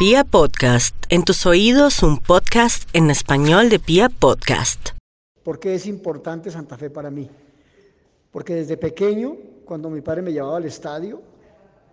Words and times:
Pia 0.00 0.24
Podcast, 0.24 0.96
en 1.10 1.24
tus 1.24 1.44
oídos 1.44 2.02
un 2.02 2.16
podcast 2.16 2.88
en 2.94 3.10
español 3.10 3.68
de 3.68 3.78
Pia 3.78 4.08
Podcast. 4.08 4.92
¿Por 5.44 5.60
qué 5.60 5.74
es 5.74 5.84
importante 5.84 6.50
Santa 6.50 6.78
Fe 6.78 6.88
para 6.88 7.10
mí? 7.10 7.28
Porque 8.30 8.54
desde 8.54 8.78
pequeño, 8.78 9.36
cuando 9.66 9.90
mi 9.90 10.00
padre 10.00 10.22
me 10.22 10.32
llevaba 10.32 10.56
al 10.56 10.64
estadio, 10.64 11.20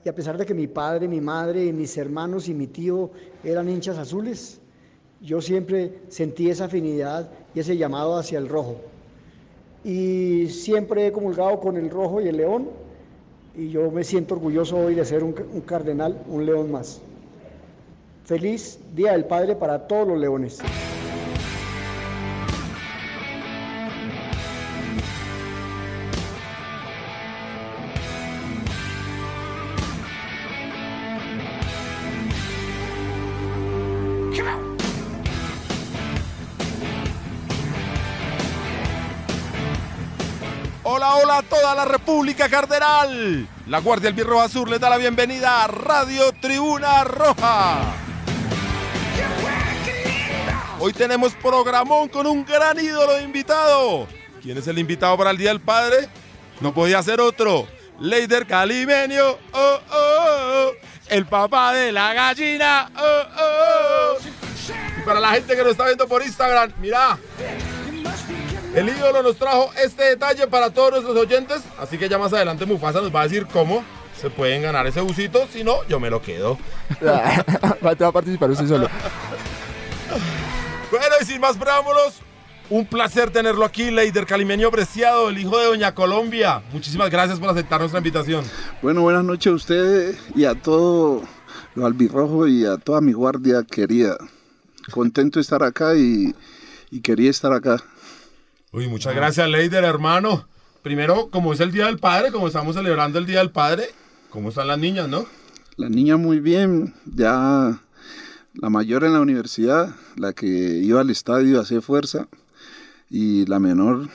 y 0.06 0.08
a 0.08 0.16
pesar 0.16 0.38
de 0.38 0.46
que 0.46 0.54
mi 0.54 0.68
padre, 0.68 1.10
mi 1.10 1.20
madre, 1.20 1.74
mis 1.74 1.98
hermanos 1.98 2.48
y 2.48 2.54
mi 2.54 2.68
tío 2.68 3.12
eran 3.44 3.68
hinchas 3.68 3.98
azules, 3.98 4.62
yo 5.20 5.42
siempre 5.42 6.00
sentí 6.08 6.50
esa 6.50 6.64
afinidad 6.64 7.30
y 7.54 7.60
ese 7.60 7.76
llamado 7.76 8.18
hacia 8.18 8.40
el 8.40 8.48
rojo. 8.48 8.78
Y 9.84 10.48
siempre 10.48 11.08
he 11.08 11.12
comulgado 11.12 11.60
con 11.60 11.76
el 11.76 11.90
rojo 11.90 12.22
y 12.22 12.30
el 12.30 12.38
león, 12.38 12.70
y 13.54 13.68
yo 13.68 13.92
me 13.92 14.06
siento 14.06 14.36
orgulloso 14.36 14.78
hoy 14.78 14.96
de 14.96 15.04
ser 15.04 15.26
un 15.26 15.34
cardenal, 15.66 16.24
un 16.30 16.46
león 16.46 16.72
más. 16.72 17.02
Feliz 18.28 18.78
Día 18.94 19.14
del 19.14 19.24
Padre 19.24 19.56
para 19.56 19.88
todos 19.88 20.06
los 20.06 20.18
leones. 20.20 20.60
Hola, 40.84 41.16
hola 41.16 41.38
a 41.38 41.44
toda 41.44 41.76
la 41.76 41.86
República 41.86 42.50
Cardenal. 42.50 43.48
La 43.68 43.80
Guardia 43.80 44.10
Albirroja 44.10 44.44
Azul 44.44 44.70
les 44.70 44.82
da 44.82 44.90
la 44.90 44.98
bienvenida 44.98 45.64
a 45.64 45.68
Radio 45.68 46.34
Tribuna 46.42 47.06
Roja. 47.06 48.07
Hoy 50.80 50.94
tenemos 50.94 51.34
programón 51.34 52.08
con 52.08 52.28
un 52.28 52.46
gran 52.46 52.80
ídolo 52.80 53.20
invitado. 53.20 54.08
¿Quién 54.44 54.60
es 54.60 54.68
el 54.68 54.78
invitado 54.78 55.18
para 55.18 55.32
el 55.32 55.38
Día 55.38 55.50
del 55.50 55.60
Padre? 55.60 56.08
No 56.62 56.72
podía 56.72 57.02
ser 57.02 57.20
otro. 57.20 57.68
Leider 58.00 58.46
Calimenio, 58.46 59.40
oh, 59.54 59.80
oh, 59.92 59.92
oh. 59.92 60.72
el 61.10 61.26
papá 61.26 61.74
de 61.74 61.92
la 61.92 62.14
gallina. 62.14 62.92
Oh, 62.96 63.24
oh. 63.40 64.18
Y 65.00 65.02
para 65.02 65.20
la 65.20 65.32
gente 65.32 65.56
que 65.56 65.62
nos 65.64 65.72
está 65.72 65.86
viendo 65.86 66.08
por 66.08 66.22
Instagram, 66.22 66.72
mira, 66.80 67.18
el 68.76 68.88
ídolo 68.88 69.24
nos 69.24 69.36
trajo 69.36 69.72
este 69.84 70.04
detalle 70.04 70.46
para 70.46 70.70
todos 70.70 70.92
nuestros 70.92 71.18
oyentes, 71.18 71.64
así 71.80 71.98
que 71.98 72.08
ya 72.08 72.20
más 72.20 72.34
adelante 72.34 72.68
Mufasa 72.68 73.02
nos 73.02 73.14
va 73.14 73.22
a 73.22 73.24
decir 73.24 73.48
cómo 73.48 73.84
se 74.22 74.30
pueden 74.30 74.62
ganar 74.62 74.86
ese 74.86 75.02
busito, 75.02 75.48
si 75.52 75.64
no, 75.64 75.84
yo 75.88 76.00
me 76.00 76.12
lo 76.12 76.22
quedo. 76.22 76.60
va 77.04 77.92
a 77.92 78.12
participar 78.12 78.52
usted 78.52 78.68
solo. 78.68 78.88
Bueno, 80.98 81.16
y 81.22 81.26
sin 81.26 81.40
más 81.40 81.56
preámbulos, 81.58 82.22
un 82.72 82.84
placer 82.88 83.30
tenerlo 83.30 83.64
aquí, 83.66 83.92
Leider 83.92 84.26
Calimenio 84.26 84.72
Preciado, 84.72 85.30
el 85.30 85.38
hijo 85.38 85.60
de 85.60 85.66
Doña 85.66 85.94
Colombia. 85.94 86.64
Muchísimas 86.74 87.12
gracias 87.12 87.40
por 87.40 87.50
aceptar 87.50 87.80
nuestra 87.80 88.00
invitación. 88.00 88.44
Bueno, 88.82 89.04
buenas 89.04 89.24
noches 89.24 89.52
a 89.52 89.56
ustedes 89.56 90.18
y 90.36 90.46
a 90.46 90.56
todo 90.56 91.22
lo 91.76 91.86
albirrojo 91.86 92.48
y 92.48 92.66
a 92.66 92.78
toda 92.78 93.00
mi 93.00 93.14
guardia 93.14 93.64
querida. 93.64 94.18
Contento 94.90 95.38
de 95.38 95.42
estar 95.42 95.62
acá 95.62 95.96
y, 95.96 96.34
y 96.90 97.02
quería 97.02 97.30
estar 97.30 97.54
acá. 97.54 97.78
Uy, 98.72 98.88
muchas 98.88 99.14
gracias, 99.14 99.48
Leider, 99.48 99.84
hermano. 99.84 100.48
Primero, 100.82 101.30
como 101.30 101.54
es 101.54 101.60
el 101.60 101.72
Día 101.72 101.86
del 101.86 102.00
Padre, 102.00 102.32
como 102.32 102.48
estamos 102.48 102.76
celebrando 102.76 103.20
el 103.20 103.28
Día 103.28 103.38
del 103.38 103.52
Padre, 103.52 103.86
¿cómo 104.32 104.50
están 104.50 104.68
las 104.68 104.80
niñas, 104.80 105.08
no? 105.08 105.28
La 105.76 105.90
niña 105.90 106.18
muy 106.18 106.40
bien, 106.40 106.96
ya 107.06 107.80
la 108.62 108.70
mayor 108.70 109.04
en 109.04 109.14
la 109.14 109.22
universidad, 109.22 109.96
la 110.16 110.34
que 110.34 110.48
iba 110.48 111.02
al 111.02 111.10
estadio 111.10 111.60
a 111.60 111.62
hacer 111.64 111.82
fuerza, 111.82 112.28
y 113.10 113.46
la 113.46 113.60
menor 113.60 114.10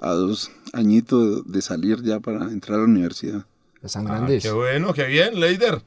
a 0.00 0.10
dos 0.12 0.50
añitos 0.72 1.50
de 1.50 1.60
salir 1.62 2.02
ya 2.02 2.20
para 2.20 2.44
entrar 2.44 2.76
a 2.78 2.82
la 2.82 2.88
universidad. 2.88 3.44
Están 3.82 4.06
Ah, 4.08 4.16
grandes. 4.16 4.42
qué 4.42 4.50
bueno, 4.50 4.92
qué 4.94 5.04
bien, 5.06 5.38
Leider. 5.40 5.82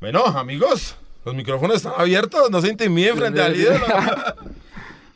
Bueno, 0.00 0.24
amigos, 0.24 0.96
los 1.24 1.34
micrófonos 1.34 1.76
están 1.76 1.92
abiertos, 1.96 2.50
no 2.50 2.60
se 2.60 2.68
intimiden 2.68 3.16
frente 3.16 3.40
al 3.42 3.56
ídolo. 3.56 3.80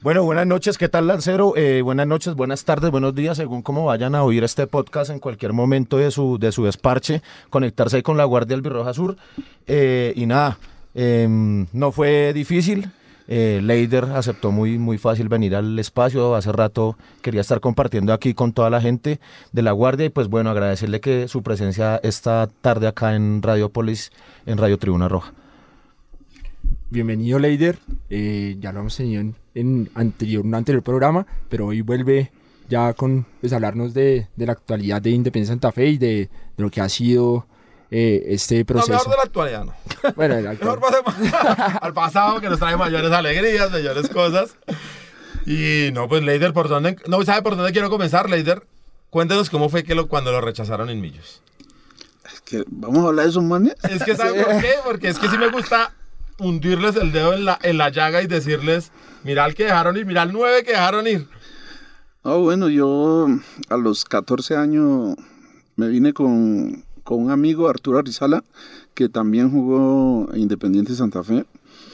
Bueno, 0.03 0.25
buenas 0.25 0.47
noches, 0.47 0.79
¿qué 0.79 0.89
tal 0.89 1.07
Lancero? 1.09 1.53
Eh, 1.59 1.83
buenas 1.83 2.07
noches, 2.07 2.35
buenas 2.35 2.65
tardes, 2.65 2.91
buenos 2.91 3.15
días, 3.15 3.37
según 3.37 3.61
cómo 3.61 3.85
vayan 3.85 4.15
a 4.15 4.23
oír 4.25 4.43
este 4.45 4.67
podcast 4.67 5.11
en 5.11 5.19
cualquier 5.19 5.53
momento 5.53 5.99
de 5.99 6.11
su, 6.11 6.39
de 6.39 6.53
su 6.53 6.65
desparche, 6.65 7.21
conectarse 7.51 7.97
ahí 7.97 8.03
con 8.03 8.17
la 8.17 8.25
Guardia 8.25 8.57
Albirroja 8.57 8.95
Sur. 8.95 9.19
Eh, 9.67 10.15
y 10.17 10.25
nada, 10.25 10.57
eh, 10.95 11.67
no 11.73 11.93
fue 11.93 12.33
difícil. 12.33 12.91
Eh, 13.33 13.61
Leider 13.63 14.07
aceptó 14.07 14.51
muy, 14.51 14.77
muy 14.77 14.99
fácil 14.99 15.29
venir 15.29 15.55
al 15.55 15.79
espacio. 15.79 16.35
Hace 16.35 16.51
rato 16.51 16.99
quería 17.23 17.41
estar 17.41 17.61
compartiendo 17.61 18.13
aquí 18.13 18.35
con 18.35 18.53
toda 18.53 18.71
la 18.71 18.81
gente 18.81 19.21
de 19.53 19.63
la 19.63 19.71
Guardia 19.71 20.07
y 20.07 20.09
pues 20.09 20.27
bueno, 20.27 20.51
agradecerle 20.51 21.01
que 21.01 21.29
su 21.29 21.45
presencia 21.45 22.01
esta 22.03 22.49
tarde 22.61 22.89
acá 22.89 23.15
en 23.15 23.41
Radiopolis, 23.41 24.11
en 24.47 24.59
Radio 24.59 24.79
Tribuna 24.79 25.09
Roja. 25.09 25.33
Bienvenido, 26.91 27.39
Leider. 27.39 27.79
Eh, 28.09 28.57
ya 28.59 28.73
lo 28.73 28.81
hemos 28.81 28.97
tenido 28.97 29.21
en, 29.21 29.37
en 29.55 29.91
anterior, 29.95 30.45
un 30.45 30.57
anterior 30.57 30.83
programa, 30.83 31.25
pero 31.49 31.67
hoy 31.67 31.83
vuelve 31.83 32.33
ya 32.69 32.95
con 32.95 33.27
pues, 33.41 33.53
hablarnos 33.53 33.95
de, 33.95 34.27
de 34.35 34.47
la 34.47 34.53
actualidad 34.53 35.01
de 35.01 35.11
Independencia 35.11 35.53
Santa 35.53 35.71
Fe 35.71 35.87
y 35.91 35.99
de, 35.99 36.09
de 36.17 36.31
lo 36.57 36.69
que 36.69 36.81
ha 36.81 36.89
sido 36.89 37.47
eh, 37.91 38.23
este 38.29 38.61
No, 38.61 38.67
proceso. 38.67 38.93
mejor 38.93 39.11
de 39.11 39.17
la 39.17 39.23
actualidad, 39.23 39.65
no. 39.65 39.75
Bueno, 40.17 40.37
el 40.37 40.47
actual- 40.49 40.79
Mejor 40.81 41.03
pasemos 41.05 41.33
al 41.83 41.93
pasado 41.95 42.41
que 42.41 42.49
nos 42.49 42.59
trae 42.59 42.77
mayores 42.77 43.11
alegrías, 43.13 43.71
mayores 43.71 44.09
cosas. 44.09 44.57
Y 45.47 45.91
no, 45.93 46.09
pues 46.09 46.23
Leider, 46.23 46.53
¿por 46.53 46.69
dónde? 46.69 46.97
No, 47.09 47.23
¿sabe 47.25 47.43
por 47.43 47.57
dónde 47.57 47.73
quiero 47.73 47.91
comenzar, 47.91 48.29
Leider? 48.31 48.63
Cuéntenos 49.11 49.51
cómo 49.51 49.69
fue 49.69 49.83
que 49.83 49.95
lo, 49.95 50.07
cuando 50.09 50.31
lo 50.33 50.41
rechazaron 50.41 50.89
en 50.91 51.01
Millos. 51.01 51.43
Es 52.33 52.41
que, 52.43 52.65
¿Vamos 52.69 53.05
a 53.05 53.09
hablar 53.09 53.25
de 53.25 53.31
esos 53.31 53.43
manes? 53.43 53.75
Es 53.89 54.05
que, 54.05 54.15
¿sabe 54.15 54.45
por 54.45 54.61
qué? 54.61 54.73
Porque 54.85 55.09
es 55.09 55.19
que 55.19 55.29
sí 55.29 55.37
me 55.39 55.49
gusta 55.49 55.93
hundirles 56.39 56.95
el 56.97 57.11
dedo 57.11 57.35
en 57.35 57.45
la, 57.45 57.59
en 57.63 57.77
la 57.77 57.89
llaga 57.91 58.23
y 58.23 58.27
decirles, 58.27 58.93
mira 59.25 59.45
al 59.45 59.55
que 59.55 59.65
dejaron 59.65 59.97
ir, 59.97 60.07
mira 60.07 60.23
al 60.23 60.33
9 60.33 60.63
que 60.63 60.71
dejaron 60.73 61.07
ir. 61.09 61.27
Ah, 62.23 62.35
bueno, 62.35 62.69
yo 62.69 63.27
a 63.69 63.77
los 63.77 64.05
14 64.05 64.57
años 64.57 65.17
me 65.77 65.89
vine 65.89 66.13
con, 66.13 66.85
con 67.11 67.25
un 67.25 67.33
amigo, 67.33 67.69
Arturo 67.69 67.99
Arizala, 67.99 68.45
que 68.95 69.09
también 69.09 69.51
jugó 69.51 70.33
en 70.33 70.43
Independiente 70.43 70.95
Santa 70.95 71.25
Fe. 71.25 71.45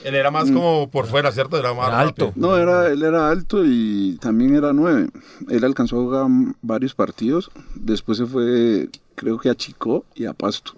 Él 0.05 0.15
era 0.15 0.31
más 0.31 0.51
como 0.51 0.91
por 0.91 1.07
fuera, 1.07 1.33
¿cierto? 1.33 1.57
Era 1.57 1.73
más 1.73 1.89
Era 1.89 2.01
alto. 2.01 2.33
No, 2.37 2.59
era, 2.59 2.89
él 2.89 3.03
era 3.03 3.31
alto 3.31 3.65
y 3.65 4.19
también 4.21 4.55
era 4.55 4.75
nueve. 4.75 5.09
Él 5.49 5.65
alcanzó 5.65 5.97
a 5.97 6.03
jugar 6.03 6.27
varios 6.61 6.95
partidos. 6.95 7.51
Después 7.75 8.19
se 8.19 8.27
fue, 8.27 8.91
creo 9.15 9.39
que 9.39 9.49
a 9.49 9.55
Chico 9.55 10.05
y 10.15 10.27
a 10.27 10.35
Pasto. 10.35 10.73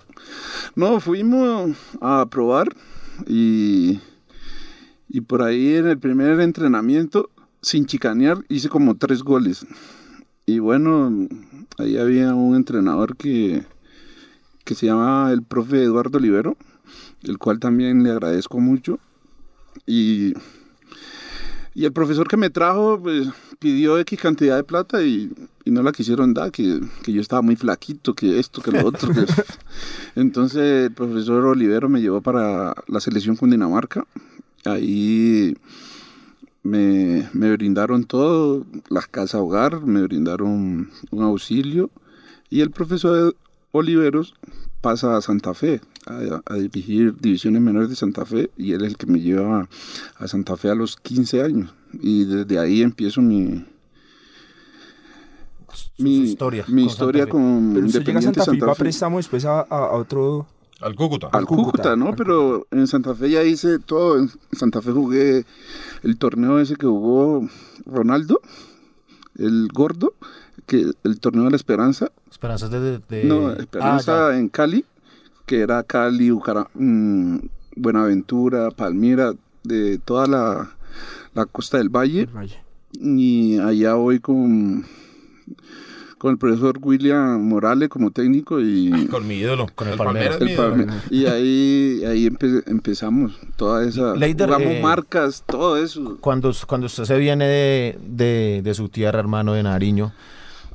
No, 0.77 1.01
fuimos 1.01 1.77
a 2.01 2.25
probar 2.31 2.69
y, 3.27 3.99
y 5.09 5.21
por 5.23 5.43
ahí 5.43 5.75
en 5.75 5.89
el 5.89 5.99
primer 5.99 6.39
entrenamiento, 6.39 7.29
sin 7.61 7.87
chicanear, 7.87 8.45
hice 8.49 8.69
como 8.69 8.97
tres 8.97 9.25
goles. 9.25 9.67
Y 10.47 10.61
bueno, 10.61 11.27
ahí 11.77 11.99
había 11.99 12.37
un 12.37 12.55
entrenador 12.55 13.17
que, 13.17 13.65
que 14.69 14.75
se 14.75 14.85
llama 14.85 15.31
el 15.33 15.43
profe 15.43 15.83
Eduardo 15.83 16.19
Olivero, 16.19 16.55
el 17.23 17.39
cual 17.39 17.59
también 17.59 18.03
le 18.03 18.11
agradezco 18.11 18.61
mucho. 18.61 18.99
Y 19.87 20.35
y 21.75 21.85
el 21.85 21.93
profesor 21.93 22.27
que 22.29 22.37
me 22.37 22.51
trajo, 22.51 23.01
pues, 23.01 23.29
pidió 23.61 23.99
X 24.01 24.19
cantidad 24.21 24.57
de 24.57 24.65
plata 24.65 25.01
y, 25.05 25.33
y 25.65 25.71
no 25.71 25.83
la 25.83 25.93
quisieron 25.93 26.35
dar, 26.35 26.51
que, 26.51 26.81
que 27.05 27.13
yo 27.13 27.21
estaba 27.21 27.41
muy 27.41 27.55
flaquito, 27.57 28.15
que 28.15 28.41
esto, 28.41 28.61
que 28.61 28.73
lo 28.73 28.85
otro. 28.85 29.13
que- 29.15 29.25
Entonces 30.17 30.87
el 30.87 30.93
profesor 30.93 31.45
Olivero 31.47 31.89
me 31.89 32.01
llevó 32.01 32.21
para 32.21 32.75
la 32.89 33.01
selección 33.01 33.37
con 33.37 33.51
Dinamarca. 33.51 34.05
Ahí 34.65 35.57
me, 36.65 37.29
me 37.33 37.53
brindaron 37.53 38.03
todo, 38.05 38.67
las 38.89 39.07
casas 39.07 39.41
hogar, 39.41 39.81
me 39.83 40.03
brindaron 40.03 40.91
un 41.13 41.23
auxilio. 41.23 41.91
Y 42.51 42.61
el 42.61 42.71
profesor 42.73 43.37
Oliveros 43.73 44.35
pasa 44.81 45.17
a 45.17 45.21
Santa 45.21 45.55
Fe, 45.55 45.81
a, 46.07 46.41
a 46.47 46.55
dirigir 46.55 47.15
divisiones 47.21 47.61
menores 47.61 47.89
de 47.91 47.97
Santa 47.97 48.25
Fe, 48.25 48.51
y 48.57 48.73
él 48.73 48.83
es 48.85 48.89
el 48.93 48.97
que 48.97 49.07
me 49.07 49.21
lleva 49.21 49.69
a 50.17 50.29
Santa 50.29 50.57
Fe 50.57 50.71
a 50.71 50.75
los 50.75 50.97
15 50.97 51.43
años. 51.43 51.75
Y 52.01 52.25
desde 52.25 52.59
ahí 52.59 52.83
empiezo 52.83 53.21
mi, 53.21 53.65
mi 55.99 56.19
historia 56.21 56.65
mi 56.69 56.83
con 56.83 56.91
historia 56.91 57.23
Santa 57.25 57.33
con 57.33 57.73
Pero 57.75 57.87
usted 57.87 58.01
llega 58.05 58.19
a 58.19 58.23
Independiente 58.23 58.41
Santa 58.41 58.51
Fe 58.53 58.57
y 58.57 58.61
va 58.61 58.73
a 58.73 58.75
Fe. 58.75 58.85
préstamo 58.85 59.17
después 59.19 59.45
a, 59.45 59.61
a- 59.61 59.65
a 59.69 59.93
otro... 59.97 60.47
Al 60.81 60.95
Cúcuta. 60.95 61.27
Al 61.33 61.45
Cúcuta, 61.45 61.73
Cúcuta, 61.73 61.97
¿no? 61.97 62.09
al 62.11 62.15
Pero 62.15 62.69
en 62.71 62.87
Santa 62.87 63.13
Fe 63.17 63.31
ya 63.31 63.43
hice 63.43 63.81
todo. 63.81 64.17
En 64.17 64.31
Santa 64.53 64.81
Fe 64.81 64.93
jugué 64.93 65.45
el 66.05 66.19
torneo 66.19 66.61
ese 66.61 66.77
que 66.77 66.87
jugó 66.87 67.49
Ronaldo, 67.85 68.41
el 69.39 69.67
gordo, 69.75 70.15
que 70.69 70.87
el 71.03 71.19
torneo 71.21 71.45
de 71.45 71.51
la 71.51 71.57
Esperanza. 71.57 72.13
Esperanzas 72.31 72.71
de... 72.71 73.01
de- 73.09 73.25
No, 73.25 73.49
Ah, 73.49 73.57
Esperanza 73.59 74.39
en 74.39 74.49
Cali, 74.49 74.85
que 75.47 75.61
era 75.61 75.83
Cali, 75.83 76.31
Bucara- 76.31 76.69
mm, 76.75 77.39
Buenaventura, 77.75 78.71
Palmira, 78.71 79.33
de 79.65 79.99
toda 79.99 80.27
la, 80.27 80.71
la 81.35 81.47
costa 81.47 81.79
del 81.79 81.89
valle. 81.89 82.29
Y 83.01 83.59
allá 83.59 83.95
voy 83.95 84.19
con, 84.21 84.85
con 86.19 86.33
el 86.33 86.39
profesor 86.39 86.79
William 86.83 87.41
Morales 87.43 87.89
como 87.89 88.11
técnico 88.11 88.61
y, 88.61 88.91
Con 89.11 89.27
mi 89.27 89.37
ídolo. 89.37 89.67
Con 89.75 89.89
el. 89.89 89.97
Palmeiras, 89.97 90.41
el 90.41 90.87
y 91.11 91.27
ahí, 91.27 92.03
ahí 92.07 92.27
empe- 92.29 92.63
empezamos 92.67 93.39
toda 93.57 93.85
esa... 93.87 94.15
Leider, 94.17 94.47
jugamos 94.49 94.73
eh, 94.75 94.81
marcas, 94.83 95.45
todo 95.47 95.77
eso. 95.77 96.19
Cuando, 96.21 96.53
cuando 96.67 96.87
usted 96.87 97.05
se 97.05 97.17
viene 97.19 97.47
de, 97.47 97.99
de- 98.07 98.61
de 98.63 98.75
su 98.75 98.89
tierra, 98.89 99.21
hermano, 99.21 99.53
de 99.53 99.63
Nariño, 99.63 100.13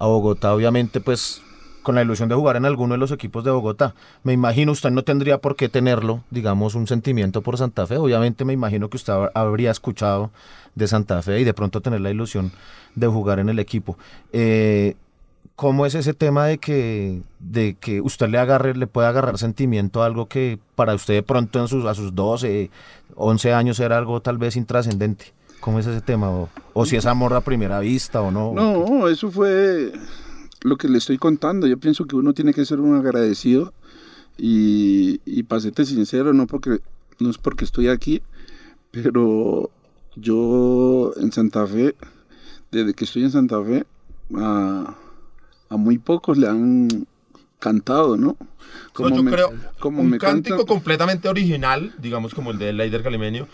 a 0.04 0.08
Bogotá, 0.08 0.54
obviamente, 0.54 1.00
pues 1.00 1.42
con 1.82 1.96
la 1.96 2.02
ilusión 2.02 2.30
de 2.30 2.36
jugar 2.36 2.56
en 2.56 2.66
alguno 2.66 2.94
de 2.94 2.98
los 2.98 3.12
equipos 3.12 3.44
de 3.44 3.52
Bogotá. 3.52 3.94
Me 4.24 4.32
imagino 4.34 4.72
usted 4.72 4.90
no 4.92 5.04
tendría 5.04 5.38
por 5.40 5.56
qué 5.56 5.68
tenerlo, 5.70 6.24
digamos, 6.32 6.76
un 6.76 6.88
sentimiento 6.88 7.42
por 7.42 7.58
Santa 7.58 7.86
Fe. 7.88 7.98
Obviamente 7.98 8.46
me 8.46 8.54
imagino 8.54 8.90
que 8.90 8.98
usted 8.98 9.14
hab- 9.14 9.32
habría 9.34 9.72
escuchado 9.72 10.32
de 10.76 10.88
Santa 10.88 11.22
Fe 11.22 11.42
y 11.42 11.44
de 11.44 11.54
pronto 11.54 11.82
tener 11.82 12.02
la 12.02 12.10
ilusión 12.10 12.52
de 12.96 13.08
jugar 13.08 13.40
en 13.40 13.50
el 13.50 13.60
equipo. 13.60 13.98
Eh, 14.32 14.96
¿Cómo 15.56 15.86
es 15.86 15.94
ese 15.94 16.14
tema 16.14 16.48
de 16.48 16.58
que, 16.58 17.22
de 17.40 17.76
que 17.80 18.02
usted 18.02 18.28
le 18.30 18.40
agarre, 18.40 18.76
le 18.76 18.88
puede 18.88 19.08
agarrar 19.08 19.38
sentimiento 19.38 20.02
a 20.02 20.08
algo 20.08 20.28
que 20.28 20.58
para 20.76 20.96
usted 20.96 21.14
de 21.14 21.24
pronto 21.24 21.60
en 21.60 21.68
sus, 21.68 21.86
a 21.86 21.94
sus 21.94 22.16
12, 22.16 22.72
11 23.16 23.54
años 23.54 23.80
era 23.80 23.98
algo 23.98 24.20
tal 24.22 24.38
vez 24.40 24.56
intrascendente? 24.56 25.34
¿Cómo 25.64 25.80
es 25.80 25.88
ese 25.88 26.02
tema? 26.02 26.30
O, 26.30 26.50
o 26.74 26.86
si 26.86 26.96
es 26.98 27.06
amor 27.06 27.34
a 27.34 27.42
primera 27.42 27.80
vista 27.80 28.22
o 28.22 28.32
no. 28.32 28.54
No, 28.54 29.08
eso 29.08 29.32
fue 29.32 29.94
lo 30.62 30.76
que 30.78 30.90
le 30.90 30.98
estoy 30.98 31.18
contando. 31.18 31.68
Yo 31.68 31.78
pienso 31.78 32.06
que 32.06 32.16
uno 32.18 32.34
tiene 32.34 32.54
que 32.54 32.66
ser 32.66 32.80
un 32.80 32.96
agradecido 32.98 33.74
y, 34.38 35.22
y 35.26 35.44
para 35.44 35.62
serte 35.62 35.86
sincero, 35.86 36.34
no, 36.34 36.48
porque, 36.48 36.80
no 37.20 37.30
es 37.30 37.38
porque 37.38 37.64
estoy 37.66 37.88
aquí, 37.88 38.22
pero 38.92 39.70
yo 40.16 41.14
en 41.18 41.32
Santa 41.32 41.66
Fe, 41.68 41.96
desde 42.72 42.94
que 42.94 43.06
estoy 43.06 43.24
en 43.24 43.32
Santa 43.32 43.64
Fe, 43.64 43.86
a, 44.36 44.96
a 45.70 45.78
muy 45.78 45.98
pocos 45.98 46.38
le 46.38 46.48
han 46.48 47.08
cantado, 47.60 48.18
¿no? 48.18 48.36
No, 49.00 49.10
yo 49.16 49.24
me- 49.24 49.32
creo 49.32 49.54
como 49.80 50.02
un 50.02 50.10
me 50.10 50.18
cántico 50.18 50.58
cantan- 50.58 50.68
completamente 50.68 51.30
original, 51.30 51.94
digamos 52.00 52.34
como 52.34 52.52
el 52.52 52.58
de 52.60 52.74
Leider 52.74 53.04
Calimenio, 53.04 53.48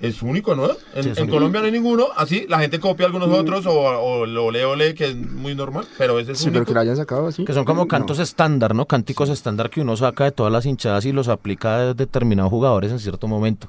es 0.00 0.22
único, 0.22 0.54
¿no? 0.54 0.66
En, 0.94 1.02
Sí, 1.04 1.10
es 1.10 1.16
en 1.18 1.24
único. 1.24 1.36
Colombia 1.36 1.60
no 1.60 1.66
hay 1.66 1.72
ninguno, 1.72 2.06
así 2.16 2.46
la 2.48 2.58
gente 2.60 2.78
copia 2.78 3.06
algunos 3.06 3.28
Mm. 3.28 3.32
otros 3.34 3.66
o, 3.66 3.72
o 3.72 4.26
lo 4.26 4.46
ole 4.46 4.64
ole, 4.64 4.94
que 4.94 5.06
es 5.06 5.16
muy 5.16 5.54
normal, 5.54 5.86
pero 5.98 6.18
ese 6.18 6.32
es 6.32 6.38
Sí, 6.38 6.44
pero 6.46 6.58
único. 6.58 6.66
que 6.68 6.74
lo 6.74 6.80
hayan 6.80 6.96
sacado 6.96 7.26
así. 7.26 7.44
Que 7.44 7.52
son 7.52 7.64
como 7.64 7.88
cantos 7.88 8.18
estándar, 8.18 8.74
¿no? 8.74 8.86
Cánticos 8.86 9.28
estándar 9.28 9.70
que 9.70 9.80
uno 9.80 9.96
saca 9.96 10.24
de 10.24 10.32
todas 10.32 10.52
las 10.52 10.66
hinchadas 10.66 11.04
y 11.04 11.12
los 11.12 11.28
aplica 11.28 11.76
a 11.76 11.94
determinados 11.94 12.50
jugadores 12.50 12.92
en 12.92 13.00
cierto 13.00 13.26
momento. 13.28 13.66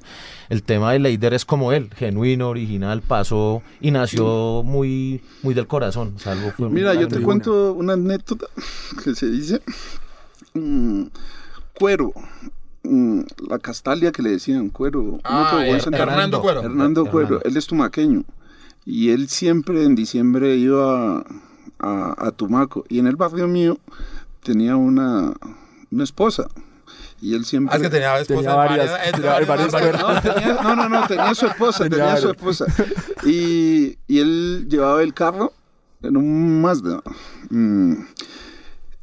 El 0.50 0.64
tema 0.64 0.92
de 0.94 1.00
Leider 1.00 1.34
es 1.34 1.46
como 1.46 1.72
él, 1.74 1.90
genuino, 1.96 2.50
original, 2.50 3.02
pasó 3.02 3.62
y 3.82 3.92
nació 3.92 4.62
muy, 4.64 5.22
muy 5.44 5.54
del 5.54 5.68
corazón. 5.68 6.16
Mira, 6.70 6.94
yo 6.94 7.08
te 7.08 7.22
cuento 7.22 7.74
una 7.74 7.94
anécdota 7.94 8.46
que 9.04 9.16
se 9.16 9.28
dice 9.30 9.62
mm, 10.54 11.04
cuero. 11.74 12.12
Mm, 12.90 13.22
la 13.50 13.60
castalia 13.60 14.12
que 14.12 14.22
le 14.22 14.32
decían 14.32 14.70
cuero. 14.70 15.20
Ah, 15.24 15.64
Her- 15.66 15.94
Hernando 15.96 16.42
Cuero. 16.42 16.62
Hernando 16.64 17.06
Cuero, 17.06 17.28
Hernando. 17.28 17.46
él 17.50 17.58
es 17.58 17.68
tumaqueño. 17.68 18.24
Y 18.86 19.10
él 19.12 19.28
siempre 19.30 19.84
en 19.84 19.96
diciembre 19.96 20.56
iba 20.56 21.18
a, 21.20 21.26
a- 21.80 22.16
a 22.28 22.32
Tumaco. 22.32 22.86
Y 22.90 23.00
en 23.00 23.08
el 23.08 23.16
barrio 23.16 23.48
mío 23.48 23.78
tenía 24.44 24.76
una, 24.76 25.34
una 25.92 26.04
esposa. 26.04 26.48
Y 27.22 27.36
él 27.36 27.44
siempre... 27.46 27.74
Ah, 27.74 27.78
es 27.78 27.84
que 27.84 27.90
tenía 27.90 28.18
esposa 28.20 28.40
Tenía 28.40 28.52
en 28.52 28.58
varias, 28.58 28.92
varias- 28.92 29.12
tenía 29.12 29.46
varias 29.46 29.72
varias. 29.72 30.02
No, 30.02 30.22
tenía, 30.22 30.54
no, 30.64 30.76
no, 30.76 30.90
no, 30.90 31.08
tenía 31.08 31.36
su 31.36 31.46
esposa, 31.48 31.84
Tenía 31.90 32.06
tenía, 32.06 32.18
su 32.18 32.30
esposa. 32.30 32.66
Y, 33.26 33.98
y 34.08 34.20
él 34.20 34.68
llevaba 34.70 35.04
el 35.04 35.14
carro 35.14 35.52
en 36.02 36.16
un 36.16 36.62
Mazda. 36.62 37.02
Mm, 37.50 37.94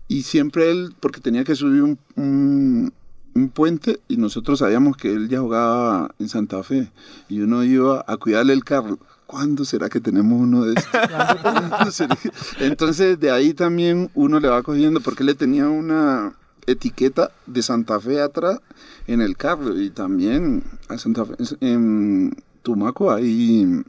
y 0.09 0.23
siempre 0.23 0.71
él, 0.71 0.95
porque 0.99 1.21
tenía 1.21 1.45
que 1.45 1.55
subir 1.55 1.83
un, 1.83 1.99
un- 2.17 2.93
un 3.37 3.51
puente 3.51 4.01
y 4.09 4.17
nosotros 4.17 4.61
sabíamos 4.61 4.97
que 4.97 5.13
él 5.13 5.29
ya 5.29 5.41
jugaba 5.41 6.15
en 6.19 6.29
Santa 6.29 6.63
Fe. 6.63 6.91
Y 7.29 7.41
uno 7.41 7.63
iba 7.65 8.05
a 8.07 8.17
cuidarle 8.17 8.55
el 8.55 8.65
carro. 8.65 8.99
¿Cuándo 9.27 9.65
será 9.65 9.89
que 9.89 10.01
tenemos 10.01 10.41
uno 10.41 10.65
de 10.65 10.75
estos? 10.75 10.91
¿Cuándo 11.43 11.91
será 11.91 12.17
que-?" 12.17 12.31
Entonces 12.61 13.21
de 13.21 13.31
ahí 13.31 13.53
también 13.53 14.11
uno 14.15 14.41
le 14.41 14.49
va 14.49 14.63
cogiendo, 14.63 15.01
porque 15.01 15.25
le 15.25 15.35
tenía 15.35 15.69
una 15.69 16.35
etiqueta 16.67 17.31
de 17.47 17.63
Santa 17.63 18.01
Fe 18.01 18.21
atrás 18.21 18.61
en 19.07 19.21
el 19.21 19.37
carro 19.37 19.79
y 19.79 19.91
también 19.91 20.65
a 20.89 20.99
Santa 20.99 21.25
Fe, 21.25 21.35
en 21.61 22.35
Tumaco 22.63 23.13
hay 23.13 23.85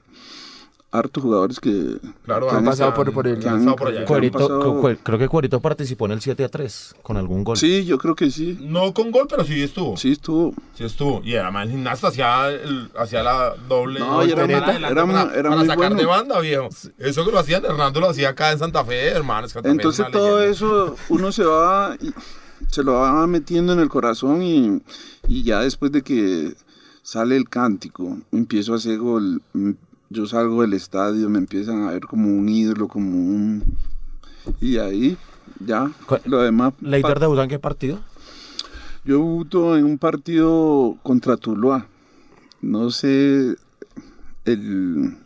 hartos 0.89 1.22
jugadores 1.22 1.60
que, 1.60 1.98
Claro, 2.24 2.48
que 2.48 2.56
han 2.56 2.63
pasado 2.63 2.94
por- 2.94 3.12
por 3.12 3.28
el- 3.28 3.39
que 3.39 3.50
han 3.50 3.57
pasado 3.57 3.75
por 3.75 3.88
allá. 3.89 3.95
que 3.98 4.01
han 4.04 4.07
Cuerito, 4.07 4.39
pasado- 4.39 4.74
cu- 4.75 4.81
cu- 4.81 4.95
creo 5.04 5.19
que 5.19 5.28
Cuerito 5.28 5.60
participó 5.60 6.06
en 6.06 6.13
el 6.13 6.22
7 6.22 6.45
a 6.45 6.50
3 6.50 6.95
con 7.04 7.18
algún 7.18 7.44
gol. 7.44 7.57
Sí, 7.57 7.84
yo 7.86 7.98
creo 7.98 8.16
que 8.16 8.31
sí. 8.31 8.57
No 8.62 8.94
con 8.94 9.12
gol, 9.12 9.28
pero 9.30 9.44
sí 9.44 9.62
estuvo. 9.62 9.98
Sí 9.98 10.13
estuvo. 10.13 10.54
Sí 10.75 10.86
estuvo. 10.86 11.22
Y 11.25 11.36
además 11.36 11.66
el 11.66 11.72
gimnasta 11.72 12.07
hacía, 12.07 12.50
el- 12.50 12.89
hacía 12.98 13.22
la 13.22 13.54
doble. 13.68 14.00
No, 14.00 14.25
y 14.25 14.31
era 14.31 14.45
era 14.45 14.60
para, 14.66 14.78
era 14.78 14.95
para 15.06 15.56
muy 15.57 15.66
sacar 15.66 15.78
bueno. 15.78 15.95
de 15.98 16.06
banda, 16.06 16.39
viejo. 16.39 16.69
Eso 16.98 17.25
que 17.25 17.31
lo 17.31 17.40
hacían, 17.40 17.66
Hernando 17.66 18.00
lo 18.00 18.10
hacía 18.10 18.30
acá 18.30 18.51
en 18.54 18.60
Santa 18.60 18.86
Fe, 18.86 19.07
hermano. 19.10 19.48
Santa 19.50 19.63
Fe 19.68 19.69
es 19.69 19.78
Entonces 19.80 20.06
todo 20.12 20.40
leyenda. 20.40 20.51
eso 20.56 20.95
uno 21.10 21.31
se 21.33 21.44
va 21.44 21.98
y- 22.01 22.13
se 22.69 22.81
lo 22.83 22.94
va 22.94 23.28
metiendo 23.28 23.74
en 23.74 23.80
el 23.80 23.90
corazón 23.90 24.42
y, 24.42 24.81
y 25.28 25.44
ya 25.44 25.60
después 25.62 25.92
de 25.92 26.01
que 26.01 26.54
sale 27.04 27.36
el 27.38 27.48
cántico, 27.50 28.18
empiezo 28.31 28.74
a 28.74 28.78
hacer 28.78 28.98
gol, 29.00 29.42
yo 30.09 30.25
salgo 30.25 30.62
del 30.62 30.74
estadio, 30.74 31.30
me 31.30 31.38
empiezan 31.39 31.83
a 31.83 31.92
ver 31.92 32.01
como 32.01 32.27
un 32.30 32.48
ídolo, 32.50 32.88
como 32.88 33.09
un... 33.18 33.63
Y 34.62 34.77
ahí 34.77 35.18
ya, 35.65 35.92
¿Cuál- 36.07 36.21
lo 36.25 36.42
demás... 36.42 36.74
¿Leider 36.81 37.13
pa- 37.15 37.19
debutó 37.19 37.44
en 37.44 37.50
qué 37.50 37.59
partido? 37.59 38.00
Yo 39.04 39.15
debuto 39.18 39.77
en 39.77 39.86
un 39.86 39.98
partido 39.98 40.98
contra 41.04 41.38
Tuluá. 41.38 41.88
No 42.62 42.89
sé 42.92 43.56
el... 44.45 45.18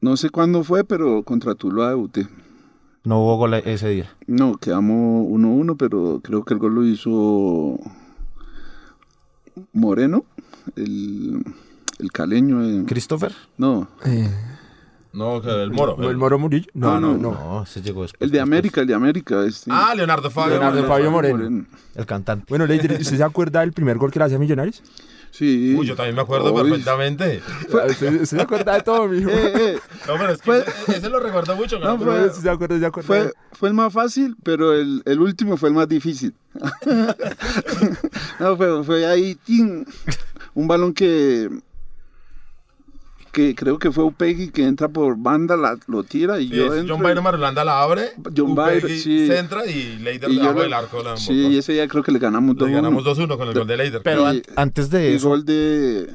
No 0.00 0.16
sé 0.16 0.30
cuándo 0.30 0.64
fue, 0.64 0.82
pero 0.84 1.22
contra 1.22 1.54
Tuluá 1.54 1.90
debuté. 1.90 2.26
No 3.04 3.20
hubo 3.22 3.36
gol 3.36 3.54
ese 3.54 3.88
día. 3.88 4.10
No, 4.26 4.56
quedamos 4.56 5.26
1-1, 5.28 5.76
pero 5.76 6.20
creo 6.22 6.44
que 6.44 6.54
el 6.54 6.60
gol 6.60 6.74
lo 6.74 6.84
hizo 6.84 7.78
Moreno, 9.72 10.24
el, 10.76 11.42
el 12.02 12.12
caleño. 12.12 12.62
eh. 12.64 12.84
¿Christopher? 12.86 13.32
No, 13.56 13.88
Eh, 14.04 14.28
No, 15.14 15.36
el 15.42 15.70
Moro. 15.72 15.96
¿no 15.98 16.08
el 16.10 16.16
Moro 16.16 16.38
Murillo? 16.38 16.66
No, 16.74 16.90
Ah, 16.92 17.00
no, 17.00 17.12
no. 17.14 17.18
no. 17.18 17.32
No, 17.32 17.62
ese 17.64 17.80
llegó 17.82 18.02
después. 18.02 18.20
el 18.22 18.30
de 18.30 18.38
después. 18.38 18.48
América, 18.48 18.80
el 18.80 18.86
de 18.86 18.94
América. 18.94 19.44
Este. 19.44 19.70
Ah, 19.72 19.94
Leonardo 19.94 20.30
Fabio. 20.30 20.52
Leonardo 20.54 20.76
Moreno. 20.76 20.88
Fabio 20.94 21.10
Moreno. 21.10 21.66
El 21.94 22.06
cantante. 22.06 22.46
Bueno, 22.48 22.66
Leider, 22.66 22.92
¿usted 23.00 23.16
se 23.18 23.22
acuerda 23.22 23.60
del 23.60 23.72
primer 23.72 23.98
gol 23.98 24.10
que 24.10 24.18
le 24.18 24.24
hacía 24.24 24.38
Millonarios? 24.38 24.82
Sí. 25.30 25.74
Uy, 25.78 25.86
yo 25.86 25.96
también 25.96 26.14
me 26.14 26.20
acuerdo 26.22 26.54
perfectamente. 26.54 27.40
¿Usted, 27.62 27.90
usted 27.90 28.24
se 28.26 28.40
acuerda 28.42 28.74
de 28.74 28.82
todo, 28.82 29.08
mijo? 29.08 29.30
Eh, 29.32 29.52
eh, 29.54 29.78
No, 30.06 30.14
pero 30.18 30.30
es 30.32 30.38
que 30.42 30.44
Fue- 30.44 30.64
ese, 30.94 31.08
lo 31.08 31.20
recuerdo 31.20 31.56
mucho. 31.56 31.78
No, 31.78 31.96
¿no? 31.96 32.04
fue- 32.04 32.30
se 32.30 32.50
acuerda, 32.50 32.78
se 32.78 32.84
acuerda. 32.86 33.06
fue, 33.06 33.32
fue 33.52 33.68
el 33.70 33.74
más 33.74 33.92
fácil, 33.92 34.36
pero 34.42 34.74
el, 34.74 35.02
el 35.06 35.20
último 35.20 35.56
fue 35.56 35.70
el 35.70 35.74
más 35.74 35.88
difícil. 35.88 36.34
no, 38.40 38.56
fue, 38.56 38.84
fue 38.84 39.06
ahí, 39.06 39.38
un 40.54 40.68
balón 40.68 40.92
que 40.92 41.48
que 43.32 43.54
creo 43.54 43.78
que 43.78 43.90
fue 43.90 44.04
Upegui 44.04 44.50
que 44.50 44.64
entra 44.66 44.88
por 44.88 45.16
banda, 45.16 45.56
la, 45.56 45.76
lo 45.86 46.04
tira 46.04 46.38
y 46.38 46.48
Sí, 46.48 46.54
yo 46.56 46.74
entro. 46.74 46.94
John 46.96 47.02
Byron 47.04 47.24
Marulanda 47.24 47.64
la 47.64 47.82
abre. 47.82 48.10
John 48.36 48.52
Upegui 48.52 48.80
Byron, 48.82 48.90
sí. 48.90 49.26
centra 49.26 49.66
y 49.66 49.98
Leider 49.98 50.30
y 50.30 50.36
debajo 50.36 50.54
lo- 50.58 50.62
del 50.62 50.72
arco 50.74 51.02
la 51.02 51.16
Sí, 51.16 51.32
y 51.48 51.58
ese 51.58 51.72
día 51.72 51.88
creo 51.88 52.02
que 52.02 52.12
le 52.12 52.18
ganamos 52.18 52.54
Le 52.56 52.60
2-1. 52.66 52.72
ganamos 52.74 53.04
2-1 53.04 53.36
con 53.38 53.48
el 53.48 53.54
gol 53.54 53.66
de 53.66 53.76
Leider. 53.78 54.02
Pero 54.02 54.26
an- 54.26 54.42
antes 54.56 54.90
de 54.90 55.14
eso, 55.14 55.28
gol 55.30 55.44
de... 55.44 56.08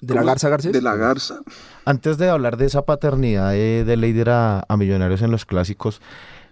¿De 0.00 0.14
la. 0.14 0.22
Garza 0.22 0.48
Garcés? 0.48 0.72
De 0.72 0.82
la 0.82 0.94
Garza. 0.94 1.40
antes 1.84 2.18
de 2.18 2.28
hablar 2.28 2.56
de 2.58 2.66
esa 2.66 2.82
paternidad 2.82 3.50
de, 3.52 3.82
de 3.84 3.96
Leider 3.96 4.30
a, 4.30 4.64
a 4.68 4.76
Millonarios 4.76 5.22
en 5.22 5.30
los 5.30 5.44
clásicos, 5.46 6.00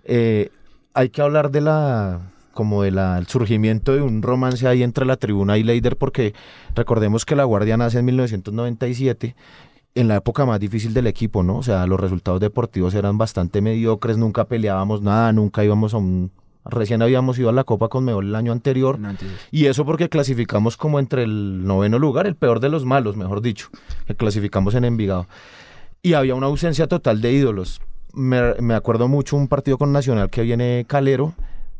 eh, 0.04 0.50
hay 0.94 1.10
que 1.10 1.20
hablar 1.22 1.50
de 1.50 1.60
la 1.60 2.32
como 2.54 2.82
de 2.82 2.92
la, 2.92 3.18
el 3.18 3.26
surgimiento 3.26 3.94
de 3.94 4.00
un 4.00 4.22
romance 4.22 4.66
ahí 4.66 4.82
entre 4.82 5.04
la 5.04 5.16
tribuna 5.16 5.58
y 5.58 5.62
Leider, 5.62 5.96
porque 5.96 6.34
recordemos 6.74 7.26
que 7.26 7.36
la 7.36 7.44
Guardia 7.44 7.76
nace 7.76 7.98
en 7.98 8.06
1997 8.06 9.34
en 9.94 10.08
la 10.08 10.16
época 10.16 10.44
más 10.44 10.58
difícil 10.58 10.92
del 10.92 11.06
equipo, 11.06 11.42
¿no? 11.42 11.58
O 11.58 11.62
sea, 11.62 11.86
los 11.86 12.00
resultados 12.00 12.40
deportivos 12.40 12.94
eran 12.94 13.16
bastante 13.16 13.60
mediocres, 13.60 14.16
nunca 14.16 14.46
peleábamos 14.46 15.02
nada, 15.02 15.32
nunca 15.32 15.64
íbamos 15.64 15.94
a 15.94 15.98
un... 15.98 16.32
Recién 16.64 17.02
habíamos 17.02 17.38
ido 17.38 17.50
a 17.50 17.52
la 17.52 17.64
Copa 17.64 17.88
con 17.88 18.04
Mebol 18.04 18.26
el 18.26 18.34
año 18.34 18.50
anterior. 18.50 18.98
No. 18.98 19.14
Y 19.50 19.66
eso 19.66 19.84
porque 19.84 20.08
clasificamos 20.08 20.78
como 20.78 20.98
entre 20.98 21.24
el 21.24 21.66
noveno 21.66 21.98
lugar, 21.98 22.26
el 22.26 22.36
peor 22.36 22.58
de 22.58 22.70
los 22.70 22.86
malos, 22.86 23.16
mejor 23.16 23.42
dicho, 23.42 23.68
que 24.06 24.14
clasificamos 24.14 24.74
en 24.74 24.86
Envigado. 24.86 25.26
Y 26.02 26.14
había 26.14 26.34
una 26.34 26.46
ausencia 26.46 26.86
total 26.86 27.20
de 27.20 27.32
ídolos. 27.32 27.82
Me, 28.14 28.54
me 28.60 28.74
acuerdo 28.74 29.08
mucho 29.08 29.36
un 29.36 29.46
partido 29.46 29.76
con 29.76 29.92
Nacional 29.92 30.30
que 30.30 30.42
viene 30.42 30.86
Calero, 30.88 31.34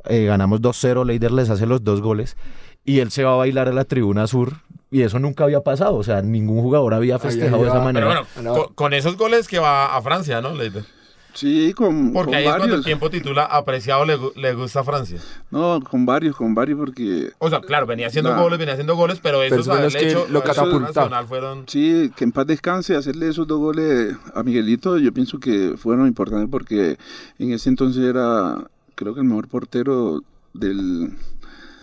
eh, 0.06 0.24
ganamos 0.26 0.60
2-0, 0.60 1.04
Leider 1.06 1.32
les 1.32 1.50
hace 1.50 1.66
los 1.66 1.82
dos 1.84 2.00
goles. 2.00 2.36
y 2.84 3.00
él 3.00 3.10
se 3.10 3.24
va 3.24 3.32
a 3.32 3.36
bailar 3.36 3.68
a 3.68 3.72
la 3.72 3.84
tribuna 3.84 4.26
sur 4.26 4.52
y 4.90 5.02
eso 5.02 5.18
nunca 5.18 5.44
había 5.44 5.60
pasado, 5.62 5.96
o 5.96 6.02
sea, 6.04 6.22
ningún 6.22 6.60
jugador 6.60 6.94
había 6.94 7.18
festejado 7.18 7.62
de 7.62 7.68
esa 7.68 7.80
manera. 7.80 8.06
Pero 8.06 8.26
bueno, 8.34 8.64
con, 8.66 8.74
con 8.74 8.92
esos 8.92 9.16
goles 9.16 9.48
que 9.48 9.58
va 9.58 9.96
a 9.96 10.02
Francia, 10.02 10.40
¿no, 10.40 10.54
Leider? 10.54 10.84
Sí, 11.32 11.72
con, 11.74 12.12
Porque 12.12 12.30
con 12.30 12.34
ahí 12.38 12.46
es 12.46 12.54
cuando 12.54 12.76
el 12.76 12.84
tiempo 12.84 13.10
titula 13.10 13.42
apreciado 13.42 14.04
le, 14.04 14.16
le 14.36 14.54
gusta 14.54 14.84
Francia. 14.84 15.18
No, 15.50 15.80
con 15.82 16.06
varios, 16.06 16.36
con 16.36 16.54
varios, 16.54 16.78
porque 16.78 17.32
O 17.38 17.50
sea, 17.50 17.60
claro, 17.60 17.86
venía 17.86 18.06
haciendo 18.06 18.30
Nah. 18.30 18.40
goles, 18.40 18.56
venía 18.60 18.74
haciendo 18.74 18.94
goles, 18.94 19.18
pero 19.20 19.42
esos 19.42 19.66
los 19.66 19.68
haberle 19.68 19.98
que 19.98 20.08
hecho 20.10 20.26
lo 20.30 20.42
catapultaron. 20.44 20.82
Nacional 20.94 21.26
fueron... 21.26 21.64
sí, 21.66 22.12
que 22.14 22.22
en 22.22 22.30
paz 22.30 22.46
descanse, 22.46 22.94
hacerle 22.94 23.28
esos 23.30 23.48
dos 23.48 23.58
goles 23.58 24.14
a 24.32 24.44
Miguelito, 24.44 24.96
yo 24.98 25.12
pienso 25.12 25.40
que 25.40 25.74
fueron 25.76 26.06
importantes 26.06 26.48
porque 26.48 26.98
en 27.40 27.52
ese 27.52 27.68
entonces 27.68 28.04
era, 28.04 28.68
creo 28.94 29.14
que 29.14 29.20
el 29.20 29.26
mejor 29.26 29.48
portero 29.48 30.22
del, 30.52 31.12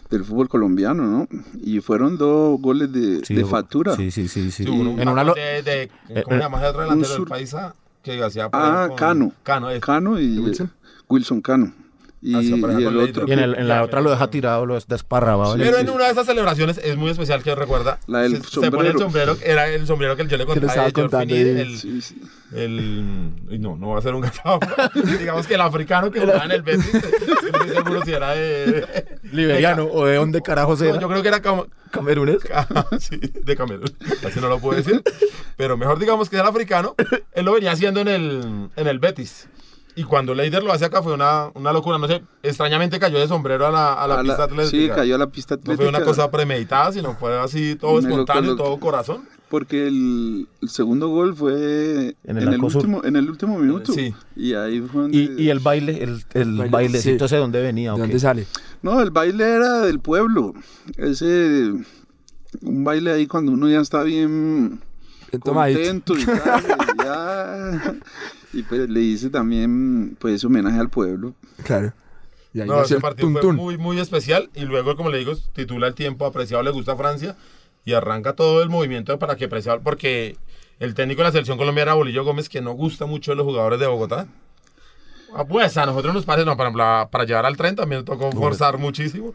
del 0.10 0.24
fútbol 0.24 0.50
colombiano, 0.50 1.04
¿no? 1.06 1.28
Y 1.64 1.80
fueron 1.82 2.18
dos 2.18 2.60
goles 2.62 2.92
de, 2.92 3.24
Sí, 3.26 3.34
de 3.36 3.46
factura. 3.46 3.96
Sí, 3.96 4.12
sí, 4.12 4.28
sí, 4.28 4.52
sí. 4.52 4.68
Un- 4.68 5.00
En 5.00 5.08
una 5.10 5.24
lo- 5.24 5.34
de, 5.34 5.62
de- 5.64 5.90
eh, 6.10 6.24
¿Cómo 6.24 6.38
eh, 6.38 6.40
llama 6.40 6.58
ese 6.60 6.68
otro 6.68 6.82
delantero 6.82 7.10
del 7.10 7.18
sur- 7.18 7.30
paisa? 7.30 7.76
Que 8.04 8.24
hacía 8.24 8.50
por 8.50 8.60
Ah, 8.60 8.86
con- 8.88 8.98
Cano. 8.98 9.32
Cano, 9.44 9.70
es. 9.70 9.80
Cano 9.82 10.20
y 10.20 10.40
Wilson? 10.40 10.72
Wilson 11.08 11.42
Cano. 11.42 11.74
Y, 12.24 12.62
pareja 12.62 12.80
y 12.82 12.86
el 12.86 12.98
otro, 12.98 13.28
en, 13.28 13.40
el- 13.40 13.56
en 13.56 13.68
la 13.68 13.82
otra 13.84 14.00
lo 14.00 14.12
deja 14.12 14.30
tirado, 14.30 14.66
lo 14.68 14.80
desparraba. 14.80 15.56
Pero 15.58 15.80
en 15.80 15.90
una 15.90 16.06
de 16.06 16.12
esas 16.12 16.28
celebraciones 16.28 16.78
es 16.84 16.96
muy 16.96 17.10
especial 17.10 17.42
que 17.42 17.56
recuerda. 17.56 18.00
La 18.06 18.20
del 18.20 18.44
se, 18.44 18.62
se 18.62 18.70
pone 18.72 18.90
el 18.90 18.98
sombrero. 19.00 19.34
sombrero, 19.34 19.38
era 19.44 19.68
el 19.68 19.88
sombrero 19.88 20.16
que 20.16 20.28
yo 20.28 20.38
le 20.38 20.46
contaba 20.46 20.72
George 20.72 20.94
contando 20.94 21.34
Finney, 21.36 21.56
y- 21.56 21.60
el, 21.62 21.78
Sí, 21.80 22.02
sí. 22.02 22.22
el- 22.54 23.60
no, 23.60 23.76
no 23.76 23.90
va 23.90 24.00
a 24.00 24.02
ser 24.04 24.14
un 24.14 24.22
gafado. 24.22 24.60
Digamos 25.20 25.48
que 25.48 25.56
el 25.56 25.62
africano 25.62 26.12
que 26.12 26.20
jugaba 26.20 26.46
en 26.46 26.52
el 26.52 26.62
Betis, 26.62 26.94
no 26.94 27.00
estoy 27.58 27.70
seguro 27.76 28.02
si 28.06 28.12
era 28.14 28.32
de... 28.36 29.18
Liberiano, 29.32 29.86
o 29.86 30.06
de 30.06 30.16
dónde 30.18 30.42
carajos 30.44 30.80
No, 30.82 30.86
era. 30.90 31.00
yo 31.00 31.08
creo 31.08 31.22
que 31.24 31.28
era 31.28 31.42
como... 31.42 31.66
Camerunes. 31.90 32.38
sí, 33.00 33.20
de 33.20 33.56
Camerún. 33.58 33.92
Así 34.26 34.40
no 34.40 34.48
lo 34.48 34.60
puedo 34.60 34.78
decir. 34.78 35.04
Pero 35.58 35.76
mejor 35.76 36.00
digamos 36.00 36.30
que 36.30 36.38
era 36.38 36.48
africano. 36.48 36.96
Él 37.34 37.44
lo 37.46 37.54
venía 37.54 37.72
haciendo 37.74 38.00
en 38.00 38.08
el, 38.08 38.70
en 38.78 38.88
el 38.88 39.00
Betis. 39.00 39.48
Y 39.96 40.04
cuando 40.04 40.34
Leider 40.34 40.64
lo 40.64 40.72
hace 40.72 40.86
acá 40.86 41.02
fue 41.04 41.14
una, 41.14 41.50
una 41.54 41.74
locura. 41.74 41.98
No 41.98 42.08
sé, 42.08 42.22
extrañamente 42.44 43.00
cayó 43.00 43.20
de 43.20 43.28
sombrero 43.28 43.68
a 43.68 43.72
la, 43.72 43.94
a 43.94 44.08
la 44.08 44.14
A 44.16 44.18
la- 44.18 44.24
pista 44.24 44.44
atlética. 44.46 44.70
sí, 44.70 44.90
cayó 44.90 45.16
a 45.16 45.18
la 45.18 45.28
pista 45.28 45.58
No 45.64 45.76
fue 45.76 45.88
una 45.88 46.02
cosa 46.02 46.32
premeditada, 46.32 46.92
sino 46.94 47.16
fue 47.16 47.38
así 47.40 47.76
todo 47.76 47.96
Me 47.96 48.02
lo 48.04 48.10
espontáneo, 48.10 48.56
todo 48.56 48.80
corazón. 48.80 49.24
Porque 49.50 49.86
el, 49.88 50.48
el 50.62 50.70
segundo 50.70 51.10
gol 51.10 51.36
fue 51.36 52.16
En 52.24 52.38
en 52.38 52.48
el 52.54 52.64
último, 52.64 53.04
en 53.04 53.18
el 53.18 53.30
último 53.30 53.58
minuto. 53.60 53.92
Sí. 53.92 54.14
Y 54.34 54.54
ahí 54.54 54.80
fue 54.80 55.02
donde- 55.04 55.18
Y, 55.18 55.36
y 55.44 55.50
el 55.50 55.60
baile, 55.60 56.02
el, 56.02 56.24
el 56.36 56.56
Baile, 56.58 56.70
bailecito 56.72 57.28
sí. 57.28 57.36
ese, 57.36 57.42
¿dónde 57.42 57.62
venía? 57.62 57.92
¿De 57.92 57.96
¿O 57.98 58.00
dónde 58.00 58.18
sale? 58.20 58.48
No, 58.82 59.02
el 59.02 59.12
baile 59.12 59.44
era 59.44 59.80
del 59.82 60.00
pueblo. 60.00 60.54
Ese... 60.96 61.74
Un 62.62 62.84
baile 62.84 63.12
ahí 63.12 63.28
cuando 63.28 63.52
uno 63.54 63.70
ya 63.70 63.80
está 63.82 64.04
bien. 64.04 64.80
contento 65.76 66.18
y 66.18 66.26
tal, 66.26 66.64
y 67.00 67.04
ya... 67.04 67.94
Y 68.54 68.64
pues 68.64 68.90
le 68.90 69.00
hice 69.00 69.30
también, 69.30 70.18
pues, 70.20 70.44
homenaje 70.44 70.78
al 70.78 70.90
pueblo. 70.90 71.34
Claro. 71.64 71.94
Y 72.54 72.60
ahí 72.60 72.68
No, 72.68 72.82
ese 72.84 72.96
el 72.96 73.02
partido 73.02 73.28
tun, 73.40 73.42
fue 73.42 73.54
muy, 73.54 73.78
muy 73.78 74.00
especial. 74.00 74.50
Y 74.56 74.66
luego, 74.66 74.98
como 74.98 75.10
le 75.10 75.20
digo, 75.20 75.32
titula 75.54 75.88
el 75.88 75.96
tiempo 75.96 76.26
apreciado, 76.26 76.62
le 76.62 76.72
gusta 76.72 76.98
Francia. 76.98 77.38
Y 77.86 77.94
arranca 77.94 78.34
todo 78.34 78.62
el 78.62 78.70
movimiento 78.70 79.18
para 79.20 79.38
que 79.38 79.46
apreciado, 79.46 79.80
porque 79.82 80.36
el 80.80 80.94
técnico 80.96 81.22
de 81.22 81.30
la 81.30 81.32
selección 81.32 81.58
colombiana 81.58 81.92
era 81.92 81.96
Bolillo 81.96 82.26
Gómez, 82.26 82.50
que 82.50 82.60
no 82.62 82.74
gusta 82.74 83.06
mucho 83.06 83.32
de 83.32 83.38
los 83.38 83.46
jugadores 83.46 83.80
de 83.80 83.88
Bogotá. 83.88 84.28
Ah, 85.34 85.46
Pues 85.46 85.78
a 85.78 85.86
nosotros 85.86 86.14
nos 86.14 86.26
parece, 86.26 86.46
no, 86.46 86.58
para, 86.58 86.72
para- 86.74 87.08
para 87.10 87.24
llegar 87.24 87.46
al 87.46 87.56
tren 87.56 87.78
también 87.78 88.04
tocó 88.04 88.32
forzar 88.34 88.78
muchísimo. 88.78 89.34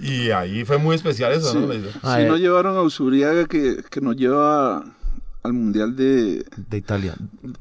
Y 0.00 0.30
ahí 0.30 0.64
fue 0.64 0.78
muy 0.78 0.94
especial 0.96 1.32
eso, 1.32 1.72
eh. 1.72 2.26
no 2.28 2.36
llevaron 2.36 2.76
a 2.76 2.82
Usuriaga 2.82 3.46
que, 3.46 3.82
que 3.90 4.00
nos 4.00 4.16
lleva 4.16 4.84
al 5.42 5.52
Mundial 5.52 5.94
de, 5.96 6.44
De 6.68 6.76
Italia. 6.76 7.14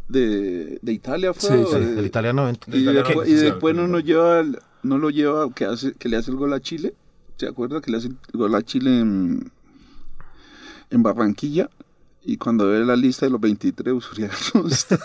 de, 0.10 0.80
de 0.82 0.92
Italia, 0.94 1.34
fue. 1.34 1.50
Sí, 1.50 1.64
sí, 1.72 1.80
de- 1.80 1.96
Del 1.96 2.06
Italia 2.06 2.34
90. 2.34 2.72
De 2.72 2.78
Y, 2.78 2.82
Italia 2.82 3.04
después, 3.04 3.28
no, 3.30 3.34
y 3.34 3.38
sí, 3.38 3.44
después 3.46 3.74
sí, 3.76 3.80
no 3.80 3.86
sí. 3.86 3.92
nos 3.92 4.04
lleva, 4.04 4.40
al- 4.40 4.60
no 4.84 4.98
lo 4.98 5.10
lleva, 5.10 5.54
que, 5.54 5.66
hace, 5.66 5.94
que 5.94 6.10
le 6.10 6.18
hace 6.18 6.32
el 6.32 6.38
gol 6.38 6.54
a 6.54 6.60
Chile. 6.60 6.94
¿Se 7.38 7.48
acuerda 7.48 7.82
que 7.82 7.92
le 7.92 7.98
hace 7.98 8.08
el 8.08 8.18
gol 8.34 8.54
a 8.56 8.62
Chile 8.64 9.00
en, 9.00 9.52
en 10.90 11.04
Barranquilla? 11.04 11.70
Y 12.28 12.38
cuando 12.38 12.68
ve 12.68 12.80
la 12.84 12.96
lista 12.96 13.26
de 13.28 13.32
los 13.32 13.40
23, 13.40 13.94
Usuriaga 13.94 14.34
no 14.56 14.68
está. 14.68 14.98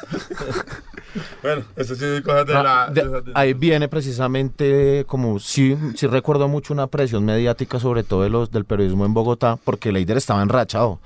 Bueno, 1.43 1.65
eso 1.77 1.95
sí 1.95 2.05
es 2.05 2.23
cosas 2.23 2.47
de 2.47 2.55
Ah, 2.55 2.63
la... 2.63 2.91
de- 2.91 3.03
de 3.03 3.09
esas 3.09 3.25
de- 3.27 3.33
ahí 3.35 3.53
viene 3.53 3.89
precisamente 3.89 5.05
como 5.07 5.39
sí, 5.39 5.77
sí 5.97 6.07
recuerdo 6.07 6.49
mucho 6.49 6.73
una 6.73 6.87
presión 6.87 7.25
mediática 7.25 7.79
sobre 7.81 8.05
todo 8.05 8.23
de 8.23 8.31
los 8.31 8.51
del 8.51 8.65
periodismo 8.65 9.05
en 9.05 9.13
Bogotá 9.13 9.59
porque 9.63 9.93
Leider 9.93 10.17
estaba 10.17 10.43
enrachado 10.43 11.01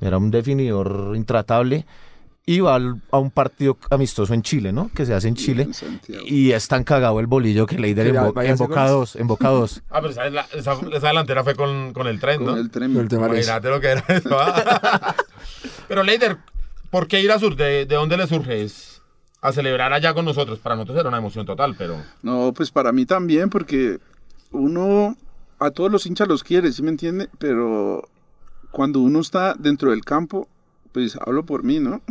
era 0.00 0.18
un 0.18 0.30
definidor 0.30 1.12
intratable 1.14 1.86
iba 2.46 2.74
al- 2.74 3.00
a 3.12 3.18
un 3.18 3.30
partido 3.30 3.78
amistoso 3.90 4.34
en 4.34 4.42
Chile 4.42 4.72
no 4.72 4.90
que 4.92 5.06
se 5.06 5.14
hace 5.14 5.28
en 5.28 5.36
Chile 5.36 5.68
En 5.82 6.00
y 6.26 6.50
es 6.50 6.66
tan 6.66 6.82
cagado 6.82 7.20
el 7.20 7.26
bolillo 7.28 7.66
que 7.66 7.78
Leider 7.78 8.08
en, 8.08 8.14
Bo- 8.16 8.42
en 8.42 8.52
hacer 8.52 8.56
Boca 8.66 8.80
goles. 8.88 8.90
2 8.90 9.16
en 9.16 9.26
Boca 9.28 9.48
2 9.50 9.82
Ah, 9.90 10.00
pero 10.00 10.08
esa, 10.10 10.26
esa, 10.26 10.72
esa 10.92 11.06
delantera 11.06 11.44
fue 11.44 11.54
con, 11.54 11.92
con 11.92 12.08
el 12.08 12.18
tren, 12.18 12.40
¿no? 12.40 12.50
Con 12.52 12.58
el 12.58 12.70
tren. 12.70 12.92
Con 12.94 13.02
el 13.02 13.08
tema. 13.08 13.26
Imagínate 13.28 13.68
lo 13.68 13.80
que 13.80 13.88
era 13.90 14.04
eso. 14.08 14.28
Pero 15.88 16.02
Leider, 16.02 16.38
¿por 16.90 17.08
qué 17.08 17.20
ir 17.20 17.32
a 17.32 17.38
Sur? 17.38 17.56
¿De, 17.56 17.86
de 17.86 17.94
dónde 17.94 18.16
le 18.16 18.26
surge? 18.26 18.62
¿Es 18.62 19.00
a 19.42 19.52
celebrar 19.52 19.92
allá 19.92 20.14
con 20.14 20.24
nosotros? 20.24 20.58
Para 20.58 20.76
nosotros 20.76 20.98
era 20.98 21.08
una 21.08 21.18
emoción 21.18 21.46
total, 21.46 21.74
pero... 21.76 22.02
No, 22.22 22.52
pues 22.54 22.70
para 22.70 22.92
mí 22.92 23.06
también, 23.06 23.48
porque 23.48 23.98
uno 24.50 25.16
a 25.58 25.70
todos 25.70 25.90
los 25.90 26.06
hinchas 26.06 26.28
los 26.28 26.42
quiere, 26.42 26.72
¿sí 26.72 26.82
me 26.82 26.90
entiende? 26.90 27.28
Pero 27.38 28.08
cuando 28.70 29.00
uno 29.00 29.20
está 29.20 29.54
dentro 29.54 29.90
del 29.90 30.04
campo, 30.04 30.48
pues 30.92 31.16
hablo 31.16 31.44
por 31.44 31.62
mí, 31.62 31.80
¿no? 31.80 32.02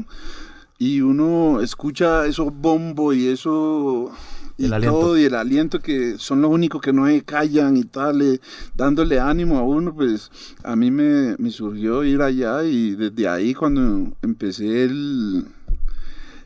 Y 0.77 1.01
uno 1.01 1.62
escucha 1.62 2.25
esos 2.25 2.53
bombos 2.53 3.15
y 3.15 3.29
eso 3.29 4.12
y 4.59 4.65
El 4.65 4.73
aliento. 4.73 4.99
todo 4.99 5.17
y 5.17 5.23
el 5.23 5.35
aliento 5.35 5.79
que 5.79 6.17
son 6.17 6.41
los 6.41 6.51
únicos 6.51 6.81
que 6.81 6.91
no 6.91 7.07
se 7.07 7.21
callan 7.21 7.77
y 7.77 7.85
tal, 7.85 8.21
eh, 8.21 8.41
dándole 8.75 9.17
ánimo 9.17 9.57
a 9.57 9.63
uno, 9.63 9.95
pues 9.95 10.29
a 10.65 10.75
mí 10.75 10.91
me, 10.91 11.37
me 11.37 11.49
surgió 11.49 12.03
ir 12.03 12.21
allá 12.21 12.65
y 12.65 12.91
desde 12.91 13.29
ahí 13.29 13.53
cuando 13.53 14.11
empecé 14.21 14.83
el, 14.83 15.45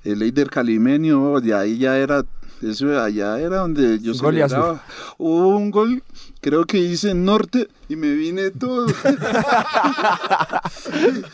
el 0.03 0.22
Eider 0.22 0.51
Calimenio, 0.51 1.41
de 1.41 1.55
ahí 1.55 1.79
ya 1.79 1.98
era, 1.98 2.24
eso 2.62 3.01
allá 3.01 3.39
era 3.39 3.58
donde 3.58 4.00
yo 4.00 4.13
celebraba. 4.13 4.84
Hubo 5.17 5.58
un 5.58 5.72
gol, 5.72 6.03
creo 6.39 6.65
que 6.65 6.77
hice 6.77 7.10
en 7.10 7.25
norte 7.25 7.67
y 7.89 7.96
me 7.96 8.13
vine 8.13 8.51
todo. 8.51 8.86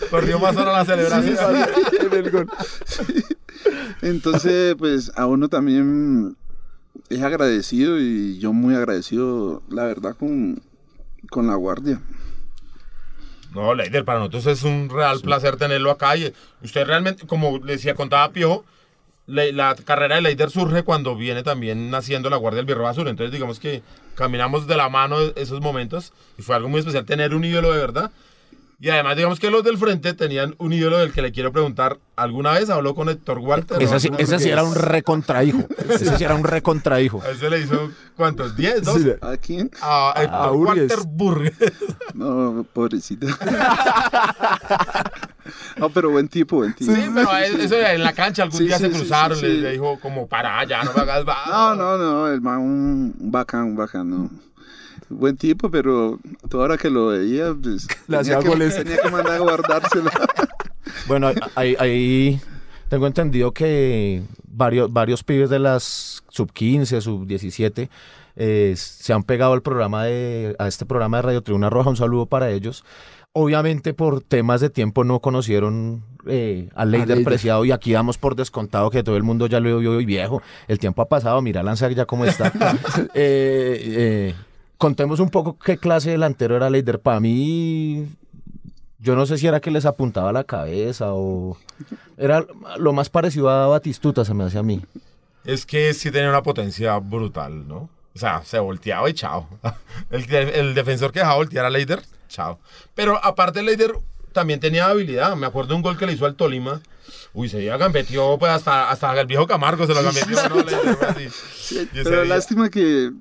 Corrió 0.09 0.39
más 0.39 0.55
hora 0.55 0.71
la 0.71 0.85
celebración. 0.85 1.37
En 1.99 2.13
el 2.13 2.31
gol. 2.31 2.49
Entonces, 4.01 4.75
pues 4.75 5.11
a 5.17 5.25
uno 5.25 5.49
también 5.49 6.37
es 7.09 7.21
agradecido 7.21 7.99
y 7.99 8.37
yo 8.39 8.53
muy 8.53 8.75
agradecido, 8.75 9.61
la 9.69 9.85
verdad, 9.85 10.15
con, 10.17 10.61
con 11.29 11.47
la 11.47 11.55
guardia. 11.55 12.01
No, 13.53 13.73
Leider, 13.73 14.05
para 14.05 14.19
nosotros 14.19 14.45
es 14.45 14.63
un 14.63 14.89
real 14.89 15.19
placer 15.21 15.57
tenerlo 15.57 15.89
acá. 15.91 16.15
Y 16.15 16.31
usted 16.63 16.85
realmente, 16.85 17.25
como 17.25 17.57
decía, 17.59 17.95
contaba 17.95 18.31
Piojo, 18.31 18.63
le- 19.25 19.51
la 19.53 19.75
carrera 19.75 20.15
de 20.15 20.21
Leider 20.21 20.51
surge 20.51 20.83
cuando 20.83 21.15
viene 21.15 21.41
también 21.41 21.89
naciendo 21.89 22.29
la 22.29 22.37
Guardia 22.37 22.57
del 22.57 22.65
Birro 22.67 22.87
Azul. 22.87 23.07
Entonces, 23.07 23.31
digamos 23.33 23.59
que 23.59 23.81
caminamos 24.15 24.67
de 24.67 24.77
la 24.77 24.89
mano 24.89 25.17
esos 25.35 25.61
momentos 25.61 26.13
y 26.37 26.43
fue 26.43 26.55
algo 26.55 26.69
muy 26.69 26.79
especial 26.79 27.05
tener 27.05 27.33
un 27.33 27.43
ídolo 27.43 27.71
de 27.73 27.79
verdad. 27.79 28.11
Y 28.81 28.89
además, 28.89 29.17
digamos 29.17 29.41
que 29.41 29.51
los 29.51 29.61
del 29.65 29.77
frente 29.77 30.13
tenían 30.13 30.55
un 30.57 30.71
ídolo 30.71 30.99
del 30.99 31.11
que 31.11 31.21
le 31.21 31.33
quiero 31.33 31.51
preguntar. 31.51 31.97
¿Alguna 32.15 32.53
vez 32.53 32.69
habló 32.69 32.95
con 32.95 33.09
Héctor 33.09 33.39
Walter? 33.39 33.81
ese, 33.81 33.99
sí, 33.99 34.09
¿No? 34.09 34.17
ese 34.17 34.39
sí 34.39 34.49
era 34.49 34.63
un 34.63 34.73
recontrahijo 34.73 35.65
ese 35.89 36.17
sí 36.17 36.23
era 36.23 36.35
un 36.35 36.43
recontrahijo 36.45 37.21
A 37.21 37.29
ese 37.29 37.49
le 37.49 37.59
hizo, 37.59 37.91
¿cuántos? 38.15 38.55
¿10? 38.57 38.79
¿Dos? 38.81 39.01
Sí, 39.01 39.11
¿A 39.21 39.35
quién? 39.37 39.69
A 39.81 40.13
Héctor 40.17 40.39
a. 40.39 40.51
Walter 40.51 40.99
Burgues. 41.07 41.53
No, 42.13 42.65
pobrecito. 42.73 43.27
no, 45.77 45.89
pero 45.89 46.09
buen 46.09 46.27
tipo, 46.27 46.57
buen 46.57 46.73
tipo. 46.73 46.93
Sí, 46.93 47.01
pero 47.13 47.29
a 47.31 47.45
él- 47.45 47.59
eso 47.61 47.75
en 47.75 48.03
la 48.03 48.13
cancha 48.13 48.43
algún 48.43 48.59
Sí, 48.59 48.65
día 48.65 48.77
sí, 48.77 48.85
se 48.85 48.91
cruzaron, 48.91 49.37
sí, 49.37 49.45
le, 49.45 49.51
sí. 49.55 49.61
le 49.61 49.71
dijo 49.73 49.99
como 49.99 50.27
para 50.27 50.59
allá, 50.59 50.83
no 50.83 50.93
me 50.93 51.01
hagas 51.01 51.25
va. 51.27 51.37
No, 51.47 51.75
no, 51.75 51.97
no, 51.97 52.27
el 52.27 52.41
man 52.41 52.59
un 52.59 53.15
un 53.19 53.31
bacán, 53.31 53.63
un 53.63 53.75
bacán, 53.75 54.09
no. 54.09 54.29
Buen 55.09 55.37
tipo, 55.37 55.71
pero 55.71 56.19
toda 56.49 56.65
hora 56.65 56.77
que 56.77 56.89
lo 56.89 57.07
veía, 57.07 57.53
pues, 57.61 57.87
Le 58.07 58.17
hacía 58.17 58.39
tenía, 58.39 58.43
que, 58.43 58.49
goles. 58.49 58.75
tenía 58.75 58.97
que 59.01 59.09
mandar 59.09 59.33
a 59.33 59.39
guardárselo. 59.39 60.09
Bueno, 61.07 61.31
ahí, 61.55 61.75
ahí 61.79 62.41
tengo 62.87 63.07
entendido 63.07 63.51
que 63.51 64.23
varios, 64.47 64.91
varios 64.91 65.23
pibes 65.23 65.49
de 65.49 65.59
las 65.59 66.23
sub 66.29 66.51
15, 66.51 67.01
sub 67.01 67.25
17 67.25 67.89
eh, 68.35 68.73
se 68.75 69.13
han 69.13 69.23
pegado 69.23 69.53
al 69.53 69.61
programa 69.61 70.05
de, 70.05 70.55
a 70.59 70.67
este 70.67 70.85
programa 70.85 71.17
de 71.17 71.23
Radio 71.23 71.41
Tribuna 71.41 71.69
Roja. 71.69 71.89
Un 71.89 71.97
saludo 71.97 72.25
para 72.25 72.49
ellos. 72.49 72.83
Obviamente 73.33 73.93
por 73.93 74.21
temas 74.21 74.61
de 74.61 74.69
tiempo 74.69 75.03
no 75.03 75.19
conocieron 75.19 76.03
eh, 76.25 76.69
a 76.73 76.85
Leider 76.85 77.09
Leider. 77.09 77.25
Preciado 77.25 77.63
y 77.65 77.71
aquí 77.71 77.91
damos 77.91 78.17
por 78.17 78.35
descontado 78.35 78.89
que 78.89 79.03
todo 79.03 79.17
el 79.17 79.23
mundo 79.23 79.45
ya 79.47 79.59
lo 79.59 79.77
vio 79.77 79.99
y 79.99 80.05
viejo. 80.05 80.41
El 80.67 80.79
tiempo 80.79 81.01
ha 81.01 81.09
pasado, 81.09 81.41
mira 81.41 81.61
Lanza 81.61 81.89
ya 81.91 82.05
cómo 82.05 82.25
está. 82.25 82.51
Eh, 83.13 84.33
eh, 84.33 84.35
contemos 84.79 85.19
un 85.19 85.29
poco 85.29 85.59
qué 85.59 85.77
clase 85.77 86.07
de 86.09 86.13
delantero 86.13 86.55
era 86.55 86.69
Leider. 86.71 86.99
Para 86.99 87.19
mí, 87.19 88.07
yo 88.97 89.15
no 89.15 89.27
sé 89.27 89.37
si 89.37 89.45
era 89.45 89.59
que 89.59 89.69
les 89.69 89.85
apuntaba 89.85 90.33
la 90.33 90.43
cabeza 90.43 91.13
o 91.13 91.55
era 92.17 92.43
lo 92.77 92.91
más 92.93 93.09
parecido 93.09 93.49
a 93.51 93.67
Batistuta, 93.67 94.25
se 94.25 94.33
me 94.33 94.45
hace 94.45 94.57
a 94.57 94.63
mí. 94.63 94.81
Es 95.45 95.65
que 95.67 95.93
sí 95.93 96.09
tenía 96.09 96.29
una 96.29 96.41
potencia 96.41 96.97
brutal, 96.97 97.67
¿no? 97.67 97.89
O 98.15 98.19
sea, 98.19 98.43
se 98.43 98.57
volteaba 98.59 99.07
y 99.09 99.13
chao. 99.13 99.47
El, 100.09 100.33
el 100.33 100.73
defensor 100.73 101.11
que 101.11 101.19
dejaba 101.19 101.37
voltear 101.37 101.65
a 101.65 101.69
Leider, 101.69 102.01
chao. 102.27 102.59
Pero 102.95 103.23
aparte 103.23 103.61
Leider 103.61 103.93
también 104.33 104.59
tenía 104.59 104.87
habilidad. 104.87 105.35
Me 105.35 105.45
acuerdo 105.45 105.69
de 105.69 105.75
un 105.75 105.81
gol 105.81 105.97
que 105.97 106.05
le 106.07 106.13
hizo 106.13 106.25
al 106.25 106.35
Tolima. 106.35 106.81
Uy, 107.33 107.47
se 107.49 107.61
iba 107.61 107.77
gambetió, 107.77 108.37
pues 108.39 108.51
hasta, 108.51 108.89
hasta 108.89 109.19
el 109.19 109.27
viejo 109.27 109.45
Camargo 109.47 109.85
se 109.85 109.93
lo 109.93 110.01
gambetió, 110.03 110.49
¿no? 110.49 110.55
Leider, 110.57 110.97
así. 111.07 111.27
Sí, 111.69 111.87
pero 111.93 112.23
día- 112.23 112.35
lástima 112.35 112.69
que 112.69 113.11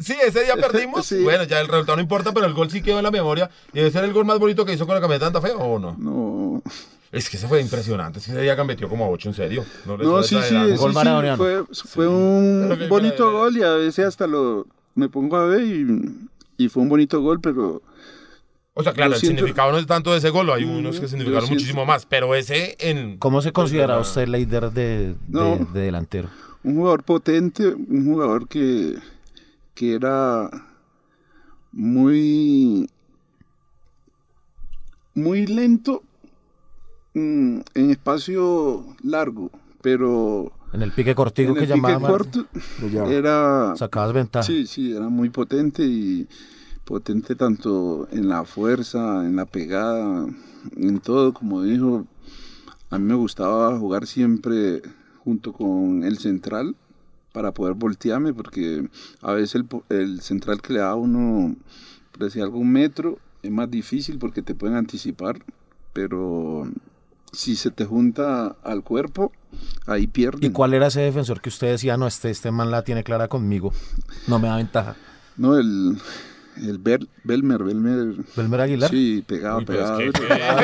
Sí, 0.00 0.14
ese 0.26 0.44
día 0.44 0.54
perdimos. 0.56 1.06
Sí. 1.06 1.22
Bueno, 1.22 1.44
ya 1.44 1.60
el 1.60 1.68
resultado 1.68 1.96
no 1.96 2.02
importa, 2.02 2.32
pero 2.32 2.46
el 2.46 2.52
gol 2.54 2.70
sí 2.70 2.82
quedó 2.82 2.98
en 2.98 3.04
la 3.04 3.10
memoria. 3.10 3.50
¿Y 3.72 3.78
debe 3.78 3.90
ser 3.90 4.04
el 4.04 4.12
gol 4.12 4.24
más 4.24 4.38
bonito 4.38 4.64
que 4.64 4.72
hizo 4.74 4.86
con 4.86 4.94
la 4.94 5.00
camiseta 5.00 5.26
de 5.30 5.32
Santa 5.32 5.48
Fe 5.48 5.54
o 5.56 5.78
no? 5.78 5.96
no. 5.98 6.62
Es 7.10 7.30
que 7.30 7.38
ese 7.38 7.48
fue 7.48 7.62
impresionante. 7.62 8.18
Ese 8.18 8.38
día 8.38 8.54
metió 8.64 8.86
como 8.88 9.06
a 9.06 9.08
8 9.08 9.30
en 9.30 9.34
serio. 9.34 9.64
No, 9.86 9.96
No, 9.96 10.22
sí, 10.22 10.36
sí, 10.42 10.48
sí, 10.48 10.76
Gol 10.76 10.92
sí, 10.92 11.36
fue, 11.38 11.64
fue 11.72 12.06
un 12.06 12.86
bonito 12.90 13.32
gol 13.32 13.56
y 13.56 13.62
a 13.62 13.70
veces 13.72 14.04
hasta 14.04 14.26
lo 14.26 14.66
me 14.94 15.08
pongo 15.08 15.36
a 15.38 15.46
ver 15.46 15.62
y, 15.62 15.86
y 16.58 16.68
fue 16.68 16.82
un 16.82 16.90
bonito 16.90 17.22
gol, 17.22 17.40
pero 17.40 17.80
O 18.74 18.82
sea, 18.82 18.92
claro, 18.92 19.14
el 19.14 19.20
siento- 19.20 19.38
significado 19.38 19.72
no 19.72 19.78
es 19.78 19.86
tanto 19.86 20.12
de 20.12 20.18
ese 20.18 20.28
gol, 20.28 20.50
hay 20.50 20.64
unos 20.64 21.00
que 21.00 21.08
significaron 21.08 21.48
muchísimo 21.48 21.86
más, 21.86 22.04
pero 22.04 22.34
ese 22.34 22.76
en... 22.78 23.16
¿Cómo 23.16 23.40
se 23.40 23.52
considera 23.52 23.98
usted 23.98 24.28
Leider 24.28 24.70
de, 24.70 25.08
de- 25.08 25.16
No. 25.28 25.56
de 25.72 25.80
delantero? 25.80 26.28
un 26.62 26.74
jugador 26.76 27.04
potente, 27.04 27.68
un 27.68 28.04
jugador 28.04 28.48
que, 28.48 28.96
que 29.78 29.94
era 29.94 30.50
muy 31.70 32.90
muy 35.14 35.46
lento 35.46 36.02
mm, 37.14 37.60
en 37.74 37.90
espacio 37.92 38.84
largo, 39.04 39.52
pero 39.80 40.50
En 40.72 40.82
el 40.82 40.90
pique 40.90 41.14
cortico 41.14 41.54
que 41.54 41.68
llamaba. 41.68 42.08
corto 42.08 42.44
llevaba. 42.90 43.12
era 43.12 43.76
Sacabas 43.76 44.12
ventaja. 44.12 44.42
Sí, 44.44 44.66
sí, 44.66 44.96
era 44.96 45.08
muy 45.08 45.30
potente 45.30 45.84
y 45.84 46.26
potente 46.84 47.36
tanto 47.36 48.08
en 48.10 48.28
la 48.28 48.44
fuerza, 48.44 49.24
en 49.24 49.36
la 49.36 49.46
pegada, 49.46 50.26
en 50.76 50.98
todo, 50.98 51.32
como 51.32 51.62
dijo. 51.62 52.04
A 52.90 52.98
mí 52.98 53.04
me 53.04 53.14
gustaba 53.14 53.78
jugar 53.78 54.08
siempre 54.08 54.82
junto 55.22 55.52
con 55.52 56.02
el 56.02 56.18
central 56.18 56.74
para 57.32 57.52
poder 57.52 57.74
voltearme, 57.74 58.32
porque 58.34 58.88
a 59.22 59.32
veces 59.32 59.54
el, 59.56 59.66
el 59.96 60.20
central 60.20 60.60
que 60.62 60.72
le 60.72 60.80
da 60.80 60.90
a 60.90 60.94
uno, 60.94 61.54
decía 62.18 62.42
algún 62.44 62.72
metro, 62.72 63.18
es 63.42 63.50
más 63.50 63.70
difícil 63.70 64.18
porque 64.18 64.42
te 64.42 64.54
pueden 64.54 64.76
anticipar, 64.76 65.38
pero 65.92 66.68
si 67.32 67.54
se 67.56 67.70
te 67.70 67.84
junta 67.84 68.56
al 68.64 68.82
cuerpo, 68.82 69.32
ahí 69.86 70.06
pierden. 70.06 70.50
¿Y 70.50 70.52
cuál 70.52 70.74
era 70.74 70.86
ese 70.88 71.00
defensor 71.02 71.40
que 71.40 71.50
usted 71.50 71.68
decía, 71.68 71.96
no, 71.96 72.06
este, 72.06 72.30
este 72.30 72.50
man 72.50 72.70
la 72.70 72.82
tiene 72.82 73.04
clara 73.04 73.28
conmigo? 73.28 73.72
No 74.26 74.38
me 74.38 74.48
da 74.48 74.56
ventaja. 74.56 74.96
No, 75.36 75.56
el, 75.56 75.98
el 76.56 76.82
Bel- 76.82 77.08
Belmer, 77.24 77.62
Belmer. 77.62 78.16
¿Belmer 78.34 78.60
Aguilar? 78.62 78.90
Sí, 78.90 79.22
pegado, 79.26 79.58
Uy, 79.58 79.64
pero 79.66 79.78
pegado. 79.78 80.00
es 80.00 80.12
que- 80.12 80.20
pegado. 80.26 80.60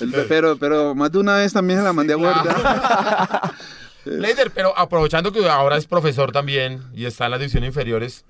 El- 0.00 0.26
pero, 0.28 0.56
pero 0.56 0.94
más 0.94 1.12
de 1.12 1.18
una 1.18 1.36
vez 1.36 1.52
también 1.52 1.78
se 1.78 1.84
la 1.84 1.92
mandé 1.92 2.14
a 2.14 2.16
guardar. 2.16 3.52
Leider, 4.04 4.50
pero 4.50 4.76
aprovechando 4.76 5.32
que 5.32 5.48
ahora 5.48 5.76
es 5.76 5.86
profesor 5.86 6.32
también 6.32 6.82
y 6.94 7.04
está 7.06 7.26
en 7.26 7.30
las 7.32 7.40
divisiones 7.40 7.68
inferiores, 7.68 8.24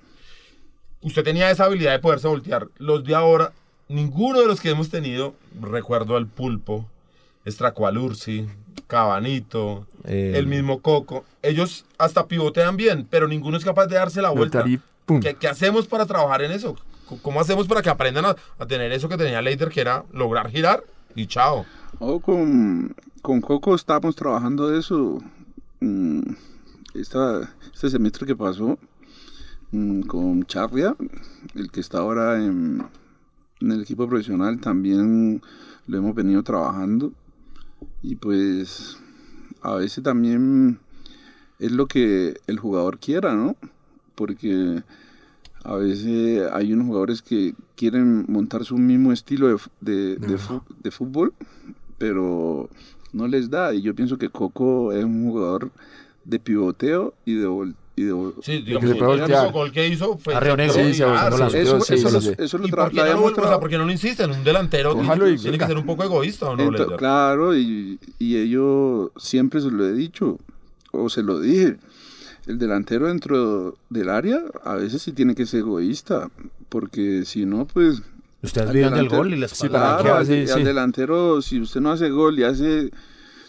usted 1.01 1.23
tenía 1.23 1.49
esa 1.51 1.65
habilidad 1.65 1.91
de 1.93 1.99
poderse 1.99 2.27
voltear. 2.27 2.67
Los 2.77 3.03
de 3.03 3.15
ahora, 3.15 3.51
ninguno 3.89 4.39
de 4.39 4.47
los 4.47 4.61
que 4.61 4.69
hemos 4.69 4.89
tenido, 4.89 5.35
recuerdo 5.61 6.15
al 6.15 6.27
Pulpo, 6.27 6.87
Estracualursi, 7.45 8.47
Cabanito, 8.87 9.85
Eh, 10.05 10.33
el 10.35 10.47
mismo 10.47 10.81
Coco, 10.81 11.25
ellos 11.41 11.85
hasta 11.97 12.27
pivotean 12.27 12.75
bien, 12.77 13.07
pero 13.09 13.27
ninguno 13.27 13.57
es 13.57 13.63
capaz 13.63 13.87
de 13.87 13.95
darse 13.95 14.21
la 14.21 14.29
vuelta. 14.29 14.63
Y 14.67 14.79
pum. 15.05 15.19
¿Qué, 15.21 15.35
qué 15.35 15.47
hacemos 15.47 15.87
para 15.87 16.05
trabajar 16.05 16.41
en 16.41 16.51
eso? 16.51 16.75
¿Cómo 17.21 17.39
hacemos 17.39 17.67
para 17.67 17.81
que 17.81 17.89
aprendan 17.89 18.25
a, 18.25 18.35
a 18.57 18.65
tener 18.65 18.91
eso 18.91 19.07
que 19.07 19.17
tenía 19.17 19.41
Leider, 19.41 19.69
que 19.69 19.81
era 19.81 20.03
lograr 20.11 20.49
girar 20.49 20.83
y 21.15 21.27
chao? 21.27 21.65
O 21.99 22.19
con, 22.19 22.95
con 23.21 23.39
Coco 23.41 23.75
estábamos 23.75 24.15
trabajando 24.15 24.75
eso. 24.77 25.21
Mm, 25.83 26.21
esta- 26.95 27.53
este 27.73 27.89
semestre 27.89 28.25
que 28.25 28.35
pasó 28.35 28.77
mm, 29.71 30.01
con 30.01 30.43
Charria, 30.45 30.95
el 31.55 31.71
que 31.71 31.79
está 31.81 31.99
ahora 31.99 32.43
en, 32.43 32.83
en 33.59 33.71
el 33.71 33.81
equipo 33.81 34.07
profesional, 34.07 34.59
también 34.59 35.41
lo 35.87 35.97
hemos 35.97 36.15
venido 36.15 36.43
trabajando. 36.43 37.11
Y 38.01 38.15
pues 38.15 38.97
a 39.61 39.75
veces 39.75 40.03
también 40.03 40.79
es 41.59 41.71
lo 41.71 41.87
que 41.87 42.35
el 42.47 42.59
jugador 42.59 42.99
quiera, 42.99 43.33
¿no? 43.35 43.55
Porque 44.15 44.83
a 45.63 45.75
veces 45.75 46.49
hay 46.51 46.73
unos 46.73 46.87
jugadores 46.87 47.21
que 47.21 47.55
quieren 47.75 48.25
montar 48.27 48.65
su 48.65 48.77
mismo 48.77 49.11
estilo 49.13 49.47
de, 49.47 49.57
fu- 49.57 49.69
de, 49.81 50.17
de 50.17 50.37
fu- 50.37 50.61
de 50.83 50.91
fútbol, 50.91 51.33
pero 51.97 52.69
no 53.13 53.27
les 53.27 53.49
da. 53.49 53.73
Y 53.73 53.81
yo 53.81 53.95
pienso 53.95 54.17
que 54.17 54.29
Coco 54.29 54.91
es 54.91 55.03
un 55.05 55.29
jugador 55.29 55.71
de 56.25 56.39
pivoteo 56.39 57.13
y 57.25 57.35
de, 57.35 57.47
vol- 57.47 57.75
y 57.95 58.03
de 58.03 58.13
Sí, 58.41 58.59
que 58.59 58.65
digamos, 58.65 58.89
se 58.89 58.95
puede 58.95 59.23
el 59.45 59.51
gol 59.51 59.71
que 59.71 59.87
hizo 59.87 60.17
fue... 60.17 60.33
Ah, 60.35 60.39
Eso, 60.39 61.49
sí, 61.49 61.59
eso, 61.59 61.79
sí, 61.81 62.01
lo- 62.01 62.21
sí. 62.21 62.31
eso 62.37 62.57
lo 62.57 62.67
¿Y 62.67 62.71
tra- 62.71 62.75
por 62.75 62.91
qué, 62.91 62.97
lo 62.97 63.05
no, 63.77 63.85
lo 63.85 63.91
insisten? 63.91 64.31
Un 64.31 64.43
delantero 64.43 64.95
tiene 64.95 65.57
que 65.57 65.65
ser 65.67 65.77
un 65.77 65.85
poco 65.85 66.03
egoísta, 66.03 66.49
¿o 66.49 66.55
no, 66.55 66.63
Ento- 66.63 66.79
Leider? 66.79 66.97
claro, 66.97 67.55
y, 67.55 67.99
y 68.19 68.37
ellos 68.37 69.11
siempre 69.17 69.61
se 69.61 69.69
lo 69.69 69.85
he 69.85 69.93
dicho, 69.93 70.39
o 70.91 71.09
se 71.09 71.21
lo 71.23 71.39
dije. 71.39 71.77
El 72.45 72.57
delantero 72.57 73.07
dentro 73.07 73.77
del 73.89 74.09
área 74.09 74.41
a 74.65 74.75
veces 74.75 75.01
sí 75.01 75.13
tiene 75.13 75.33
que 75.35 75.45
ser 75.45 75.59
egoísta, 75.61 76.29
porque 76.69 77.23
si 77.25 77.45
no, 77.45 77.65
pues... 77.65 78.01
Ustedes 78.43 78.67
al 78.67 78.73
viven 78.75 78.93
del 78.93 79.05
delantero- 79.07 79.17
gol 79.17 79.33
y 79.33 79.37
les 79.37 79.51
Sí, 79.51 79.67
Claro, 79.69 80.11
al, 80.15 80.17
al 80.19 80.25
sí. 80.25 80.63
delantero, 80.63 81.41
si 81.41 81.59
usted 81.61 81.81
no 81.81 81.91
hace 81.91 82.09
gol 82.09 82.37
y 82.39 82.43
hace... 82.43 82.91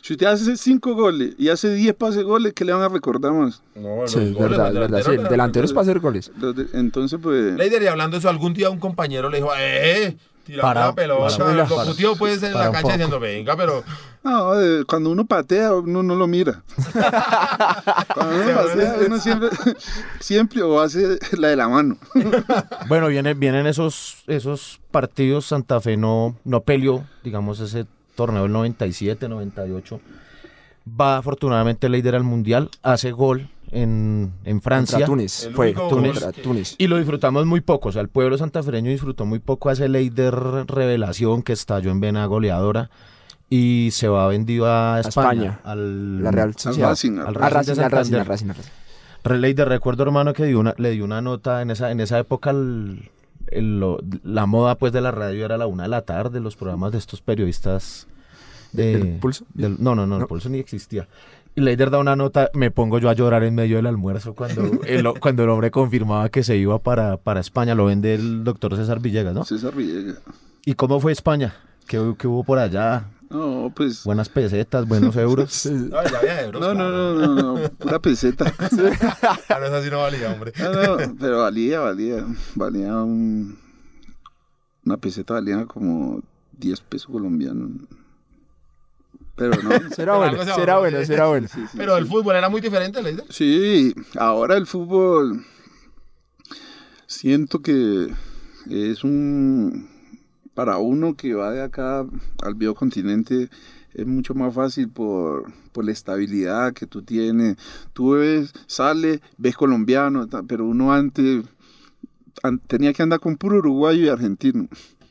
Si 0.03 0.13
usted 0.13 0.27
hace 0.27 0.57
cinco 0.59 0.95
goles 0.95 1.35
y 1.39 1.49
hace 1.49 1.73
10 1.75 1.95
pases 1.95 2.25
goles, 2.25 2.53
¿qué 2.53 2.67
le 2.67 2.75
van 2.75 2.83
a 2.83 2.89
recordar 2.91 3.33
más? 3.33 3.63
No, 3.75 4.07
Sí, 4.07 4.19
es 4.19 4.35
goles, 4.35 4.51
verdad, 4.51 4.69
es 4.69 4.75
verdad. 4.75 5.03
Sí, 5.03 5.11
el 5.13 5.25
delantero 5.25 5.65
es 5.65 5.73
para 5.73 5.83
hacer 5.83 5.99
goles. 5.99 6.31
Entonces, 6.75 7.19
pues... 7.23 7.55
Leider, 7.57 7.83
y 7.83 7.87
hablando 7.87 8.17
de 8.17 8.19
eso, 8.19 8.29
algún 8.29 8.53
día 8.53 8.69
un 8.69 8.79
compañero 8.79 9.31
le 9.31 9.39
dijo, 9.39 9.51
¡eh! 9.59 10.15
Tira 10.45 10.63
Para- 10.63 10.87
la 10.87 10.95
pelota. 10.95 11.37
para- 11.39 11.55
lo 11.55 11.67
putió 11.87 12.17
pues 12.17 12.43
en 12.43 12.53
para 12.53 12.67
la 12.67 12.73
cancha 12.73 12.93
diciendo, 12.93 13.19
venga, 13.19 13.57
pero... 13.57 13.83
No, 14.23 14.61
eh, 14.61 14.85
cuando 14.87 15.11
uno 15.11 15.25
patea, 15.27 15.75
uno 15.75 16.03
no 16.03 16.15
lo 16.15 16.27
mira. 16.27 16.63
Cuando 18.15 18.37
uno 18.43 18.55
patea, 18.55 18.97
uno 19.07 19.19
siempre, 19.19 19.49
siempre 20.21 20.63
o 20.63 20.81
hace 20.81 21.19
la 21.37 21.49
de 21.49 21.57
la 21.57 21.69
mano. 21.69 21.97
Bueno, 22.89 23.09
viene, 23.09 23.35
vienen 23.35 23.67
esos, 23.67 24.23
esos 24.27 24.81
partidos. 24.91 25.47
Santa 25.47 25.81
Fe 25.81 25.97
no, 25.97 26.37
no 26.45 26.61
peleó, 26.63 27.05
digamos, 27.23 27.61
ese 27.61 27.87
torneo 28.15 28.43
del 28.45 28.53
97, 28.53 29.29
98. 29.29 30.01
Va 30.89 31.17
afortunadamente 31.19 31.89
Leider 31.89 32.15
al 32.15 32.25
Mundial, 32.25 32.71
hace 32.83 33.11
gol 33.13 33.49
en, 33.75 34.33
en 34.45 34.61
Francia. 34.63 34.99
Contra 34.99 35.07
Túnez. 35.07 35.45
El 35.45 35.55
Fue 35.55 35.73
Túnez. 35.75 36.21
contra 36.21 36.33
Túnez. 36.43 36.75
Y 36.79 36.87
lo 36.87 36.97
disfrutamos 36.97 37.45
muy 37.47 37.61
poco, 37.61 37.89
o 37.89 37.93
sea, 37.93 38.03
el 38.03 38.09
pueblo 38.09 38.39
santafereño 38.39 38.91
disfrutó 38.91 39.27
muy 39.27 39.39
poco 39.41 39.69
a 39.69 39.73
ese 39.73 39.89
Leider 39.89 40.35
revelación 40.67 41.43
que 41.43 41.53
estalló 41.53 41.91
en 41.91 42.01
vena 42.01 42.25
goleadora 42.27 42.91
y 43.51 43.91
se 43.93 44.09
va 44.09 44.27
vendido 44.29 44.67
a 44.67 45.01
España, 45.01 45.33
España. 45.33 45.61
al 45.65 46.23
La 46.23 46.31
Real 46.31 46.49
Al 46.49 46.57
Sociedad. 46.57 46.89
Racing, 46.91 47.19
al 47.19 47.37
A 47.43 47.49
Racing 47.51 47.75
de 47.75 47.89
Racing, 47.89 48.15
al 48.15 48.27
Racing, 48.27 48.49
al 48.51 48.57
Racing. 48.57 48.71
Relay 49.25 49.55
de 49.55 49.65
recuerdo, 49.65 50.03
hermano, 50.03 50.33
que 50.33 50.45
dio 50.45 50.61
una, 50.61 50.75
le 50.79 50.91
dio 50.91 51.05
una 51.05 51.21
nota 51.23 51.63
en 51.63 51.71
esa, 51.71 51.91
en 51.91 52.01
esa 52.01 52.19
época. 52.19 52.51
el- 52.51 53.11
el- 53.49 53.79
lo- 53.79 53.99
la 54.23 54.47
moda 54.47 54.77
pues 54.77 54.93
de 54.93 55.01
la 55.03 55.11
radio 55.11 55.45
era 55.45 55.55
a 55.55 55.59
la 55.59 55.67
una 55.67 55.83
de 55.85 55.89
la 55.91 56.01
tarde, 56.03 56.41
los 56.41 56.57
programas 56.57 56.93
de 56.93 56.99
estos 56.99 57.21
periodistas. 57.21 58.07
De, 58.73 58.97
¿Del 58.99 59.19
Pulso? 59.21 59.45
del- 59.55 59.77
no, 59.79 59.95
no, 59.95 60.07
no, 60.07 60.17
el 60.17 60.21
No. 60.23 60.27
pulso 60.27 60.49
ni 60.49 60.59
existía. 60.59 61.07
Y 61.57 61.61
Leider 61.61 61.90
da 61.90 61.99
una 61.99 62.17
nota, 62.17 62.51
me 62.53 62.71
pongo 62.71 62.99
yo 62.99 63.09
a 63.09 63.12
llorar 63.12 63.45
en 63.45 63.55
medio 63.55 63.77
del 63.77 63.87
almuerzo 63.87 64.35
cuando 64.35 64.62
el, 64.87 65.09
cuando 65.21 65.45
el 65.45 65.51
hombre 65.51 65.71
confirmaba 65.71 66.29
que 66.29 66.43
se 66.43 66.57
iba 66.57 66.79
para, 66.81 67.17
para 67.17 67.40
España. 67.40 67.75
Lo 67.75 67.85
vende 67.87 68.14
el 68.14 68.43
doctor 68.45 68.77
César 68.77 69.01
Villegas, 69.01 69.35
¿no? 69.35 69.45
César 69.45 69.75
Villegas. 69.75 70.21
¿Y 70.64 70.75
cómo 70.75 70.99
fue 70.99 71.12
España? 71.12 71.55
¿Qué, 71.87 72.14
qué 72.19 72.27
hubo 72.27 72.43
por 72.43 72.59
allá? 72.59 73.05
No, 73.31 73.73
pues... 73.75 74.05
Buenas 74.05 74.29
pesetas, 74.29 74.87
buenos 74.87 75.17
euros. 75.17 75.67
No, 75.71 76.03
ya 76.03 76.19
había 76.19 76.43
euros. 76.43 76.61
No, 76.61 76.69
no, 76.69 76.75
claro. 76.75 77.14
no, 77.14 77.35
no, 77.35 77.59
no, 77.59 77.69
pura 77.71 77.99
peseta. 77.99 78.53
Claro, 79.47 79.67
esa 79.67 79.83
sí 79.83 79.90
no 79.90 79.99
valía, 79.99 80.33
hombre. 80.33 80.53
No, 80.59 80.73
no, 80.73 81.14
pero 81.19 81.43
valía, 81.43 81.81
valía. 81.81 82.25
Valía 82.55 82.97
un... 83.03 83.59
Una 84.85 84.97
peseta 84.99 85.35
valía 85.35 85.64
como 85.67 86.21
10 86.59 86.81
pesos 86.83 87.11
colombianos. 87.11 87.71
Pero 89.37 89.61
no. 89.62 89.70
Será 89.94 89.94
Pero 89.97 90.18
bueno, 90.18 90.44
será 90.55 90.79
bueno, 90.79 91.05
será 91.05 91.27
bueno. 91.29 91.49
Sí, 91.49 91.61
sí, 91.70 91.77
Pero 91.77 91.97
sí. 91.97 92.03
el 92.03 92.07
fútbol 92.09 92.37
era 92.37 92.49
muy 92.49 92.61
diferente, 92.61 93.03
Leider. 93.03 93.25
Sí, 93.31 93.94
ahora 94.16 94.57
el 94.57 94.66
fútbol 94.66 95.44
Siento 97.07 97.61
que 97.61 98.09
es 98.70 99.05
un... 99.05 99.88
Para 100.55 100.79
uno 100.79 101.16
que 101.16 101.35
va 101.35 101.51
de 101.51 101.62
acá 101.62 102.07
al 102.42 102.55
viejo 102.55 102.75
continente 102.77 103.51
es 103.92 104.07
mucho 104.07 104.35
más 104.35 104.55
fácil 104.55 104.88
por, 104.88 105.53
por 105.73 105.85
la 105.85 105.90
estabilidad 105.92 106.73
que 106.73 106.87
tú 106.87 107.03
tienes. 107.03 107.57
Tú 107.92 108.12
ves, 108.12 108.53
sale, 108.66 109.20
ves 109.37 109.57
colombiano, 109.57 110.29
pero 110.47 110.64
uno 110.64 110.92
antes 110.92 111.44
an- 112.44 112.61
tenía 112.61 112.92
que 112.92 113.03
andar 113.03 113.18
con 113.18 113.37
puro 113.37 113.59
uruguayo 113.59 114.05
y 114.05 114.09
argentino. 114.09 114.68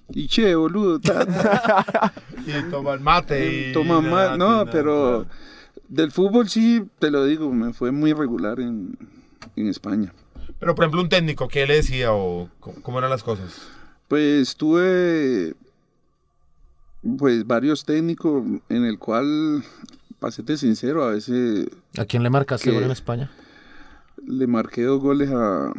Y 0.10 0.28
che, 0.28 0.54
boludo, 0.56 1.00
ta, 1.00 1.26
ta, 1.26 2.14
Y 2.46 2.70
toman 2.70 3.02
mate. 3.02 3.70
y 3.70 3.74
toma 3.74 4.02
nada, 4.02 4.30
más. 4.30 4.38
No, 4.38 4.50
nada, 4.52 4.72
pero 4.72 5.26
del 5.88 6.12
fútbol 6.12 6.50
sí, 6.50 6.84
te 7.00 7.10
lo 7.10 7.26
digo, 7.26 7.52
me 7.52 7.74
fue 7.74 7.92
muy 7.92 8.14
regular 8.14 8.60
en, 8.60 8.98
en 9.56 9.68
España. 9.68 10.14
Pero, 10.60 10.76
por 10.76 10.84
ejemplo, 10.84 11.02
un 11.02 11.10
técnico, 11.10 11.48
¿qué 11.48 11.66
le 11.66 11.76
decía 11.76 12.14
o 12.14 12.50
cómo, 12.60 12.82
cómo 12.82 12.98
eran 13.00 13.10
las 13.10 13.24
cosas? 13.24 13.62
Pues 14.08 14.56
tuve 14.56 15.56
pues 17.18 17.46
varios 17.46 17.84
técnicos 17.84 18.44
en 18.70 18.86
el 18.86 18.98
cual, 18.98 19.64
para 20.20 20.32
serte 20.32 20.58
sincero, 20.58 21.04
a 21.04 21.12
veces 21.12 21.68
¿A 21.98 22.06
quién 22.06 22.24
le 22.24 22.30
marcaste 22.30 22.72
gol 22.72 22.84
en 22.84 22.92
España? 22.92 23.32
le 24.26 24.48
marqué 24.48 24.84
dos 24.84 25.02
goles 25.02 25.30
a 25.32 25.74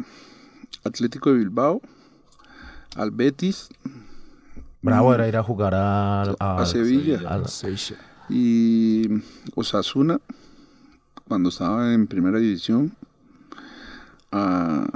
Atlético 0.83 1.31
de 1.31 1.39
Bilbao, 1.39 1.81
al 2.95 3.09
Betis 3.09 3.69
Bravo 4.85 5.13
era 5.13 5.27
ir 5.27 5.35
a 5.37 5.43
jugar 5.43 5.73
a, 5.75 6.21
a 6.39 6.65
Sevilla 6.65 7.19
al- 7.27 7.45
y 8.29 9.07
Osasuna 9.55 10.19
cuando 11.27 11.49
estaba 11.49 11.93
en 11.93 12.07
primera 12.07 12.39
división. 12.39 12.95
Ah, 14.31 14.87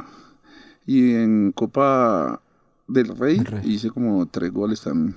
y 0.86 1.14
en 1.16 1.52
Copa 1.54 2.42
del 2.88 3.16
Rey, 3.18 3.38
Rey. 3.40 3.62
hice 3.64 3.90
como 3.92 4.26
tres 4.26 4.52
goles 4.52 4.82
también, 4.82 5.16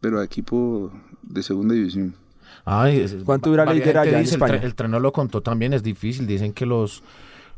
pero 0.00 0.20
a 0.20 0.24
equipo 0.24 0.90
de 1.22 1.42
segunda 1.42 1.74
división. 1.74 2.14
Ay, 2.64 3.06
¿Cuánto 3.24 3.50
dura 3.50 3.64
la 3.64 3.72
allá 3.72 4.18
en 4.20 4.64
el 4.64 4.74
tren 4.74 4.90
no 4.90 4.98
lo 4.98 5.12
contó 5.12 5.40
también, 5.40 5.72
es 5.72 5.82
difícil. 5.82 6.26
Dicen 6.26 6.52
que 6.52 6.66
los, 6.66 7.02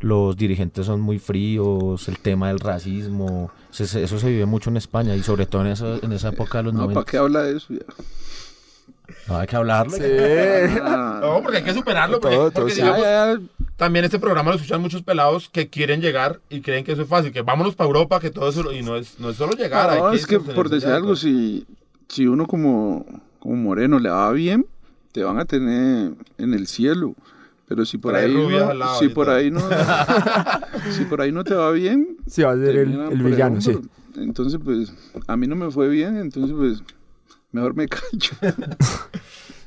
los 0.01 0.37
dirigentes 0.37 0.87
son 0.87 1.01
muy 1.01 1.19
fríos, 1.19 2.09
el 2.09 2.19
tema 2.19 2.49
del 2.49 2.61
racismo. 2.61 3.51
se- 3.71 3.87
se- 3.87 4.03
Eso 4.05 4.19
se 4.19 4.29
vive 4.29 4.47
mucho 4.47 4.71
en 4.71 4.77
España 4.77 5.15
y 5.17 5.23
sobre 5.23 5.47
todo 5.47 5.63
en 5.63 5.69
esa, 5.69 5.97
en 6.03 6.13
esa 6.13 6.29
época 6.31 6.59
de 6.59 6.65
los 6.65 6.75
No, 6.75 6.81
90. 6.83 7.01
¿para 7.01 7.11
qué 7.11 7.17
habla 7.19 7.43
de 7.43 7.57
eso? 7.57 7.75
ya? 7.75 7.81
No, 9.27 9.39
hay 9.39 9.47
que 9.47 9.57
hablarlo. 9.57 9.97
Ah, 10.83 11.21
No, 11.23 11.43
porque 11.43 11.59
hay 11.59 11.65
que 11.65 11.75
superarlo. 11.75 12.21
Porque, 12.21 12.37
Todo, 12.37 12.51
todo, 12.51 12.63
porque, 12.63 12.75
sí. 12.75 12.81
digamos, 12.81 13.03
ya, 13.03 13.35
ya, 13.35 13.41
también 13.77 14.05
este 14.05 14.19
programa 14.19 14.51
lo 14.51 14.57
escuchan 14.57 14.81
muchos 14.81 15.03
pelados 15.03 15.49
que 15.51 15.69
quieren 15.69 16.01
llegar 16.01 16.41
y 16.51 16.61
creen 16.61 16.85
que 16.85 16.93
eso 16.93 17.03
es 17.03 17.09
fácil, 17.09 17.33
que 17.33 17.43
vámonos 17.43 17.75
para 17.75 17.87
Europa, 17.89 18.21
que 18.21 18.31
todo 18.31 18.49
eso, 18.49 18.73
y 18.73 18.83
no 18.83 18.97
es, 18.97 19.19
no 19.21 19.31
es 19.31 19.37
solo 19.37 19.53
llegar. 19.55 19.91
hay 19.91 20.01
No, 20.01 20.13
es 20.13 20.27
que 20.27 20.41
por 20.41 20.69
decir 20.69 20.89
algo, 20.91 21.15
si, 21.17 21.67
si 22.09 22.27
uno 22.27 22.47
como, 22.47 23.05
como 23.39 23.57
moreno 23.57 23.99
le 23.99 24.09
va 24.11 24.31
bien, 24.33 24.67
te 25.13 25.23
van 25.23 25.39
a 25.39 25.45
tener 25.45 26.13
en 26.39 26.55
el 26.55 26.67
cielo. 26.67 27.15
Pero 27.69 27.85
si 27.85 27.99
por 27.99 28.15
ahí 28.15 28.33
no, 28.33 28.73
lado 28.75 28.99
si 28.99 29.09
por 29.09 29.29
ahí 29.29 29.51
no, 29.51 29.61
si 30.91 31.05
por 31.05 31.21
ahí 31.21 31.31
no 31.33 31.45
te 31.45 31.55
va 31.55 31.71
bien, 31.73 32.17
Sí, 32.27 32.43
va 32.43 32.53
a 32.53 32.57
ser 32.57 32.77
el, 32.77 33.23
villano, 33.23 33.61
sí. 33.61 33.79
Entonces, 34.17 34.59
pues, 34.63 34.93
a 35.27 35.37
mí 35.37 35.47
no 35.47 35.55
me 35.55 35.71
fue 35.71 35.89
bien, 35.89 36.17
entonces, 36.17 36.55
pues, 36.57 36.83
mejor 37.53 37.75
me 37.75 37.87
callo. 37.89 38.31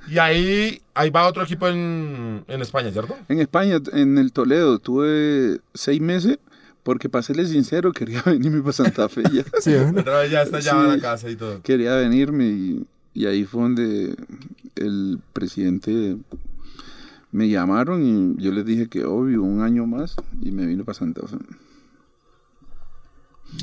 Y 0.10 0.18
ahí, 0.18 0.82
ahí 0.96 1.10
va 1.12 1.28
otro 1.28 1.44
equipo 1.44 1.68
en, 1.68 2.44
en 2.48 2.62
España, 2.62 2.92
¿cierto? 2.92 3.16
En 3.30 3.40
España, 3.40 3.78
en 3.94 4.18
el 4.18 4.34
Toledo, 4.34 4.80
tuve 4.80 5.60
seis 5.74 6.02
meses, 6.02 6.40
porque 6.84 7.08
para 7.08 7.22
serles 7.22 7.50
sincero, 7.50 7.94
quería 7.94 8.22
venirme 8.26 8.62
para 8.62 8.74
Santa 8.74 9.08
Fe 9.08 9.22
ya. 9.32 9.44
Sí, 9.62 9.74
bueno. 9.74 10.02
Pero 10.04 10.26
ya 10.26 10.42
está 10.42 10.60
ya 10.60 10.72
Sí. 10.72 10.88
la 10.88 11.00
casa 11.00 11.30
y 11.30 11.36
todo. 11.36 11.62
quería 11.62 11.96
venirme 11.96 12.46
y, 12.46 12.86
y 13.14 13.26
ahí 13.28 13.46
fue 13.46 13.62
donde 13.62 14.16
el 14.76 15.20
presidente 15.34 16.18
me 17.32 17.50
llamaron 17.50 18.04
y 18.38 18.41
yo 18.44 18.52
les 18.52 18.65
dije 18.65 18.88
que 18.88 19.06
obvio, 19.06 19.41
un 19.44 19.62
año 19.62 19.86
más 19.86 20.15
y 20.41 20.52
me 20.52 20.65
vino 20.65 20.84
para 20.86 20.98
Santa 20.98 21.26
Fe. 21.28 21.38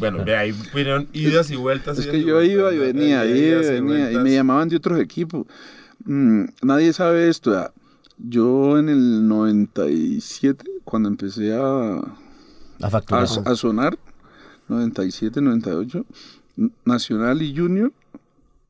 Bueno, 0.00 0.24
de 0.24 0.36
ahí 0.36 0.52
fueron 0.52 1.08
idas 1.12 1.50
y 1.50 1.56
vueltas. 1.56 1.98
Es 1.98 2.04
idas 2.04 2.14
que 2.14 2.22
yo 2.24 2.34
vueltas, 2.34 2.52
iba 2.54 2.72
y 2.74 2.78
venía, 2.78 3.24
iba 3.24 3.36
y 3.36 3.40
idas 3.40 3.66
y 3.66 3.70
venía 3.80 4.12
y 4.12 4.16
me 4.18 4.32
llamaban 4.32 4.68
de 4.68 4.76
otros 4.76 5.00
equipos. 5.00 5.46
Mm, 6.04 6.44
nadie 6.62 6.92
sabe 6.92 7.28
esto. 7.28 7.52
ya. 7.52 7.72
Yo 8.18 8.78
en 8.78 8.88
el 8.88 9.26
97, 9.28 10.64
cuando 10.84 11.08
empecé 11.08 11.54
a, 11.54 11.98
a, 11.98 12.90
factura. 12.90 13.22
a 13.22 13.54
sonar, 13.54 13.98
97, 14.68 15.40
98, 15.40 16.04
N- 16.56 16.70
Nacional 16.84 17.40
y 17.42 17.56
Junior 17.56 17.92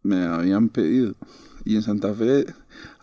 me 0.03 0.25
habían 0.25 0.69
pedido. 0.69 1.15
Y 1.65 1.77
en 1.77 1.83
Santa 1.83 2.15
Fe 2.15 2.47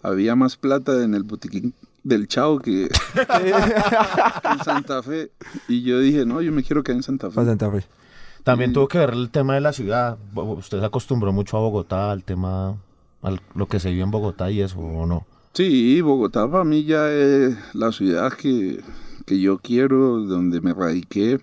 había 0.02 0.36
más 0.36 0.56
plata 0.56 1.04
en 1.04 1.16
el 1.16 1.24
botiquín 1.24 1.74
del 2.06 2.28
Chao 2.30 2.60
que, 2.60 2.88
que 2.88 3.50
en 4.54 4.64
Santa 4.64 5.04
Fe. 5.04 5.32
Y 5.68 5.82
yo 5.82 6.00
dije, 6.00 6.26
no, 6.26 6.42
yo 6.42 6.52
me 6.54 6.64
quiero 6.64 6.84
quedar 6.84 6.98
en 6.98 7.04
Santa 7.04 7.30
Fe. 7.30 7.36
Para 7.36 7.48
Santa 7.48 7.70
Fe. 7.72 7.84
También 8.44 8.72
y- 8.72 8.74
tuvo 8.76 8.88
que 8.88 9.00
ver 9.00 9.10
el 9.10 9.30
tema 9.32 9.56
de 9.56 9.62
la 9.62 9.74
ciudad. 9.74 10.18
Usted 10.36 10.80
se 10.80 10.86
acostumbró 10.86 11.34
mucho 11.34 11.58
a 11.58 11.62
Bogotá, 11.62 12.12
al 12.12 12.24
tema, 12.24 12.78
a 13.24 13.32
lo 13.56 13.66
que 13.68 13.80
se 13.80 13.90
vive 13.90 14.04
en 14.04 14.12
Bogotá 14.12 14.50
y 14.52 14.62
eso, 14.62 14.80
¿o 14.80 15.06
no? 15.06 15.26
Sí, 15.54 16.00
Bogotá 16.02 16.50
para 16.50 16.64
mí 16.64 16.84
ya 16.84 17.12
es 17.12 17.56
la 17.74 17.92
ciudad 17.92 18.32
que, 18.34 18.82
que 19.26 19.40
yo 19.40 19.58
quiero, 19.58 20.20
donde 20.20 20.62
me 20.62 20.74
radiqué, 20.74 21.40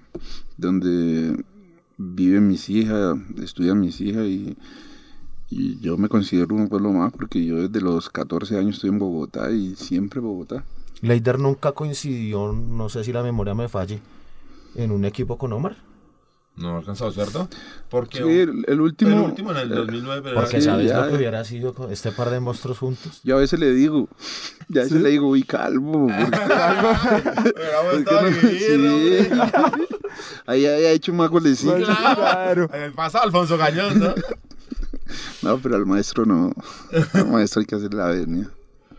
donde 0.58 1.42
viven 1.98 2.46
mis 2.48 2.68
hijas, 2.68 3.16
estudian 3.42 3.80
mis 3.80 4.00
hijas 4.00 4.26
y, 4.26 4.56
y 5.54 5.78
yo 5.80 5.98
me 5.98 6.08
considero 6.08 6.54
un 6.54 6.68
pueblo 6.68 6.92
más 6.92 7.12
porque 7.12 7.44
yo 7.44 7.56
desde 7.68 7.80
los 7.84 8.08
14 8.08 8.56
años 8.58 8.76
estoy 8.76 8.90
en 8.90 8.98
Bogotá 8.98 9.50
y 9.50 9.74
siempre 9.76 10.20
Bogotá. 10.20 10.64
Leider 11.02 11.38
nunca 11.38 11.72
coincidió, 11.72 12.52
no 12.52 12.88
sé 12.88 13.04
si 13.04 13.12
la 13.12 13.22
memoria 13.22 13.54
me 13.54 13.68
falle, 13.68 14.00
en 14.76 14.92
un 14.92 15.04
equipo 15.04 15.36
con 15.36 15.52
Omar. 15.52 15.76
No 16.54 16.76
alcanzado, 16.76 17.10
¿cierto? 17.12 17.48
Porque 17.88 18.18
Sí, 18.18 18.24
el, 18.24 18.64
el 18.68 18.80
último... 18.80 19.10
el 19.10 19.18
último 19.20 19.50
en 19.52 19.56
el 19.58 19.68
2009. 19.70 20.20
pero 20.22 20.34
Porque 20.36 20.60
sí, 20.60 20.66
sabes 20.66 20.88
ya, 20.88 20.98
lo 20.98 21.04
que 21.06 21.10
ya. 21.12 21.16
hubiera 21.16 21.44
sido 21.44 21.74
con 21.74 21.90
este 21.90 22.12
par 22.12 22.28
de 22.30 22.40
monstruos 22.40 22.78
juntos. 22.78 23.20
Yo 23.24 23.36
a 23.36 23.40
veces 23.40 23.58
le 23.58 23.72
digo, 23.72 24.08
ya 24.68 24.82
a 24.82 24.84
veces 24.84 25.00
le 25.00 25.08
digo, 25.10 25.28
uy, 25.28 25.42
sí. 25.42 25.56
hombre. 25.56 26.14
Ahí 30.46 30.66
había 30.66 30.90
hecho 30.90 31.12
más 31.14 31.30
golecitos. 31.30 31.84
Claro. 31.84 32.68
En 32.72 32.82
el 32.82 32.92
pasado, 32.92 33.24
Alfonso 33.24 33.56
Gañón, 33.56 33.98
¿no? 33.98 34.14
No, 35.42 35.58
pero 35.58 35.76
al 35.76 35.86
maestro 35.86 36.24
no. 36.26 36.52
Al 37.14 37.28
maestro 37.30 37.60
hay 37.60 37.66
que 37.66 37.74
hacerle 37.76 37.98
la 37.98 38.06
venia. 38.08 38.48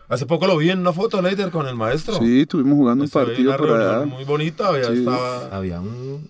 Hace 0.08 0.26
poco 0.26 0.46
lo 0.46 0.56
vi 0.58 0.70
en 0.70 0.80
una 0.80 0.92
foto, 0.92 1.20
Leider, 1.22 1.50
con 1.50 1.66
el 1.66 1.74
maestro. 1.76 2.18
Sí, 2.18 2.42
estuvimos 2.42 2.74
jugando 2.74 3.02
un 3.02 3.06
Estuve 3.06 3.24
partido 3.24 3.56
por 3.56 3.70
allá. 3.70 4.04
Muy 4.04 4.24
bonita, 4.24 4.70
ya 4.80 4.88
Sí. 4.88 4.98
estaba. 4.98 5.46
Había 5.56 5.80
un... 5.80 6.28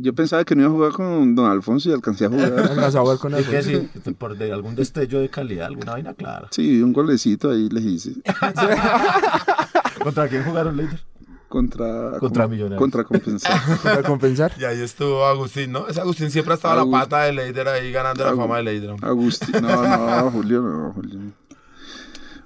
Yo 0.00 0.12
pensaba 0.14 0.44
que 0.44 0.54
no 0.54 0.62
iba 0.62 0.70
a 0.70 0.72
jugar 0.72 0.92
con 0.92 1.34
don 1.34 1.50
Alfonso 1.50 1.90
y 1.90 1.92
alcancé 1.92 2.26
a 2.26 2.28
jugar. 2.28 2.52
Alcanzó 2.70 2.98
a 2.98 3.00
jugar 3.02 3.18
con 3.18 3.32
Y 3.38 3.42
que 3.42 3.56
Alfonso. 3.56 3.88
sí, 4.04 4.10
por 4.12 4.36
de 4.38 4.52
algún 4.52 4.76
destello 4.76 5.18
de 5.20 5.28
calidad, 5.28 5.66
alguna 5.66 5.92
vaina 5.92 6.14
clara. 6.14 6.46
Sí, 6.52 6.80
un 6.80 6.92
golecito 6.92 7.50
ahí 7.50 7.68
les 7.68 7.84
hice. 7.84 8.12
¿Contra 10.02 10.28
quién 10.28 10.44
jugaron, 10.44 10.76
Leider? 10.76 11.00
Contra, 11.48 12.18
Contra 12.18 12.44
com- 12.44 12.50
Millonarios. 12.52 12.78
Contra 12.78 13.04
compensar. 13.04 13.60
Para 13.82 14.02
compensar. 14.02 14.52
Y 14.60 14.64
ahí 14.64 14.80
estuvo 14.82 15.24
Agustín, 15.24 15.72
¿no? 15.72 15.86
Ese 15.88 16.00
Agustín 16.00 16.30
siempre 16.30 16.52
ha 16.52 16.56
estado 16.56 16.80
a 16.80 16.84
la 16.84 16.90
pata 16.90 17.22
de 17.22 17.32
Leider 17.32 17.68
ahí 17.68 17.90
ganando 17.90 18.22
la 18.24 18.36
fama 18.36 18.58
de 18.58 18.64
Leider. 18.64 18.94
Agustín. 19.00 19.54
No, 19.62 20.22
no, 20.22 20.30
Julio 20.30 20.60
no, 20.62 20.92
Julio. 20.92 21.18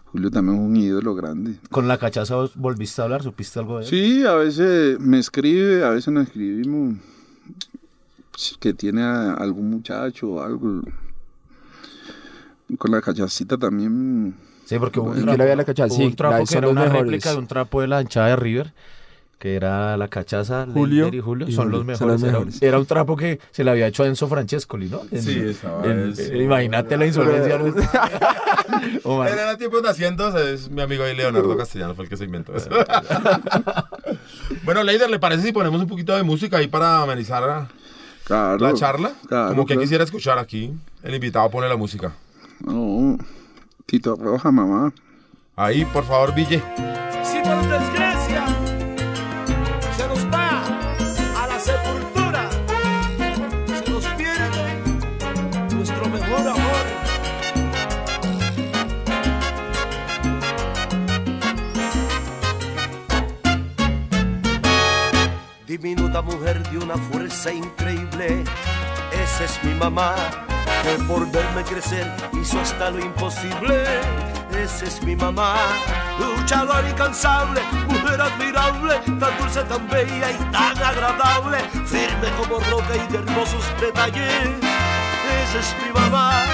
Julio 0.07 0.31
también 0.31 0.59
es 0.59 0.63
un 0.69 0.77
ídolo 0.77 1.15
grande. 1.15 1.57
¿Con 1.71 1.89
la 1.89 1.99
cachaza 1.99 2.37
vos 2.37 2.53
volviste 2.55 3.01
a 3.01 3.05
hablar? 3.05 3.23
¿Supiste 3.23 3.59
algo 3.59 3.79
de 3.79 3.85
él? 3.85 3.91
Sí, 3.91 4.25
a 4.25 4.35
veces 4.35 5.01
me 5.01 5.19
escribe, 5.19 5.85
a 5.85 5.89
veces 5.91 6.13
nos 6.13 6.27
escribimos 6.29 6.97
que 8.61 8.73
tiene 8.75 9.03
a 9.03 9.35
algún 9.35 9.69
muchacho 9.71 10.29
o 10.29 10.41
algo. 10.43 10.83
Con 12.79 12.91
la 12.91 13.01
cachacita 13.01 13.57
también. 13.59 14.35
Sí, 14.73 14.79
porque 14.79 15.01
un 15.01 15.09
¿Y 15.09 15.13
trapo, 15.13 15.27
quién 15.27 15.37
le 15.39 15.43
había 15.45 15.57
la 15.57 15.65
cachaza? 15.65 15.95
Sí, 15.95 16.05
un 16.05 16.15
trapo 16.17 16.35
la- 16.35 16.41
que 16.41 16.47
son 16.47 16.59
era 16.59 16.67
los 16.67 16.73
una 16.73 16.81
mejores. 16.83 17.03
réplica 17.03 17.31
de 17.33 17.37
un 17.37 17.47
trapo 17.47 17.81
de 17.81 17.89
la 17.89 18.01
hinchada 18.03 18.29
de 18.29 18.37
River, 18.37 18.73
que 19.39 19.57
era 19.57 19.97
la 19.97 20.07
cachaza, 20.09 20.67
Julio 20.73 21.09
y 21.13 21.21
Julio, 21.21 21.49
y 21.49 21.53
son 21.53 21.71
los 21.71 21.81
Julio, 21.81 21.97
son 21.97 22.07
mejores. 22.09 22.23
Era- 22.23 22.33
mejores. 22.39 22.63
Era, 22.63 22.79
un 22.79 22.87
trapo 22.87 23.17
que 23.17 23.41
se 23.51 23.65
le 23.65 23.71
había 23.73 23.89
hecho 23.89 24.05
a 24.05 24.07
Enzo 24.07 24.29
Francescoli, 24.29 24.89
¿no? 24.89 25.01
En- 25.11 25.23
Sí, 25.23 25.39
estaba 25.41 25.85
en- 25.85 26.11
eso. 26.13 26.33
imagínate 26.35 26.97
la 26.97 27.07
insolencia. 27.07 27.59
¿no? 27.59 27.75
Omar, 29.05 29.29
Él 29.33 29.39
era 29.39 29.57
tiempo 29.59 29.81
de 29.81 29.89
haciendos, 29.91 30.35
es 30.37 30.71
mi 30.71 30.81
amigo 30.81 31.03
ahí 31.05 31.15
Leonardo 31.17 31.57
Castellano, 31.57 31.95
fue 31.95 32.05
el 32.05 32.09
que 32.11 32.17
se 32.17 32.25
inventó 32.25 32.55
eso. 32.57 32.71
bueno, 34.65 34.83
Leider, 34.83 35.11
¿le 35.11 35.19
parece 35.19 35.43
si 35.43 35.53
ponemos 35.53 35.81
un 35.81 35.87
poquito 35.89 36.17
de 36.17 36.23
música 36.23 36.59
ahí 36.59 36.69
para 36.69 37.03
amenizar 37.03 37.43
la- 37.43 37.69
Claro. 38.25 38.59
la 38.59 38.75
charla? 38.75 39.13
claro, 39.27 39.49
Como 39.51 39.63
que 39.67 39.75
claro. 39.75 39.81
quisiera 39.83 40.05
escuchar 40.05 40.39
aquí. 40.39 40.73
El 41.03 41.15
invitado 41.15 41.51
pone 41.51 41.69
la 41.69 41.77
música. 41.77 42.13
No, 42.61 43.19
Tito 43.87 44.17
Roja, 44.17 44.51
mamá. 44.51 44.93
Ahí, 45.57 45.85
por 45.85 46.05
favor, 46.05 46.35
Ville. 46.35 46.63
Si 47.23 47.39
por 47.41 47.63
desgracia 47.69 48.47
se 49.97 50.09
nos 50.09 50.25
va 50.33 50.65
a 51.43 51.47
la 51.47 51.61
sepultura, 51.61 52.51
se 53.67 53.91
nos 53.91 54.07
pierde 54.17 55.75
nuestro 55.75 56.09
mejor 56.09 56.49
amor. 56.49 56.87
Diminuta 65.67 66.23
mujer 66.23 66.63
de 66.71 66.79
una 66.79 66.97
fuerza 66.97 67.53
increíble, 67.53 68.45
esa 69.13 69.45
es 69.45 69.65
mi 69.65 69.75
mamá 69.75 70.15
que 70.83 70.99
por 71.05 71.31
verme 71.31 71.63
crecer 71.65 72.07
hizo 72.41 72.61
hasta 72.61 72.91
lo 72.91 73.01
imposible. 73.01 73.85
Esa 74.59 74.85
es 74.85 75.03
mi 75.03 75.17
mamá, 75.17 75.55
luchadora 76.19 76.89
incansable, 76.89 77.61
mujer 77.89 78.21
admirable, 78.21 78.95
tan 79.19 79.39
dulce, 79.39 79.63
tan 79.63 79.89
bella 79.89 80.31
y 80.31 80.37
tan 80.53 80.77
agradable, 80.83 81.59
firme 81.87 82.29
como 82.37 82.59
roca 82.71 82.95
y 82.95 83.13
de 83.13 83.19
hermosos 83.19 83.65
detalles. 83.81 84.49
Esa 85.43 85.59
es 85.59 85.75
mi 85.83 85.93
mamá. 86.01 86.45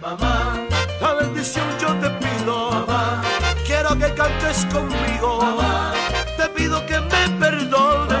Mamá, 0.00 0.66
la 1.00 1.14
bendición 1.14 1.66
yo 1.80 1.88
te 1.96 2.10
pido. 2.10 2.70
Mamá, 2.70 3.22
quiero 3.66 3.90
que 3.98 4.14
cantes 4.14 4.66
conmigo. 4.72 5.40
Mamá, 5.40 5.92
te 6.36 6.48
pido 6.50 6.84
que 6.86 7.00
me 7.00 7.28
perdones. 7.38 8.19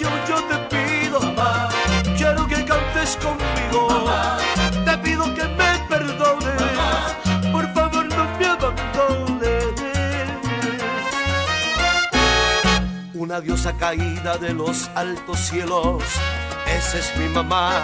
Yo 0.00 0.42
te 0.48 0.56
pido. 0.74 1.20
Mamá, 1.20 1.68
quiero 2.16 2.46
que 2.46 2.64
cantes 2.64 3.16
conmigo. 3.16 4.10
Te 4.84 4.98
pido 4.98 5.24
que 5.34 5.44
me 5.44 5.78
perdones. 5.88 7.52
Por 7.52 7.72
favor, 7.74 8.06
no 8.06 8.24
me 8.38 8.46
abandones. 8.46 9.64
Una 13.14 13.40
diosa 13.40 13.72
caída 13.74 14.38
de 14.38 14.54
los 14.54 14.88
altos 14.94 15.38
cielos. 15.38 16.02
Esa 16.66 16.98
es 16.98 17.16
mi 17.18 17.28
mamá, 17.28 17.82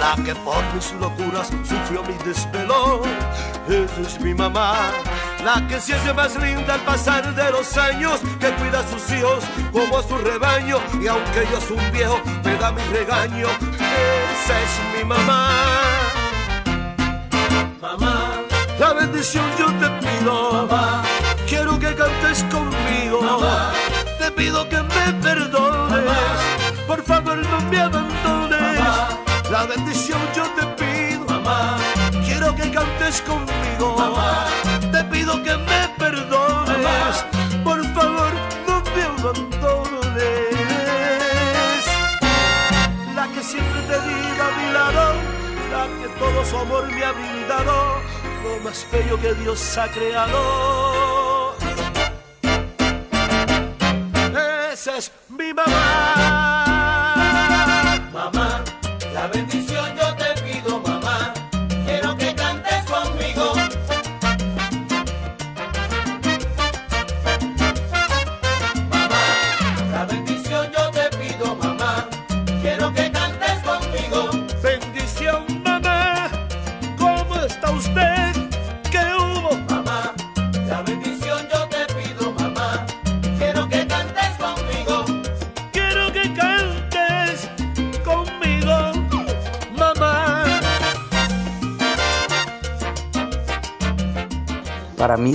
la 0.00 0.22
que 0.22 0.34
por 0.36 0.62
mis 0.74 0.92
locuras 1.00 1.48
sufrió 1.64 2.02
mi 2.04 2.14
desvelo. 2.24 3.02
Esa 3.68 4.00
es 4.00 4.20
mi 4.20 4.32
mamá, 4.32 4.76
la 5.44 5.66
que 5.66 5.80
se 5.80 5.94
hace 5.94 6.12
más 6.12 6.36
linda 6.36 6.74
al 6.74 6.80
pasar 6.80 7.34
de 7.34 7.50
los 7.50 7.76
años, 7.76 8.20
que 8.40 8.50
cuida 8.52 8.80
a 8.80 8.88
sus 8.88 9.10
hijos 9.12 9.44
como 9.72 9.98
a 9.98 10.02
su 10.02 10.16
rebaño. 10.18 10.78
Y 11.00 11.06
aunque 11.06 11.46
yo 11.50 11.60
soy 11.60 11.78
un 11.78 11.92
viejo, 11.92 12.20
me 12.44 12.56
da 12.56 12.72
mi 12.72 12.82
regaño. 12.92 13.48
Esa 13.48 14.60
es 14.60 14.98
mi 14.98 15.04
mamá. 15.04 15.50
Mamá, 17.80 18.42
la 18.78 18.92
bendición 18.92 19.44
yo 19.58 19.66
te 19.66 19.88
pido. 20.00 20.52
Mamá, 20.52 21.02
quiero 21.46 21.78
que 21.78 21.94
cantes 21.94 22.44
conmigo. 22.50 23.22
Mamá, 23.22 23.72
te 24.18 24.30
pido 24.32 24.68
que 24.68 24.82
me 24.82 25.12
perdones. 25.22 26.02
Por 26.86 27.02
favor, 27.02 27.38
no 27.38 27.60
me 27.70 27.80
abandones. 27.80 28.80
La 29.50 29.64
bendición 29.64 30.20
yo 30.34 30.44
te 30.56 30.66
pido. 30.78 31.24
Mamá, 31.26 31.78
quiero 32.24 32.54
que 32.54 32.70
cantes 32.70 33.22
conmigo. 33.22 33.96
Mamá, 33.96 34.46
que 35.36 35.56
me 35.56 35.88
perdones. 35.98 37.24
Por 37.62 37.84
favor, 37.94 38.32
no 38.66 38.82
me 38.94 39.02
abandones. 39.02 40.24
La 43.14 43.28
que 43.34 43.42
siempre 43.42 43.80
te 43.82 43.98
diga 44.08 44.44
a 44.48 44.52
mi 44.58 44.72
lado, 44.72 45.04
la 45.72 45.84
que 46.00 46.08
todo 46.18 46.44
su 46.44 46.56
amor 46.56 46.84
me 46.88 47.04
ha 47.04 47.12
brindado, 47.12 47.76
lo 48.42 48.64
más 48.64 48.86
bello 48.90 49.20
que 49.20 49.34
Dios 49.34 49.78
ha 49.78 49.88
creado. 49.88 51.56
Esa 54.72 54.96
es 54.96 55.12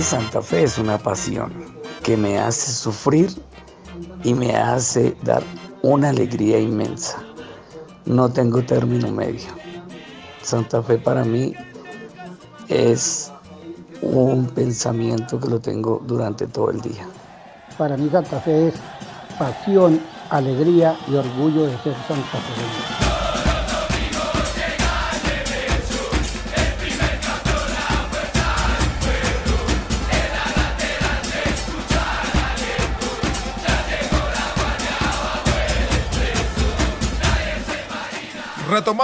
Santa 0.00 0.40
Fe 0.40 0.64
es 0.64 0.78
una 0.78 0.98
pasión 0.98 1.52
que 2.02 2.16
me 2.16 2.38
hace 2.38 2.72
sufrir 2.72 3.30
y 4.22 4.34
me 4.34 4.56
hace 4.56 5.16
dar 5.22 5.42
una 5.82 6.10
alegría 6.10 6.58
inmensa. 6.58 7.22
No 8.06 8.28
tengo 8.28 8.62
término 8.64 9.10
medio. 9.10 9.48
Santa 10.42 10.82
Fe 10.82 10.98
para 10.98 11.24
mí 11.24 11.54
es 12.68 13.30
un 14.02 14.46
pensamiento 14.46 15.38
que 15.38 15.48
lo 15.48 15.60
tengo 15.60 16.02
durante 16.06 16.46
todo 16.46 16.70
el 16.70 16.80
día. 16.80 17.06
Para 17.78 17.96
mí 17.96 18.08
Santa 18.10 18.40
Fe 18.40 18.68
es 18.68 18.74
pasión, 19.38 20.00
alegría 20.30 20.96
y 21.08 21.14
orgullo 21.14 21.64
de 21.64 21.76
ser 21.78 21.94
santafeño. 22.08 23.03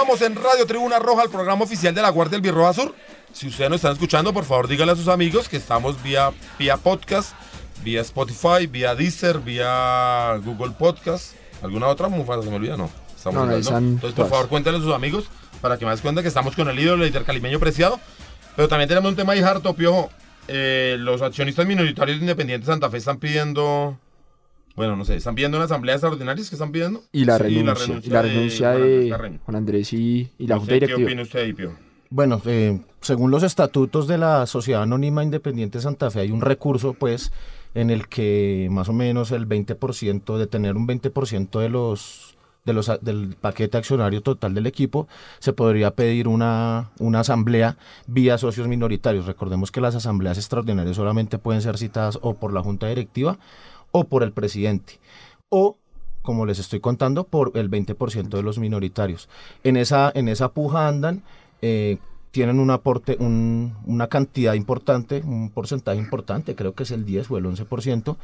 Retomamos 0.00 0.22
en 0.22 0.34
Radio 0.34 0.66
Tribuna 0.66 0.98
Roja 0.98 1.24
el 1.24 1.28
programa 1.28 1.62
oficial 1.62 1.94
de 1.94 2.00
la 2.00 2.08
Guardia 2.08 2.38
del 2.38 2.40
Birroja 2.40 2.72
Sur. 2.72 2.94
Si 3.34 3.48
ustedes 3.48 3.68
nos 3.68 3.76
están 3.80 3.92
escuchando, 3.92 4.32
por 4.32 4.46
favor 4.46 4.66
díganle 4.66 4.94
a 4.94 4.96
sus 4.96 5.08
amigos 5.08 5.46
que 5.46 5.58
estamos 5.58 6.02
vía, 6.02 6.32
vía 6.58 6.78
podcast, 6.78 7.34
vía 7.84 8.00
Spotify, 8.00 8.66
vía 8.66 8.94
Deezer, 8.94 9.40
vía 9.40 10.40
Google 10.42 10.70
Podcast. 10.70 11.34
¿Alguna 11.62 11.88
otra? 11.88 12.08
Mufasa, 12.08 12.44
se 12.44 12.48
me 12.48 12.56
olvida, 12.56 12.78
no. 12.78 12.88
Estamos 13.14 13.46
No, 13.46 13.46
no, 13.46 13.78
Entonces, 13.78 14.14
por 14.14 14.30
favor, 14.30 14.48
cuéntenle 14.48 14.78
a 14.78 14.82
sus 14.82 14.94
amigos 14.94 15.26
para 15.60 15.76
que 15.78 15.84
me 15.84 15.90
des 15.90 16.00
cuenta 16.00 16.22
que 16.22 16.28
estamos 16.28 16.56
con 16.56 16.70
el 16.70 16.78
ídolo, 16.78 17.04
el 17.04 17.10
líder 17.10 17.24
calimeño 17.24 17.60
preciado. 17.60 18.00
Pero 18.56 18.68
también 18.68 18.88
tenemos 18.88 19.10
un 19.10 19.16
tema 19.16 19.34
ahí 19.34 19.40
harto, 19.40 19.74
piojo. 19.74 20.08
Eh, 20.48 20.96
los 20.98 21.20
accionistas 21.20 21.66
minoritarios 21.66 22.16
de 22.16 22.22
Independiente 22.22 22.66
Santa 22.66 22.88
Fe 22.88 22.96
están 22.96 23.18
pidiendo. 23.18 23.98
Bueno, 24.76 24.96
no 24.96 25.04
sé, 25.04 25.16
están 25.16 25.34
pidiendo 25.34 25.58
una 25.58 25.64
asamblea 25.66 25.96
extraordinaria, 25.96 26.44
¿qué 26.48 26.54
están 26.54 26.72
pidiendo? 26.72 27.02
Y 27.12 27.24
la 27.24 27.36
Sí, 27.38 27.42
renuncia, 27.44 28.00
y 28.02 28.08
la 28.10 28.22
renuncia 28.22 28.68
Juan 28.72 28.82
Andrés 28.82 29.04
de 29.04 29.08
Carreño. 29.10 29.38
Juan 29.44 29.56
Andrés 29.56 29.92
y, 29.92 30.30
y 30.38 30.46
la 30.46 30.54
No 30.54 30.60
Junta 30.60 30.74
sé, 30.74 30.80
¿Qué 30.80 30.86
Directiva. 30.86 31.06
opina 31.08 31.22
usted 31.22 31.40
ahí, 31.40 31.52
Pio? 31.52 31.72
Bueno, 32.08 32.40
eh, 32.46 32.80
según 33.00 33.30
los 33.30 33.42
estatutos 33.42 34.08
de 34.08 34.18
la 34.18 34.46
Sociedad 34.46 34.82
Anónima 34.82 35.22
Independiente 35.22 35.80
Santa 35.80 36.10
Fe 36.10 36.20
hay 36.20 36.30
un 36.30 36.40
recurso, 36.40 36.94
pues, 36.94 37.32
en 37.74 37.90
el 37.90 38.08
que 38.08 38.68
más 38.70 38.88
o 38.88 38.92
menos 38.92 39.30
el 39.32 39.46
20%, 39.46 40.38
de 40.38 40.46
tener 40.46 40.76
un 40.76 40.86
20% 40.88 41.60
de 41.60 41.68
los, 41.68 42.36
de 42.64 42.72
los 42.72 42.90
del 43.00 43.36
paquete 43.40 43.76
accionario 43.78 44.22
total 44.22 44.54
del 44.54 44.66
equipo, 44.66 45.06
se 45.38 45.52
podría 45.52 45.92
pedir 45.94 46.26
una, 46.26 46.90
una 46.98 47.20
asamblea 47.20 47.76
vía 48.08 48.38
socios 48.38 48.66
minoritarios. 48.66 49.26
Recordemos 49.26 49.70
que 49.70 49.80
las 49.80 49.94
asambleas 49.94 50.36
extraordinarias 50.36 50.96
solamente 50.96 51.38
pueden 51.38 51.62
ser 51.62 51.78
citadas 51.78 52.18
o 52.22 52.34
por 52.34 52.52
la 52.52 52.62
Junta 52.62 52.88
Directiva 52.88 53.38
o 53.92 54.04
por 54.04 54.22
el 54.22 54.32
presidente. 54.32 54.98
O 55.48 55.76
como 56.22 56.44
les 56.46 56.58
estoy 56.58 56.80
contando, 56.80 57.24
por 57.24 57.52
el 57.54 57.70
20% 57.70 58.36
de 58.36 58.42
los 58.42 58.58
minoritarios. 58.58 59.28
En 59.64 59.76
esa, 59.76 60.12
en 60.14 60.28
esa 60.28 60.50
puja 60.52 60.86
andan, 60.86 61.22
eh, 61.62 61.96
tienen 62.30 62.60
un 62.60 62.70
aporte, 62.70 63.16
un- 63.18 63.74
una 63.86 64.06
cantidad 64.08 64.52
importante, 64.54 65.22
un 65.24 65.50
porcentaje 65.50 65.98
importante, 65.98 66.54
creo 66.54 66.74
que 66.74 66.82
es 66.84 66.90
el 66.90 67.04
10 67.06 67.30
o 67.30 67.38
el 67.38 67.46
11%, 67.46 68.16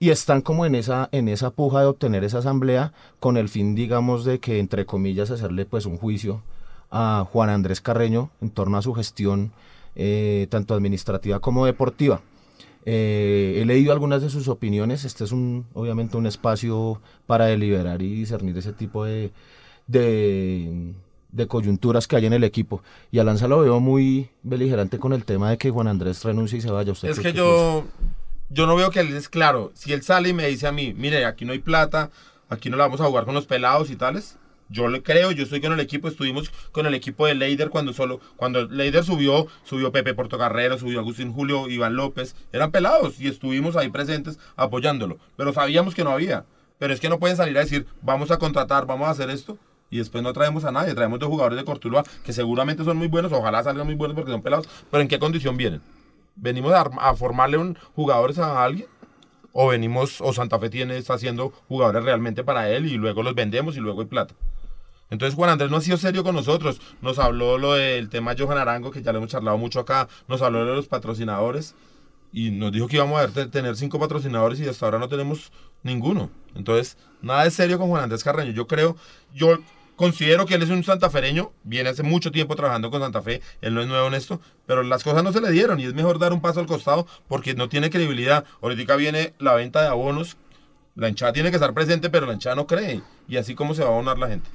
y 0.00 0.10
están 0.10 0.40
como 0.40 0.66
en 0.66 0.74
esa, 0.74 1.08
en 1.12 1.28
esa 1.28 1.50
puja 1.50 1.80
de 1.80 1.86
obtener 1.86 2.24
esa 2.24 2.38
asamblea 2.38 2.92
con 3.20 3.36
el 3.36 3.48
fin, 3.48 3.74
digamos, 3.74 4.24
de 4.24 4.40
que, 4.40 4.58
entre 4.58 4.86
comillas, 4.86 5.30
hacerle 5.30 5.66
pues 5.66 5.86
un 5.86 5.98
juicio 5.98 6.42
a 6.90 7.26
Juan 7.30 7.50
Andrés 7.50 7.80
Carreño 7.80 8.30
en 8.40 8.50
torno 8.50 8.76
a 8.78 8.82
su 8.82 8.92
gestión, 8.94 9.52
eh, 9.96 10.46
tanto 10.50 10.74
administrativa 10.74 11.38
como 11.40 11.66
deportiva. 11.66 12.22
Eh, 12.86 13.58
he 13.60 13.64
leído 13.64 13.92
algunas 13.92 14.22
de 14.22 14.30
sus 14.30 14.48
opiniones. 14.48 15.04
Este 15.04 15.24
es 15.24 15.32
un, 15.32 15.66
obviamente, 15.74 16.16
un 16.16 16.26
espacio 16.26 17.00
para 17.26 17.46
deliberar 17.46 18.02
y 18.02 18.14
discernir 18.14 18.56
ese 18.58 18.72
tipo 18.72 19.04
de, 19.04 19.32
de, 19.86 20.92
de 21.32 21.46
coyunturas 21.46 22.06
que 22.06 22.16
hay 22.16 22.26
en 22.26 22.32
el 22.32 22.44
equipo. 22.44 22.82
Y 23.10 23.18
a 23.18 23.24
Lanza 23.24 23.48
lo 23.48 23.60
veo 23.60 23.80
muy 23.80 24.28
beligerante 24.42 24.98
con 24.98 25.12
el 25.12 25.24
tema 25.24 25.50
de 25.50 25.58
que 25.58 25.70
Juan 25.70 25.88
Andrés 25.88 26.22
renuncie 26.24 26.58
y 26.58 26.62
se 26.62 26.70
vaya. 26.70 26.92
¿Usted 26.92 27.08
Es 27.08 27.20
que 27.20 27.32
yo, 27.32 27.84
yo 28.50 28.66
no 28.66 28.76
veo 28.76 28.90
que 28.90 29.00
él 29.00 29.16
es 29.16 29.28
claro. 29.28 29.72
Si 29.74 29.92
él 29.92 30.02
sale 30.02 30.28
y 30.30 30.34
me 30.34 30.46
dice 30.46 30.66
a 30.66 30.72
mí, 30.72 30.94
mire, 30.96 31.24
aquí 31.24 31.44
no 31.44 31.52
hay 31.52 31.60
plata, 31.60 32.10
aquí 32.48 32.68
no 32.70 32.76
la 32.76 32.84
vamos 32.84 33.00
a 33.00 33.06
jugar 33.06 33.24
con 33.24 33.34
los 33.34 33.46
pelados 33.46 33.90
y 33.90 33.96
tales. 33.96 34.36
Yo 34.74 34.88
le 34.88 35.04
creo, 35.04 35.30
yo 35.30 35.44
estoy 35.44 35.60
con 35.60 35.72
el 35.72 35.78
equipo, 35.78 36.08
estuvimos 36.08 36.50
con 36.72 36.84
el 36.84 36.94
equipo 36.94 37.28
de 37.28 37.36
Leider 37.36 37.70
cuando 37.70 37.92
solo, 37.92 38.18
cuando 38.34 38.66
Leider 38.66 39.04
subió, 39.04 39.46
subió 39.62 39.92
Pepe 39.92 40.14
Portocarrero, 40.14 40.76
subió 40.78 40.98
Agustín 40.98 41.32
Julio, 41.32 41.68
Iván 41.68 41.94
López, 41.94 42.34
eran 42.52 42.72
pelados 42.72 43.20
y 43.20 43.28
estuvimos 43.28 43.76
ahí 43.76 43.88
presentes 43.90 44.40
apoyándolo, 44.56 45.18
pero 45.36 45.52
sabíamos 45.52 45.94
que 45.94 46.02
no 46.02 46.10
había. 46.10 46.44
Pero 46.80 46.92
es 46.92 46.98
que 46.98 47.08
no 47.08 47.20
pueden 47.20 47.36
salir 47.36 47.56
a 47.56 47.60
decir, 47.60 47.86
vamos 48.02 48.32
a 48.32 48.38
contratar, 48.40 48.84
vamos 48.84 49.06
a 49.06 49.12
hacer 49.12 49.30
esto, 49.30 49.58
y 49.90 49.98
después 49.98 50.24
no 50.24 50.32
traemos 50.32 50.64
a 50.64 50.72
nadie, 50.72 50.92
traemos 50.92 51.20
dos 51.20 51.28
jugadores 51.28 51.56
de 51.56 51.64
Cortuluá 51.64 52.02
que 52.24 52.32
seguramente 52.32 52.82
son 52.82 52.96
muy 52.96 53.06
buenos, 53.06 53.30
ojalá 53.30 53.62
salgan 53.62 53.86
muy 53.86 53.94
buenos 53.94 54.16
porque 54.16 54.32
son 54.32 54.42
pelados, 54.42 54.68
pero 54.90 55.02
¿en 55.02 55.06
qué 55.08 55.20
condición 55.20 55.56
vienen? 55.56 55.82
¿Venimos 56.34 56.72
a, 56.72 57.14
formarle 57.14 57.76
jugadores 57.94 58.40
a 58.40 58.64
alguien? 58.64 58.88
¿O 59.52 59.68
venimos, 59.68 60.20
o 60.20 60.32
Santa 60.32 60.58
Fe 60.58 60.68
tiene, 60.68 60.96
está 60.96 61.14
haciendo 61.14 61.50
jugadores 61.68 62.02
realmente 62.02 62.42
para 62.42 62.68
él 62.70 62.86
y 62.86 62.96
luego 62.96 63.22
los 63.22 63.36
vendemos 63.36 63.76
y 63.76 63.80
luego 63.80 64.00
hay 64.00 64.08
plata? 64.08 64.34
Entonces 65.14 65.36
Juan 65.36 65.48
Andrés 65.48 65.70
no 65.70 65.76
ha 65.76 65.80
sido 65.80 65.96
serio 65.96 66.24
con 66.24 66.34
nosotros. 66.34 66.80
Nos 67.00 67.20
habló 67.20 67.56
lo 67.56 67.74
del 67.74 68.08
tema 68.08 68.34
Johan 68.36 68.58
Arango, 68.58 68.90
que 68.90 69.00
ya 69.00 69.12
lo 69.12 69.18
hemos 69.18 69.30
charlado 69.30 69.56
mucho 69.56 69.78
acá. 69.78 70.08
Nos 70.26 70.42
habló 70.42 70.64
de 70.66 70.74
los 70.74 70.88
patrocinadores 70.88 71.76
y 72.32 72.50
nos 72.50 72.72
dijo 72.72 72.88
que 72.88 72.96
íbamos 72.96 73.20
a 73.20 73.28
tener 73.48 73.76
cinco 73.76 74.00
patrocinadores 74.00 74.58
y 74.58 74.68
hasta 74.68 74.84
ahora 74.84 74.98
no 74.98 75.08
tenemos 75.08 75.52
ninguno. 75.84 76.30
Entonces, 76.56 76.98
nada 77.22 77.44
de 77.44 77.52
serio 77.52 77.78
con 77.78 77.88
Juan 77.90 78.02
Andrés 78.02 78.24
Carreño. 78.24 78.50
Yo 78.50 78.66
creo, 78.66 78.96
yo 79.32 79.58
considero 79.94 80.46
que 80.46 80.56
él 80.56 80.62
es 80.64 80.70
un 80.70 80.82
santafereño, 80.82 81.52
viene 81.62 81.90
hace 81.90 82.02
mucho 82.02 82.32
tiempo 82.32 82.56
trabajando 82.56 82.90
con 82.90 83.00
Santa 83.00 83.22
Fe, 83.22 83.40
él 83.60 83.72
no 83.72 83.82
es 83.82 83.86
nuevo 83.86 84.08
en 84.08 84.14
esto, 84.14 84.40
pero 84.66 84.82
las 84.82 85.04
cosas 85.04 85.22
no 85.22 85.32
se 85.32 85.40
le 85.40 85.52
dieron 85.52 85.78
y 85.78 85.84
es 85.84 85.94
mejor 85.94 86.18
dar 86.18 86.32
un 86.32 86.40
paso 86.40 86.58
al 86.58 86.66
costado 86.66 87.06
porque 87.28 87.54
no 87.54 87.68
tiene 87.68 87.88
credibilidad. 87.88 88.44
Ahorita 88.60 88.96
viene 88.96 89.32
la 89.38 89.54
venta 89.54 89.80
de 89.80 89.86
abonos, 89.86 90.36
la 90.96 91.08
hinchada 91.08 91.32
tiene 91.32 91.50
que 91.50 91.56
estar 91.56 91.72
presente, 91.72 92.10
pero 92.10 92.26
la 92.26 92.32
hinchada 92.32 92.56
no 92.56 92.66
cree 92.66 93.00
y 93.28 93.36
así 93.36 93.54
como 93.54 93.74
se 93.74 93.82
va 93.82 93.90
a 93.90 93.92
abonar 93.92 94.18
la 94.18 94.26
gente. 94.26 94.50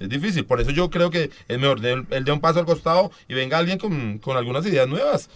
Es 0.00 0.08
difícil, 0.08 0.44
por 0.46 0.60
eso 0.60 0.70
yo 0.72 0.90
creo 0.90 1.10
que 1.10 1.30
es 1.46 1.58
mejor 1.60 1.80
de- 1.80 2.04
él 2.10 2.24
dé 2.24 2.32
un 2.32 2.40
paso 2.40 2.58
al 2.58 2.66
costado 2.66 3.12
y 3.28 3.34
venga 3.34 3.58
alguien 3.58 3.78
con, 3.78 4.18
con 4.18 4.36
algunas 4.36 4.66
ideas 4.66 4.88
nuevas 4.88 5.30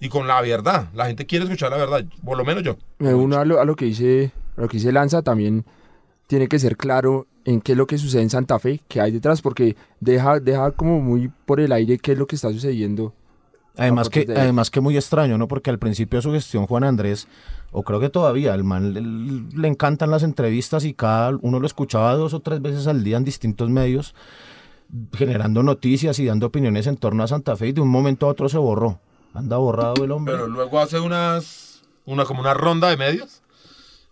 y 0.00 0.08
con 0.08 0.26
la 0.26 0.40
verdad. 0.40 0.88
La 0.94 1.06
gente 1.06 1.26
quiere 1.26 1.44
escuchar 1.44 1.70
la 1.70 1.76
verdad, 1.76 2.04
por 2.24 2.36
lo 2.36 2.44
menos 2.44 2.62
yo. 2.64 2.76
Me 2.98 3.14
uno 3.14 3.36
a 3.36 3.44
lo, 3.44 3.60
a 3.60 3.64
lo 3.64 3.76
que 3.76 3.84
dice 3.84 4.32
a 4.56 4.62
lo 4.62 4.68
que 4.68 4.78
dice 4.78 4.90
Lanza 4.92 5.22
también 5.22 5.64
tiene 6.26 6.48
que 6.48 6.58
ser 6.58 6.76
claro 6.76 7.26
en 7.44 7.60
qué 7.60 7.72
es 7.72 7.78
lo 7.78 7.86
que 7.86 7.96
sucede 7.96 8.22
en 8.22 8.30
Santa 8.30 8.58
Fe, 8.58 8.80
qué 8.88 9.00
hay 9.00 9.10
detrás, 9.12 9.40
porque 9.40 9.76
deja, 10.00 10.40
deja 10.40 10.70
como 10.72 11.00
muy 11.00 11.30
por 11.46 11.60
el 11.60 11.72
aire 11.72 11.98
qué 11.98 12.12
es 12.12 12.18
lo 12.18 12.26
que 12.26 12.36
está 12.36 12.50
sucediendo. 12.52 13.14
Además 13.78 14.08
a 14.08 14.10
que, 14.10 14.24
de- 14.24 14.38
además 14.40 14.70
que 14.70 14.80
muy 14.80 14.96
extraño, 14.96 15.38
¿no? 15.38 15.48
Porque 15.48 15.70
al 15.70 15.78
principio 15.78 16.18
de 16.18 16.22
su 16.22 16.32
gestión, 16.32 16.66
Juan 16.66 16.84
Andrés, 16.84 17.28
o 17.72 17.82
creo 17.84 18.00
que 18.00 18.08
todavía, 18.08 18.54
el 18.54 18.64
man 18.64 18.92
le, 18.92 19.00
le 19.56 19.68
encantan 19.68 20.10
las 20.10 20.22
entrevistas 20.22 20.84
y 20.84 20.94
cada 20.94 21.36
uno 21.40 21.60
lo 21.60 21.66
escuchaba 21.66 22.14
dos 22.14 22.34
o 22.34 22.40
tres 22.40 22.60
veces 22.60 22.86
al 22.86 23.04
día 23.04 23.16
en 23.16 23.24
distintos 23.24 23.70
medios, 23.70 24.14
generando 25.14 25.62
noticias 25.62 26.18
y 26.18 26.24
dando 26.26 26.46
opiniones 26.46 26.86
en 26.86 26.96
torno 26.96 27.22
a 27.22 27.28
Santa 27.28 27.56
Fe 27.56 27.68
y 27.68 27.72
de 27.72 27.80
un 27.80 27.88
momento 27.88 28.26
a 28.26 28.30
otro 28.30 28.48
se 28.48 28.58
borró. 28.58 28.98
Anda 29.34 29.58
borrado 29.58 30.02
el 30.04 30.10
hombre. 30.10 30.34
Pero 30.34 30.46
luego 30.48 30.80
hace 30.80 30.98
unas, 30.98 31.82
una 32.06 32.24
como 32.24 32.40
una 32.40 32.54
ronda 32.54 32.88
de 32.88 32.96
medios 32.96 33.42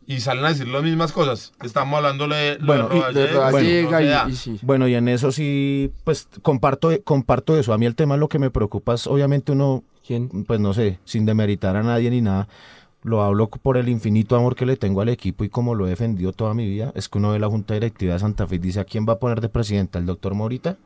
y 0.06 0.20
salen 0.20 0.44
a 0.44 0.48
decir 0.50 0.68
las 0.68 0.82
mismas 0.82 1.12
cosas. 1.12 1.52
Estamos 1.62 1.96
hablándole 1.96 2.36
de 2.36 2.58
Bueno, 2.58 2.88
de 2.88 2.96
y- 2.98 3.14
de 3.14 4.36
sí. 4.36 4.58
Bueno, 4.62 4.86
y 4.88 4.94
en 4.94 5.08
eso 5.08 5.32
sí, 5.32 5.92
pues 6.04 6.28
comparto, 6.42 6.90
comparto 7.04 7.58
eso. 7.58 7.72
A 7.72 7.78
mí 7.78 7.86
el 7.86 7.94
tema 7.94 8.16
lo 8.16 8.28
que 8.28 8.38
me 8.38 8.50
preocupa 8.50 8.94
es, 8.94 9.06
obviamente, 9.06 9.52
uno, 9.52 9.82
¿Quién? 10.06 10.28
pues 10.44 10.60
no 10.60 10.72
sé, 10.74 10.98
sin 11.04 11.26
demeritar 11.26 11.76
a 11.76 11.82
nadie 11.82 12.10
ni 12.10 12.20
nada, 12.20 12.46
lo 13.02 13.22
hablo 13.22 13.48
por 13.48 13.76
el 13.76 13.88
infinito 13.88 14.36
amor 14.36 14.54
que 14.56 14.66
le 14.66 14.76
tengo 14.76 15.00
al 15.00 15.08
equipo 15.08 15.44
y 15.44 15.48
como 15.48 15.74
lo 15.74 15.86
he 15.86 15.90
defendido 15.90 16.32
toda 16.32 16.54
mi 16.54 16.66
vida, 16.68 16.92
es 16.94 17.08
que 17.08 17.18
uno 17.18 17.30
ve 17.32 17.38
la 17.38 17.48
Junta 17.48 17.74
Directiva 17.74 18.14
de 18.14 18.20
Santa 18.20 18.46
Fe 18.46 18.56
y 18.56 18.58
dice, 18.58 18.80
¿a 18.80 18.84
quién 18.84 19.06
va 19.08 19.14
a 19.14 19.18
poner 19.18 19.40
de 19.40 19.48
presidente? 19.48 19.98
¿Al 19.98 20.06
doctor 20.06 20.34
Morita? 20.34 20.76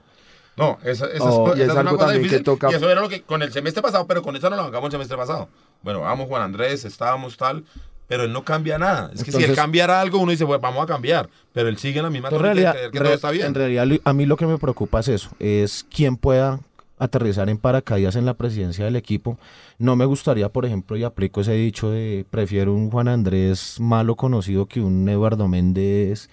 No, 0.56 0.78
esa, 0.84 1.06
esa 1.06 1.24
Oh, 1.24 1.54
es, 1.54 1.60
esa 1.60 1.64
es 1.64 1.70
una 1.70 1.80
algo 1.80 1.96
cosa 1.96 2.12
también 2.12 2.28
que 2.30 2.40
toca- 2.40 2.70
Y 2.70 2.74
eso 2.74 2.90
era 2.90 3.00
lo 3.00 3.08
que 3.08 3.22
con 3.22 3.40
el 3.42 3.50
semestre 3.52 3.82
pasado, 3.82 4.06
pero 4.06 4.20
con 4.20 4.36
eso 4.36 4.50
no 4.50 4.56
lo 4.56 4.64
bancamos 4.64 4.86
el 4.88 4.92
semestre 4.92 5.16
pasado. 5.16 5.48
Bueno, 5.82 6.00
vamos 6.00 6.26
Juan 6.28 6.42
Andrés, 6.42 6.84
estábamos 6.84 7.38
tal, 7.38 7.64
pero 8.10 8.24
él 8.24 8.32
no 8.32 8.44
cambia 8.44 8.76
nada. 8.76 9.10
Es 9.14 9.22
que 9.22 9.30
si 9.30 9.36
él 9.36 9.44
Entonces- 9.44 9.56
cambiara 9.56 10.00
algo, 10.00 10.18
uno 10.18 10.32
dice, 10.32 10.42
bueno, 10.42 10.60
vamos 10.60 10.82
a 10.82 10.86
cambiar. 10.86 11.30
Pero 11.52 11.68
él 11.68 11.78
sigue 11.78 11.98
en 12.00 12.02
la 12.04 12.10
misma 12.10 12.28
En 12.28 12.34
de 12.34 12.42
realidad, 12.42 12.72
creer 12.72 12.90
que 12.90 12.98
re- 12.98 13.04
todo 13.04 13.14
está 13.14 13.30
bien. 13.30 13.46
en 13.46 13.54
realidad 13.54 13.86
li- 13.86 14.00
a 14.04 14.12
mí 14.12 14.26
lo 14.26 14.36
que 14.36 14.46
me 14.46 14.58
preocupa 14.58 14.98
es 14.98 15.06
eso, 15.08 15.30
es 15.38 15.86
quién 15.94 16.16
pueda 16.16 16.58
aterrizar 16.98 17.48
en 17.48 17.56
paracaídas 17.56 18.16
en 18.16 18.26
la 18.26 18.34
presidencia 18.34 18.84
del 18.84 18.96
equipo. 18.96 19.38
No 19.78 19.94
me 19.96 20.04
gustaría, 20.06 20.48
por 20.48 20.66
ejemplo, 20.66 20.96
y 20.96 21.04
aplico 21.04 21.40
ese 21.40 21.52
dicho 21.52 21.88
de 21.90 22.26
prefiero 22.30 22.74
un 22.74 22.90
Juan 22.90 23.06
Andrés 23.08 23.76
malo 23.80 24.16
conocido 24.16 24.66
que 24.66 24.80
un 24.80 25.08
Eduardo 25.08 25.46
Méndez 25.48 26.28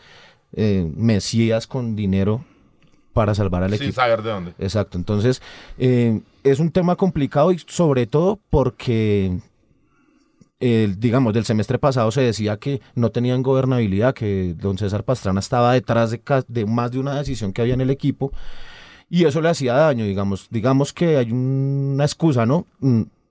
eh, 0.54 0.92
Mesías 0.96 1.68
con 1.68 1.96
dinero 1.96 2.44
para 3.14 3.34
salvar 3.36 3.64
al 3.64 3.72
Sin 3.72 3.84
equipo. 3.84 3.96
saber 3.96 4.22
de 4.24 4.30
dónde. 4.30 4.54
Exacto, 4.60 4.98
entonces 4.98 5.42
eh, 5.78 6.22
es 6.44 6.60
un 6.60 6.72
tema 6.72 6.96
complicado 6.96 7.52
y 7.52 7.60
sobre 7.66 8.06
todo 8.08 8.40
porque, 8.50 9.38
eh, 10.60 10.94
digamos, 10.98 11.34
del 11.34 11.46
semestre 11.46 11.78
pasado 11.78 12.10
se 12.12 12.22
decía 12.22 12.58
que 12.58 12.82
no 12.96 13.12
tenían 13.12 13.44
gobernabilidad, 13.44 14.14
que 14.14 14.56
don 14.58 14.78
César 14.78 15.04
Pastrana 15.04 15.40
estaba 15.40 15.74
detrás 15.74 16.12
de, 16.48 16.66
más 16.66 16.92
de 16.92 17.00
una 17.00 17.16
decisión 17.16 17.54
que 17.54 17.62
había 17.62 17.76
en 17.76 17.82
el 17.82 17.92
equipo 17.92 18.32
y 19.10 19.26
eso 19.26 19.42
le 19.42 19.50
hacía 19.50 19.74
daño, 19.74 20.04
digamos. 20.06 20.48
Digamos 20.50 20.94
que 20.94 21.18
hay 21.18 21.32
una 21.32 22.04
excusa, 22.04 22.46
¿no? 22.46 22.66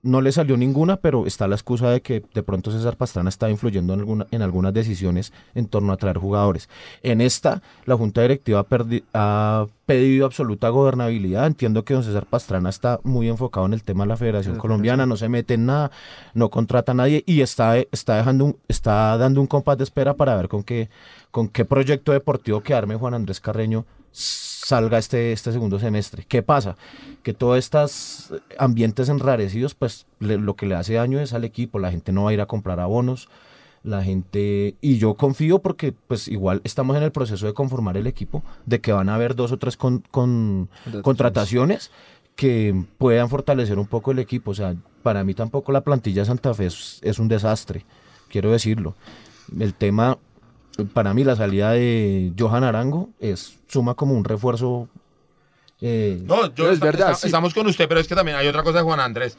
No 0.07 0.21
le 0.21 0.31
salió 0.31 0.55
ninguna, 0.55 0.95
pero 0.97 1.25
está 1.25 1.47
la 1.47 1.55
excusa 1.55 1.89
de 1.89 2.01
que 2.01 2.23
de 2.33 2.41
pronto 2.43 2.71
César 2.71 2.95
Pastrana 2.95 3.27
está 3.29 3.49
influyendo 3.49 3.93
en, 3.93 3.99
alguna- 3.99 4.27
en 4.31 4.41
algunas 4.41 4.73
decisiones 4.73 5.33
en 5.53 5.67
torno 5.67 5.91
a 5.91 5.97
traer 5.97 6.17
jugadores. 6.17 6.69
En 7.03 7.19
esta, 7.19 7.61
la 7.85 7.97
Junta 7.97 8.21
Directiva 8.21 8.59
ha, 8.61 8.65
perdi- 8.65 9.03
ha 9.13 9.67
pedido 9.85 10.25
absoluta 10.25 10.69
gobernabilidad. 10.69 11.45
Entiendo 11.45 11.83
que 11.83 11.93
don 11.93 12.03
César 12.03 12.25
Pastrana 12.25 12.69
está 12.69 12.99
muy 13.03 13.27
enfocado 13.27 13.65
en 13.65 13.73
el 13.73 13.83
tema 13.83 14.05
de 14.05 14.07
la 14.09 14.17
Federación 14.17 14.55
Colombiana, 14.61 15.05
no 15.05 15.17
se 15.17 15.27
mete 15.29 15.55
en 15.55 15.65
nada, 15.65 15.91
no 16.33 16.49
contrata 16.49 16.93
a 16.93 16.95
nadie 16.95 17.23
y 17.25 17.41
está, 17.41 17.77
está, 17.77 18.15
dejando 18.15 18.45
un- 18.45 18.57
está 18.69 19.17
dando 19.17 19.41
un 19.41 19.47
compás 19.47 19.77
de 19.77 19.83
espera 19.83 20.13
para 20.13 20.35
ver 20.37 20.47
con 20.47 20.63
qué, 20.63 20.89
con 21.31 21.49
qué 21.49 21.65
proyecto 21.65 22.13
deportivo 22.13 22.61
que 22.61 22.73
arme 22.73 22.95
Juan 22.95 23.13
Andrés 23.13 23.39
Carreño 23.41 23.85
salga 24.67 24.97
este, 24.97 25.31
este 25.31 25.51
segundo 25.53 25.79
semestre. 25.79 26.25
¿Qué 26.27 26.43
pasa? 26.43 26.75
Que 27.23 27.33
todos 27.33 27.57
estos 27.57 28.33
ambientes 28.59 29.07
enrarecidos, 29.07 29.75
pues 29.75 30.05
le- 30.19 30.37
lo 30.37 30.55
que 30.55 30.65
le 30.65 30.75
hace 30.75 30.95
daño 30.95 31.19
es 31.21 31.31
al 31.33 31.45
equipo, 31.45 31.79
la 31.79 31.89
gente 31.91 32.11
no 32.11 32.23
va 32.25 32.31
a 32.31 32.33
ir 32.33 32.41
a 32.41 32.47
comprar 32.47 32.79
abonos, 32.81 33.29
la 33.83 34.03
gente, 34.03 34.75
y 34.81 34.97
yo 34.97 35.13
confío 35.13 35.59
porque 35.59 35.93
pues 35.93 36.27
igual 36.27 36.59
estamos 36.65 36.97
en 36.97 37.03
el 37.03 37.11
proceso 37.13 37.45
de 37.45 37.53
conformar 37.53 37.95
el 37.95 38.07
equipo, 38.07 38.43
de 38.65 38.81
que 38.81 38.91
van 38.91 39.07
a 39.07 39.15
haber 39.15 39.35
dos 39.35 39.53
o 39.53 39.57
tres 39.57 39.77
con, 39.77 40.03
con- 40.11 40.67
Contrataciones. 41.01 41.91
que 42.35 42.83
puedan 42.97 43.29
fortalecer 43.29 43.79
un 43.79 43.87
poco 43.87 44.11
el 44.11 44.19
equipo. 44.19 44.51
O 44.51 44.53
sea, 44.53 44.75
para 45.01 45.23
mí 45.23 45.33
tampoco 45.33 45.71
la 45.71 45.81
plantilla 45.81 46.21
de 46.23 46.25
Santa 46.27 46.53
Fe 46.53 46.65
es, 46.67 46.99
es 47.01 47.17
un 47.19 47.27
desastre, 47.29 47.85
quiero 48.29 48.51
decirlo. 48.51 48.95
El 49.57 49.73
tema, 49.73 50.17
para 50.93 51.13
mí 51.13 51.23
la 51.23 51.35
salida 51.35 51.71
de 51.71 52.31
Johan 52.37 52.63
Arango 52.63 53.09
es 53.19 53.57
suma 53.67 53.93
como 53.95 54.13
un 54.13 54.23
refuerzo. 54.23 54.87
eh, 55.81 56.19
No, 56.23 56.53
yo 56.55 56.71
es 56.71 56.79
verdad, 56.79 57.15
sí. 57.17 57.27
estamos 57.27 57.53
con 57.53 57.67
usted, 57.67 57.87
pero 57.87 57.99
es 57.99 58.07
que 58.07 58.15
también 58.15 58.37
hay 58.37 58.47
otra 58.47 58.63
cosa 58.63 58.79
de 58.79 58.83
Juan 58.83 58.99
Andrés. 58.99 59.37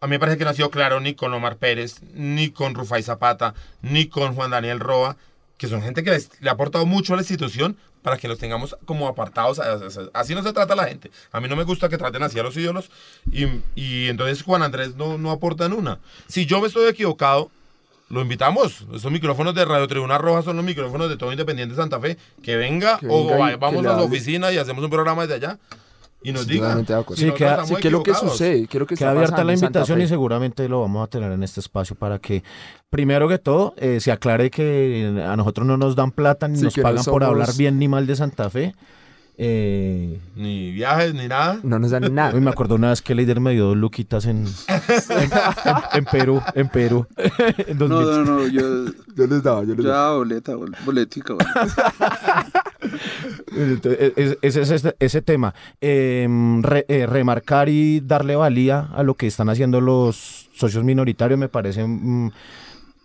A 0.00 0.06
mí 0.06 0.12
me 0.12 0.18
parece 0.18 0.38
que 0.38 0.44
no 0.44 0.50
ha 0.50 0.54
sido 0.54 0.70
claro 0.70 1.00
ni 1.00 1.14
con 1.14 1.32
Omar 1.34 1.56
Pérez, 1.56 1.96
ni 2.14 2.50
con 2.50 2.74
Rufai 2.74 3.02
Zapata, 3.02 3.54
ni 3.82 4.06
con 4.06 4.34
Juan 4.34 4.50
Daniel 4.50 4.80
Roa, 4.80 5.16
que 5.58 5.66
son 5.68 5.82
gente 5.82 6.02
que 6.02 6.10
les- 6.10 6.30
le 6.40 6.48
ha 6.48 6.54
aportado 6.54 6.86
mucho 6.86 7.12
a 7.12 7.16
la 7.16 7.22
institución 7.22 7.76
para 8.02 8.16
que 8.16 8.26
los 8.28 8.38
tengamos 8.38 8.74
como 8.86 9.08
apartados. 9.08 9.60
Así 10.14 10.34
no 10.34 10.42
se 10.42 10.54
trata 10.54 10.74
la 10.74 10.86
gente. 10.86 11.10
A 11.32 11.40
mí 11.40 11.48
no 11.48 11.56
me 11.56 11.64
gusta 11.64 11.90
que 11.90 11.98
traten 11.98 12.22
así 12.22 12.38
a 12.38 12.42
los 12.42 12.56
ídolos. 12.56 12.90
Y, 13.30 13.44
y 13.74 14.08
entonces 14.08 14.42
Juan 14.42 14.62
Andrés 14.62 14.96
no, 14.96 15.18
no 15.18 15.30
aporta 15.30 15.66
en 15.66 15.74
una. 15.74 15.98
Si 16.26 16.46
yo 16.46 16.62
me 16.62 16.68
estoy 16.68 16.88
equivocado, 16.88 17.50
lo 18.10 18.20
invitamos. 18.20 18.84
Esos 18.94 19.10
micrófonos 19.10 19.54
de 19.54 19.64
Radio 19.64 19.88
Tribuna 19.88 20.18
Roja 20.18 20.42
son 20.42 20.56
los 20.56 20.64
micrófonos 20.64 21.08
de 21.08 21.16
todo 21.16 21.32
Independiente 21.32 21.74
Santa 21.74 21.98
Fe. 22.00 22.18
Que 22.42 22.56
venga, 22.56 22.98
Que 22.98 23.06
o 23.08 23.24
venga 23.24 23.36
vaya- 23.38 23.54
que 23.54 23.60
vamos 23.60 23.86
a 23.86 23.96
su 23.98 24.04
oficina 24.04 24.52
y 24.52 24.58
hacemos 24.58 24.84
un 24.84 24.90
programa 24.90 25.22
desde 25.22 25.34
allá. 25.36 25.58
Y 26.22 26.32
nos 26.32 26.42
Estoy 26.42 26.56
diga. 26.56 26.74
si 26.74 26.76
Sí, 26.76 27.28
estamos 27.28 27.68
Sí, 27.68 27.76
¿qué 27.80 27.88
es 27.88 27.92
lo 27.92 28.02
que 28.02 28.12
sucede? 28.14 28.66
¿Qué 28.66 28.76
es 28.76 28.80
lo 28.80 28.86
que 28.86 28.94
Queda 28.94 29.12
abierta 29.12 29.42
la 29.42 29.54
invitación 29.54 30.02
y 30.02 30.06
seguramente 30.06 30.68
lo 30.68 30.82
vamos 30.82 31.02
a 31.02 31.06
tener 31.06 31.32
en 31.32 31.42
este 31.42 31.60
espacio 31.60 31.96
para 31.96 32.18
que, 32.18 32.42
primero 32.90 33.26
que 33.26 33.38
todo, 33.38 33.72
eh, 33.78 34.00
se 34.00 34.12
aclare 34.12 34.50
que 34.50 35.18
a 35.26 35.34
nosotros 35.36 35.66
no 35.66 35.78
nos 35.78 35.96
dan 35.96 36.10
plata 36.10 36.46
ni 36.46 36.58
Sí, 36.58 36.64
nos 36.64 36.74
que 36.74 36.82
no 36.82 36.88
pagan 36.88 37.04
por 37.04 37.22
somos- 37.22 37.28
hablar 37.28 37.48
bien 37.56 37.78
ni 37.78 37.88
mal 37.88 38.06
de 38.06 38.16
Santa 38.16 38.50
Fe. 38.50 38.74
Eh, 39.42 40.20
Ni 40.36 40.70
viajes, 40.70 41.14
ni 41.14 41.26
nada. 41.26 41.60
No 41.62 41.78
nos 41.78 41.90
dan 41.92 42.14
nada. 42.14 42.34
uy, 42.34 42.42
me 42.42 42.50
acuerdo 42.50 42.74
una 42.74 42.90
vez 42.90 43.00
que 43.00 43.14
Leider 43.14 43.40
me 43.40 43.52
dio 43.52 43.68
dos 43.68 43.76
luquitas 43.78 44.26
en, 44.26 44.44
en, 44.68 45.22
en- 45.22 45.30
en 45.94 46.04
Perú, 46.04 46.42
en 46.54 46.68
Perú, 46.68 47.06
en 47.16 47.78
No, 47.78 47.88
2000. 47.88 48.24
no, 48.24 48.24
no, 48.24 48.46
yo 48.48 48.92
Yo 49.16 49.26
les 49.26 49.42
daba, 49.42 49.64
yo 49.64 49.74
les 49.74 49.84
ya 49.86 49.92
daba. 49.92 50.16
boleta, 50.18 50.54
bol- 50.56 50.76
boletica. 50.84 51.32
bol- 51.32 51.46
Entonces, 53.56 54.12
es- 54.16 54.38
Ese 54.42 54.60
es 54.60 54.70
ese, 54.70 54.96
ese 54.98 55.22
tema. 55.22 55.54
Eh, 55.80 56.28
re- 56.62 56.84
eh, 56.88 57.06
remarcar 57.06 57.68
y 57.70 58.00
darle 58.00 58.36
valía 58.36 58.88
a 58.94 59.02
lo 59.02 59.14
que 59.14 59.26
están 59.26 59.48
haciendo 59.48 59.80
los 59.80 60.50
socios 60.54 60.84
minoritarios 60.84 61.38
me 61.40 61.48
parece, 61.48 61.82
mm, 61.86 62.30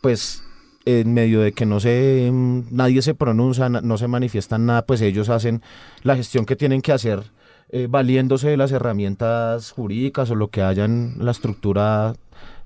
pues, 0.02 0.44
en 0.86 1.14
medio 1.14 1.42
de 1.42 1.52
que 1.52 1.66
no 1.66 1.80
se, 1.80 2.30
mm, 2.32 2.68
nadie 2.72 3.02
se 3.02 3.16
pronuncia, 3.16 3.70
no 3.70 3.98
se 3.98 4.08
manifiesta 4.08 4.56
en 4.56 4.68
nada, 4.68 4.86
pues 4.86 5.02
ellos 5.02 5.30
hacen 5.30 5.62
la 6.04 6.16
gestión 6.16 6.46
que 6.46 6.56
tienen 6.56 6.82
que 6.82 6.92
hacer 6.92 7.24
eh, 7.70 7.88
valiéndose 7.90 8.48
de 8.48 8.58
las 8.58 8.72
herramientas 8.72 9.72
jurídicas 9.72 10.30
o 10.30 10.36
lo 10.36 10.50
que 10.50 10.62
haya 10.62 10.86
en 10.86 11.16
la 11.20 11.32
estructura 11.32 12.14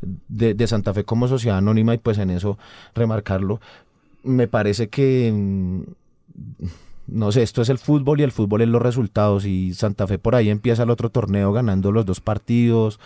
de, 0.01 0.53
de 0.53 0.67
Santa 0.67 0.93
Fe 0.93 1.05
como 1.05 1.27
sociedad 1.27 1.57
anónima 1.57 1.93
y 1.93 1.97
pues 1.99 2.17
en 2.17 2.29
eso 2.29 2.57
remarcarlo. 2.93 3.61
Me 4.23 4.47
parece 4.49 4.89
que, 4.89 5.31
mm, 5.33 5.81
no 7.07 7.31
sé, 7.31 7.43
esto 7.43 7.61
es 7.61 7.69
el 7.69 7.77
fútbol 7.77 8.19
y 8.19 8.23
el 8.23 8.33
fútbol 8.33 8.61
es 8.61 8.67
los 8.67 8.81
resultados 8.81 9.45
y 9.45 9.73
Santa 9.73 10.05
Fe 10.05 10.19
por 10.19 10.35
ahí 10.35 10.49
empieza 10.49 10.83
el 10.83 10.89
otro 10.89 11.09
torneo 11.09 11.53
ganando 11.53 11.93
los 11.93 12.05
dos 12.05 12.19
partidos 12.19 12.99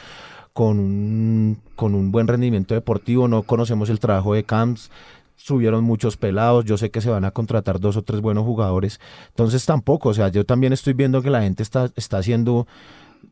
con 0.53 0.79
un, 0.79 1.59
con 1.75 1.95
un 1.95 2.11
buen 2.11 2.27
rendimiento 2.27 2.73
deportivo, 2.75 3.27
no 3.27 3.43
conocemos 3.43 3.89
el 3.89 3.99
trabajo 3.99 4.33
de 4.33 4.43
Camps, 4.43 4.91
subieron 5.35 5.83
muchos 5.83 6.15
pelados, 6.15 6.65
yo 6.65 6.77
sé 6.77 6.91
que 6.91 7.01
se 7.01 7.09
van 7.09 7.25
a 7.25 7.31
contratar 7.31 7.79
dos 7.79 7.97
o 7.97 8.03
tres 8.03 8.21
buenos 8.21 8.45
jugadores, 8.45 8.99
entonces 9.29 9.65
tampoco, 9.65 10.09
o 10.09 10.13
sea, 10.13 10.29
yo 10.29 10.45
también 10.45 10.71
estoy 10.71 10.93
viendo 10.93 11.21
que 11.21 11.31
la 11.31 11.41
gente 11.41 11.63
está, 11.63 11.89
está 11.95 12.19
haciendo, 12.19 12.67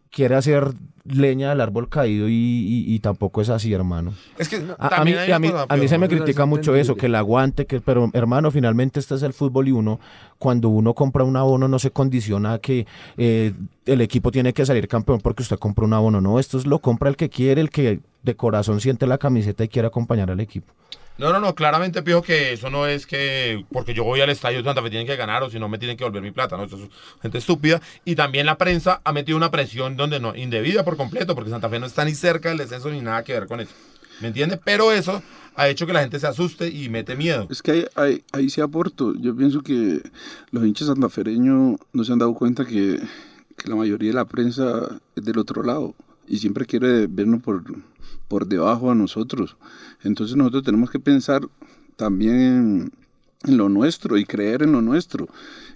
quiere 0.10 0.36
hacer 0.36 0.74
leña 1.06 1.50
del 1.50 1.62
árbol 1.62 1.90
caído 1.90 2.28
y, 2.30 2.34
y- 2.34 2.94
y 2.94 3.00
tampoco 3.00 3.42
es 3.42 3.50
así, 3.50 3.74
hermano. 3.74 4.14
Es 4.38 4.50
que 4.50 4.58
A, 4.78 5.02
a 5.02 5.04
mí, 5.06 5.14
a, 5.14 5.40
mí, 5.40 5.50
cosa, 5.50 5.66
a 5.68 5.76
mí 5.78 5.88
se 5.88 5.98
me 5.98 6.08
critica 6.08 6.46
mucho 6.46 6.76
eso, 6.76 6.96
que 6.96 7.08
el 7.08 7.16
aguante, 7.16 7.66
que, 7.66 7.82
pero 7.82 8.10
hermano, 8.14 8.52
finalmente 8.52 9.00
este 9.00 9.16
es 9.16 9.24
el 9.24 9.34
fútbol 9.34 9.68
y 9.68 9.72
uno, 9.72 10.00
cuando 10.38 10.70
uno 10.70 10.94
compra 10.94 11.24
un 11.24 11.38
abono 11.38 11.68
no 11.68 11.80
se 11.80 11.90
condiciona 11.92 12.54
a 12.54 12.60
que 12.60 12.86
eh, 13.18 13.54
el 13.86 14.02
equipo 14.02 14.32
tiene 14.32 14.54
que 14.54 14.66
salir 14.66 14.88
campeón 14.88 15.20
porque 15.22 15.42
usted 15.44 15.58
compra 15.58 15.86
un 15.86 15.94
abono, 15.94 16.22
no, 16.22 16.40
esto 16.40 16.58
es 16.60 16.66
lo 16.68 16.80
compra 16.80 17.10
el 17.10 17.16
que 17.16 17.30
quiere, 17.30 17.62
el 17.62 17.70
que 17.72 18.00
de 18.22 18.36
corazón 18.36 18.80
siente 18.80 19.08
la 19.08 19.18
camiseta 19.18 19.64
y 19.64 19.70
quiere 19.70 19.88
acompañar 19.88 20.30
al 20.30 20.40
equipo. 20.40 20.72
No, 21.22 21.32
no, 21.32 21.40
no, 21.40 21.54
claramente 21.54 22.02
pido 22.02 22.24
que 22.24 22.54
eso 22.54 22.72
no 22.72 22.88
es 22.88 23.06
que 23.06 23.64
porque 23.72 23.94
yo 23.94 24.04
voy 24.04 24.22
al 24.22 24.32
estadio 24.32 24.58
de 24.58 24.64
Santa 24.64 24.82
Fe 24.82 24.90
tienen 24.90 25.06
que 25.06 25.16
ganar 25.16 25.44
o 25.44 25.52
si 25.52 25.60
no 25.60 25.70
me 25.70 25.78
tienen 25.78 25.96
que 25.96 26.04
volver 26.04 26.24
mi 26.24 26.32
plata, 26.32 26.58
¿no? 26.58 26.64
Eso 26.64 26.78
es 26.78 26.90
gente 27.22 27.38
estúpida. 27.38 27.80
Y 28.04 28.16
también 28.16 28.48
la 28.48 28.58
prensa 28.58 29.02
ha 29.04 29.14
metido 29.14 29.38
una 29.38 29.52
presión 29.52 29.96
donde 29.96 30.20
no, 30.20 30.36
indebida 30.36 30.84
por 30.84 30.98
completo, 30.98 31.36
porque 31.36 31.52
Santa 31.52 31.70
Fe 31.70 31.78
no 31.78 31.86
está 31.86 32.06
ni 32.06 32.16
cerca 32.16 32.50
del 32.50 32.58
descenso 32.58 32.90
ni 32.90 33.02
nada 33.02 33.24
que 33.24 33.34
ver 33.34 33.46
con 33.46 33.60
eso. 33.60 33.72
¿Me 34.20 34.30
entiendes? 34.30 34.60
Pero 34.66 34.92
eso 34.92 35.22
ha 35.56 35.70
hecho 35.70 35.86
que 35.86 35.94
la 35.94 36.02
gente 36.02 36.20
se 36.20 36.26
asuste 36.26 36.70
y 36.70 36.90
mete 36.90 37.16
miedo. 37.16 37.46
Es 37.52 37.62
que 37.62 37.72
ahí, 37.72 37.86
ahí, 37.94 38.24
ahí 38.32 38.50
sí 38.50 38.60
aporto. 38.60 39.14
Yo 39.20 39.36
pienso 39.36 39.62
que 39.62 40.02
los 40.50 40.66
hinchas 40.66 40.88
santafereños 40.88 41.78
no 41.94 42.04
se 42.04 42.14
han 42.14 42.18
dado 42.18 42.34
cuenta 42.34 42.66
que, 42.66 43.00
que 43.58 43.70
la 43.70 43.76
mayoría 43.76 44.10
de 44.10 44.16
la 44.16 44.26
prensa 44.26 45.00
es 45.16 45.24
del 45.24 45.38
otro 45.38 45.62
lado 45.62 45.94
y 46.28 46.40
siempre 46.40 46.66
quiere 46.66 47.06
vernos 47.06 47.44
por, 47.44 47.62
por 48.32 48.48
debajo 48.48 48.90
a 48.90 48.96
nosotros. 48.96 49.58
Entonces 50.06 50.38
nosotros 50.38 50.64
tenemos 50.64 50.90
que 50.90 51.02
pensar 51.02 51.42
también 51.98 52.36
en, 52.40 52.92
en 53.44 53.58
lo 53.58 53.68
nuestro 53.68 54.18
y 54.18 54.24
creer 54.24 54.64
en 54.64 54.72
lo 54.72 54.82
nuestro. 54.82 55.28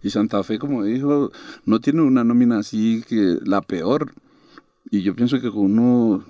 Y 0.02 0.10
Santa 0.10 0.42
Fe, 0.42 0.58
como 0.58 0.82
dijo, 0.86 1.34
no 1.66 1.82
tiene 1.82 2.02
una 2.02 2.24
nómina 2.24 2.60
así 2.60 3.04
que 3.10 3.40
la 3.44 3.62
peor. 3.62 4.14
Y 4.90 5.02
yo 5.02 5.14
pienso 5.18 5.42
que 5.42 5.52
con 5.52 5.78
uno 5.78 6.24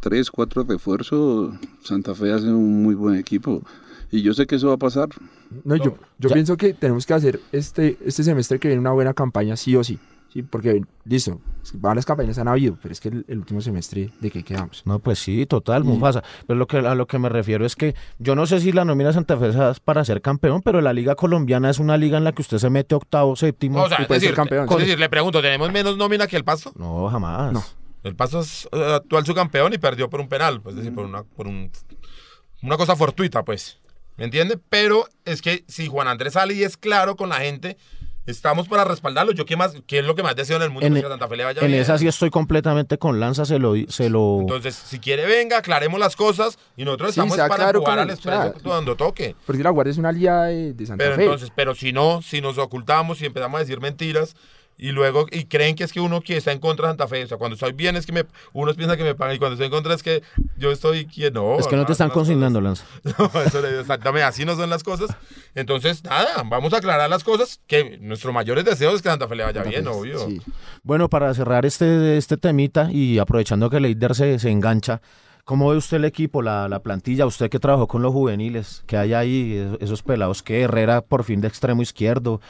tres, 0.00 0.30
cuatro 0.30 0.64
refuerzos, 0.64 1.54
Santa 1.82 2.14
Fe 2.14 2.30
hace 2.30 2.48
un 2.48 2.82
muy 2.82 2.94
buen 2.94 3.14
equipo. 3.14 3.62
Y 4.10 4.20
yo 4.20 4.34
sé 4.34 4.46
que 4.46 4.56
eso 4.56 4.68
va 4.68 4.74
a 4.74 4.84
pasar. 4.88 5.08
No, 5.64 5.76
yo, 5.76 5.96
yo 6.18 6.28
pienso 6.28 6.58
que 6.58 6.74
tenemos 6.74 7.06
que 7.06 7.14
hacer 7.14 7.40
este, 7.52 7.96
este 8.04 8.22
semestre 8.22 8.58
que 8.58 8.68
viene 8.68 8.80
una 8.80 8.92
buena 8.92 9.14
campaña 9.14 9.56
sí 9.56 9.76
o 9.76 9.82
sí. 9.82 9.98
Sí, 10.32 10.42
porque, 10.42 10.82
listo, 11.04 11.40
varias 11.74 12.06
campañas 12.06 12.38
han 12.38 12.48
habido, 12.48 12.78
pero 12.80 12.92
es 12.92 13.00
que 13.00 13.08
el, 13.10 13.24
el 13.28 13.38
último 13.40 13.60
semestre, 13.60 14.08
¿de 14.18 14.30
qué 14.30 14.42
quedamos? 14.42 14.82
No, 14.86 14.98
pues 14.98 15.18
sí, 15.18 15.44
total, 15.44 15.82
Y- 15.84 15.88
Mufasa. 15.88 16.22
Pero 16.46 16.58
lo 16.58 16.66
que, 16.66 16.78
a 16.78 16.94
lo 16.94 17.06
que 17.06 17.18
me 17.18 17.28
refiero 17.28 17.66
es 17.66 17.76
que 17.76 17.94
yo 18.18 18.34
no 18.34 18.46
sé 18.46 18.58
si 18.60 18.72
la 18.72 18.84
nómina 18.86 19.12
Santa 19.12 19.36
Fe 19.36 19.48
es 19.70 19.80
para 19.80 20.04
ser 20.06 20.22
campeón, 20.22 20.62
pero 20.62 20.80
la 20.80 20.92
liga 20.94 21.14
colombiana 21.16 21.68
es 21.68 21.78
una 21.78 21.96
liga 21.98 22.16
en 22.16 22.24
la 22.24 22.32
que 22.32 22.40
usted 22.42 22.56
se 22.58 22.70
mete 22.70 22.94
octavo, 22.94 23.36
séptimo. 23.36 23.82
o 23.82 23.88
sea, 23.88 23.98
y 23.98 24.02
es 24.02 24.08
puede 24.08 24.20
ser 24.20 24.30
decir, 24.30 24.36
campeón. 24.36 24.66
es 24.70 24.78
decir, 24.78 24.98
le 24.98 25.08
pregunto, 25.10 25.42
¿tenemos 25.42 25.70
menos 25.70 25.96
nómina 25.98 26.26
que 26.26 26.36
el 26.36 26.44
Pasto? 26.44 26.72
No, 26.76 27.08
jamás. 27.10 27.52
No. 27.52 27.62
El 28.02 28.16
Pasto 28.16 28.40
es 28.40 28.66
eh, 28.72 28.92
actual 28.94 29.26
subcampeón 29.26 29.74
y 29.74 29.78
perdió 29.78 30.08
por 30.08 30.20
un 30.20 30.28
penal, 30.28 30.60
pues, 30.62 30.74
es 30.74 30.78
decir, 30.82 30.94
por 30.94 31.04
una, 31.04 31.24
por 31.24 31.46
un, 31.46 31.70
una 32.62 32.76
cosa 32.78 32.96
fortuita, 32.96 33.44
pues. 33.44 33.78
¿Me 34.16 34.24
entiende? 34.24 34.58
Pero 34.68 35.06
es 35.24 35.40
que 35.42 35.64
si 35.68 35.88
Juan 35.88 36.08
Andrés 36.08 36.32
sale 36.34 36.54
y 36.54 36.62
es 36.64 36.76
claro 36.76 37.16
con 37.16 37.28
la 37.28 37.36
gente, 37.36 37.76
estamos 38.26 38.68
para 38.68 38.84
respaldarlo. 38.84 39.32
Yo, 39.32 39.44
¿qué, 39.44 39.56
más, 39.56 39.74
qué 39.86 39.98
es 40.00 40.04
lo 40.04 40.14
que 40.14 40.22
más 40.22 40.36
deseo 40.36 40.56
en 40.56 40.62
el 40.62 40.70
mundo? 40.70 40.86
En, 40.86 40.94
que 40.94 41.04
a 41.04 41.08
Santa 41.08 41.28
Fe 41.28 41.36
le 41.36 41.44
vaya 41.44 41.60
en 41.60 41.68
bien. 41.68 41.80
esa 41.80 41.98
sí 41.98 42.06
estoy 42.06 42.30
completamente 42.30 42.98
con 42.98 43.20
Lanza, 43.20 43.44
se 43.44 43.58
lo... 43.58 43.74
Se 43.88 44.08
lo... 44.08 44.38
Entonces, 44.40 44.74
si 44.74 44.98
quiere, 44.98 45.26
venga, 45.26 45.58
aclaremos 45.58 45.98
las 45.98 46.16
cosas 46.16 46.58
y 46.76 46.84
nosotros 46.84 47.14
Sí, 47.14 47.20
estamos 47.20 47.36
para 47.36 47.54
claro 47.56 47.80
jugar 47.80 47.98
al 47.98 48.10
expreso 48.10 48.54
cuando 48.62 48.96
toque. 48.96 49.34
Porque 49.46 49.62
la 49.62 49.70
Guardia 49.70 49.90
es 49.92 49.98
una 49.98 50.10
aliada 50.10 50.46
de, 50.46 50.72
de 50.72 50.86
Santa 50.86 51.04
Pero 51.04 51.16
Fe. 51.16 51.24
entonces, 51.24 51.50
pero 51.54 51.74
si 51.74 51.92
no, 51.92 52.22
si 52.22 52.40
nos 52.40 52.58
ocultamos 52.58 53.20
y 53.22 53.26
empezamos 53.26 53.56
a 53.58 53.60
decir 53.60 53.80
mentiras 53.80 54.36
y 54.78 54.90
luego 54.92 55.26
y 55.30 55.44
creen 55.44 55.74
que 55.76 55.84
es 55.84 55.92
que 55.92 56.00
uno 56.00 56.20
que 56.22 56.36
está 56.36 56.50
en 56.52 56.58
contra 56.58 56.86
de 56.88 56.90
Santa 56.92 57.06
Fe, 57.08 57.24
o 57.24 57.26
sea, 57.28 57.36
cuando 57.38 57.54
estoy 57.54 57.72
bien 57.72 57.96
es 57.96 58.04
que 58.06 58.12
me 58.12 58.24
uno 58.52 58.74
piensa 58.74 58.96
que 58.96 59.04
me 59.04 59.14
pagan 59.14 59.36
y 59.36 59.38
cuando 59.38 59.54
estoy 59.54 59.66
en 59.66 59.72
contra 59.72 59.94
es 59.94 60.02
que 60.02 60.22
yo 60.56 60.70
estoy 60.72 61.06
quien 61.06 61.34
no. 61.34 61.58
es 61.58 61.66
que 61.66 61.76
no 61.76 61.86
te 61.86 61.92
están 61.92 62.10
consignando, 62.10 62.60
Lanza. 62.60 62.84
No, 63.18 63.30
eso 63.42 63.66
exactamente, 63.66 64.24
así 64.24 64.44
no 64.44 64.56
son 64.56 64.70
las 64.70 64.82
cosas. 64.82 65.10
Entonces, 65.54 66.02
nada, 66.04 66.42
vamos 66.46 66.72
a 66.72 66.78
aclarar 66.78 67.08
las 67.10 67.22
cosas, 67.24 67.60
que 67.66 67.98
nuestro 68.00 68.32
mayor 68.32 68.62
deseo 68.64 68.94
es 68.94 69.02
que 69.02 69.08
Santa 69.10 69.28
Fe 69.28 69.36
le 69.36 69.44
vaya 69.44 69.62
bien, 69.62 69.86
obvio. 69.86 70.18
Sí. 70.26 70.40
Bueno, 70.82 71.08
para 71.08 71.32
cerrar 71.34 71.64
este, 71.66 72.16
este 72.16 72.36
temita 72.36 72.90
y 72.90 73.18
aprovechando 73.18 73.68
que 73.70 73.78
Leider 73.80 74.14
se, 74.14 74.38
se 74.38 74.50
engancha, 74.50 75.00
¿cómo 75.44 75.68
ve 75.70 75.76
usted 75.76 75.98
el 75.98 76.04
equipo, 76.06 76.40
la, 76.42 76.68
la 76.68 76.80
plantilla? 76.82 77.26
Usted 77.26 77.50
que 77.50 77.58
trabajó 77.58 77.86
con 77.86 78.02
los 78.02 78.12
juveniles, 78.12 78.82
que 78.86 78.96
hay 78.96 79.12
ahí, 79.14 79.52
es- 79.56 79.82
esos 79.82 80.02
pelados, 80.02 80.42
que 80.42 80.62
Herrera 80.62 81.02
por 81.02 81.24
fin 81.24 81.40
de 81.40 81.48
extremo 81.48 81.82
izquierdo. 81.82 82.40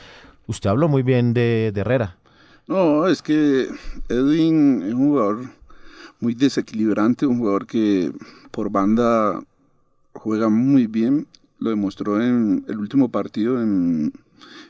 Usted 0.46 0.70
habló 0.70 0.88
muy 0.88 1.02
bien 1.02 1.34
de, 1.34 1.72
Herrera. 1.74 2.16
No, 2.66 3.06
es 3.06 3.22
que 3.22 3.68
Edwin 4.08 4.82
es 4.82 4.94
un 4.94 5.08
jugador 5.08 5.44
muy 6.20 6.34
desequilibrante, 6.34 7.26
un 7.26 7.38
jugador 7.38 7.66
que 7.66 8.12
por 8.50 8.70
banda 8.70 9.42
juega 10.14 10.48
muy 10.48 10.86
bien. 10.86 11.26
Lo 11.58 11.70
demostró 11.70 12.20
en 12.20 12.64
el 12.68 12.78
último 12.78 13.08
partido 13.08 13.60
en, 13.60 14.12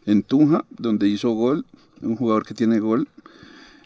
en 0.07 0.23
Tunja, 0.23 0.64
donde 0.70 1.09
hizo 1.09 1.31
gol. 1.31 1.64
Un 2.01 2.16
jugador 2.16 2.45
que 2.45 2.55
tiene 2.55 2.81
gol. 2.81 3.09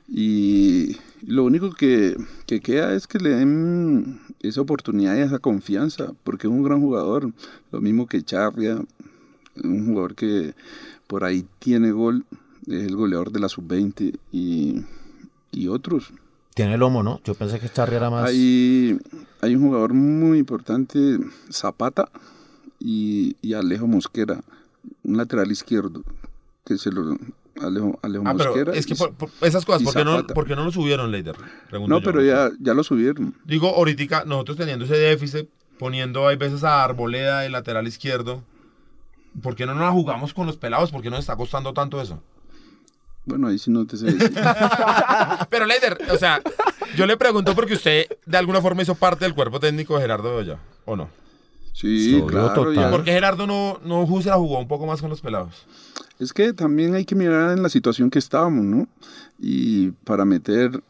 Y 0.09 0.97
lo 1.27 1.45
único 1.45 1.73
que, 1.73 2.17
que 2.47 2.61
queda 2.61 2.95
es 2.95 3.07
que 3.07 3.19
le 3.19 3.31
den 3.31 4.21
esa 4.41 4.61
oportunidad 4.61 5.17
y 5.17 5.21
esa 5.21 5.39
confianza, 5.39 6.13
porque 6.25 6.47
es 6.47 6.53
un 6.53 6.63
gran 6.63 6.81
jugador. 6.81 7.33
Lo 7.73 7.81
mismo 7.81 8.07
que 8.07 8.23
Charria, 8.23 8.79
un 9.63 9.87
jugador 9.87 10.15
que 10.15 10.55
por 11.07 11.25
ahí 11.25 11.47
tiene 11.59 11.93
gol, 11.93 12.25
es 12.67 12.83
el 12.85 12.97
goleador 12.97 13.31
de 13.33 13.41
la 13.41 13.49
sub-20 13.49 14.19
y, 14.33 14.83
y 15.53 15.69
otros. 15.69 16.13
Tiene 16.55 16.77
lomo, 16.79 17.03
¿no? 17.03 17.21
Yo 17.25 17.35
pensé 17.35 17.61
que 17.61 17.69
Charri 17.69 17.97
era 17.97 18.09
más... 18.11 18.29
Hay, 18.31 18.99
hay 19.43 19.55
un 19.55 19.63
jugador 19.63 19.93
muy 19.95 20.39
importante, 20.39 21.19
Zapata 21.53 22.09
y, 22.81 23.37
y 23.43 23.53
Alejo 23.55 23.87
Mosquera, 23.87 24.41
un 25.05 25.17
lateral 25.17 25.51
izquierdo, 25.51 26.03
que 26.65 26.79
se 26.79 26.91
lo... 26.91 27.17
Alejo, 27.61 27.99
Alejo 28.03 28.25
Ah, 28.27 28.35
pero 28.37 28.51
Mosquera. 28.51 28.73
es 28.75 28.85
que 28.87 28.93
y- 28.95 28.97
por, 28.97 29.15
por 29.15 29.31
esas 29.41 29.65
cosas, 29.65 29.83
¿por 29.83 29.95
qué, 29.95 30.05
no, 30.05 30.27
por 30.27 30.47
qué 30.47 30.55
no 30.57 30.65
lo 30.65 30.73
subieron, 30.73 31.11
Leider? 31.11 31.37
Pregunto 31.71 31.95
No, 31.95 32.01
yo. 32.01 32.05
pero 32.05 32.23
ya, 32.23 32.51
ya 32.61 32.75
lo 32.75 32.83
subieron. 32.85 33.35
Digo, 33.45 33.69
ahorita 33.75 34.25
nosotros 34.27 34.57
teniendo 34.59 34.85
ese 34.85 34.97
déficit, 34.97 35.49
poniendo 35.79 36.27
hay 36.29 36.37
veces 36.37 36.65
a 36.65 36.85
Arboleda 36.85 37.41
de 37.41 37.49
lateral 37.51 37.87
izquierdo, 37.87 38.43
¿por 39.43 39.55
qué 39.55 39.67
no 39.67 39.75
nos 39.75 39.85
la 39.85 39.93
jugamos 39.93 40.35
con 40.35 40.47
los 40.47 40.57
pelados? 40.57 40.91
¿Por 40.91 41.03
qué 41.03 41.11
nos 41.11 41.21
está 41.21 41.37
costando 41.37 41.73
tanto 41.73 42.01
eso? 42.01 42.23
Bueno, 43.25 43.49
ahí 43.49 43.59
sí 43.59 43.71
no 43.71 43.87
te 43.87 43.97
sé 43.97 44.07
decir. 44.07 44.33
Pero 45.51 45.67
Leider, 45.67 45.99
o 46.13 46.17
sea, 46.17 46.41
yo 46.97 47.07
le 47.07 47.17
pregunto 47.17 47.55
porque 47.55 47.75
usted 47.75 48.07
de 48.25 48.37
alguna 48.37 48.63
forma 48.63 48.83
hizo 48.83 48.95
parte 48.95 49.25
del 49.25 49.35
cuerpo 49.35 49.59
técnico 49.59 49.97
de 49.97 50.03
Gerardo 50.03 50.31
Bedoya, 50.31 50.59
¿o 50.85 50.95
no? 50.97 51.09
Sí, 51.73 52.23
claro. 52.27 52.55
total. 52.55 52.91
¿Por 52.91 53.05
qué 53.05 53.13
Gerardo 53.13 53.47
no, 53.47 53.81
no 53.85 54.07
se 54.23 54.31
la 54.31 54.37
jugó 54.37 54.59
un 54.59 54.69
poco 54.69 54.87
más 54.87 55.01
con 55.01 55.11
los 55.11 55.21
pelados? 55.21 55.67
Es 56.19 56.33
que 56.33 56.53
también 56.53 56.95
hay 56.95 57.05
que 57.05 57.15
mirar 57.15 57.51
en 57.51 57.63
la 57.63 57.69
situación 57.69 58.09
que 58.09 58.19
estábamos, 58.19 58.65
¿no? 58.65 58.89
Y 59.39 59.91
para 59.91 60.25
meter, 60.25 60.83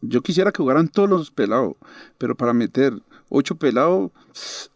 yo 0.00 0.22
quisiera 0.22 0.52
que 0.52 0.62
jugaran 0.62 0.86
todos 0.86 1.08
los 1.08 1.30
pelados, 1.30 1.74
pero 2.18 2.36
para 2.36 2.52
meter 2.52 2.92
ocho 3.34 3.54
pelados, 3.56 4.10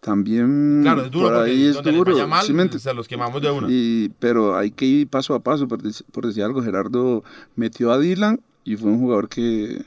también 0.01 0.81
Claro, 0.83 1.03
es 1.03 1.11
duro 1.11 1.29
por 1.29 1.37
ahí 1.43 1.65
es 1.67 1.83
duro. 1.83 2.27
mal, 2.27 2.47
¿sí 2.47 2.79
se 2.79 2.95
los 2.95 3.07
quemamos 3.07 3.43
de 3.43 3.51
una. 3.51 3.69
Y, 3.71 4.09
pero 4.19 4.57
hay 4.57 4.71
que 4.71 4.87
ir 4.87 5.09
paso 5.09 5.35
a 5.35 5.41
paso, 5.41 5.69
por, 5.69 5.83
dec- 5.83 6.05
por 6.11 6.27
decir 6.27 6.43
algo, 6.43 6.63
Gerardo 6.63 7.23
metió 7.55 7.93
a 7.93 7.99
Dylan 7.99 8.41
y 8.65 8.77
fue 8.77 8.91
un 8.91 8.99
jugador 9.01 9.29
que, 9.29 9.83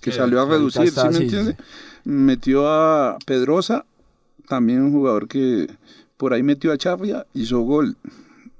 que 0.00 0.10
Sí, 0.10 0.16
salió 0.16 0.42
a 0.42 0.46
reducir, 0.46 0.84
está, 0.84 1.02
¿sí 1.02 1.08
me 1.08 1.14
sí, 1.18 1.22
entiende? 1.24 1.56
Metió 2.04 2.68
a 2.68 3.18
Pedrosa, 3.24 3.84
también 4.48 4.82
un 4.82 4.92
jugador 4.92 5.28
que 5.28 5.68
por 6.16 6.32
ahí 6.32 6.42
metió 6.42 6.72
a 6.72 6.78
Charria, 6.78 7.26
hizo 7.32 7.60
gol, 7.60 7.96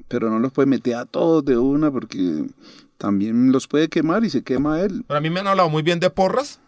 pero 0.06 0.30
no 0.30 0.38
los 0.38 0.52
puede 0.52 0.66
meter 0.66 0.94
a 0.94 1.04
todos 1.06 1.44
de 1.44 1.56
una 1.58 1.90
porque 1.90 2.46
también 2.98 3.52
los 3.52 3.66
puede 3.66 3.88
quemar 3.88 4.24
y 4.24 4.30
se 4.30 4.42
quema 4.42 4.80
él. 4.80 5.04
Pero 5.06 5.18
a 5.18 5.20
mí 5.20 5.28
me 5.30 5.40
han 5.40 5.46
hablado 5.48 5.68
muy 5.68 5.82
bien 5.82 5.98
de 6.00 6.08
Porras, 6.10 6.60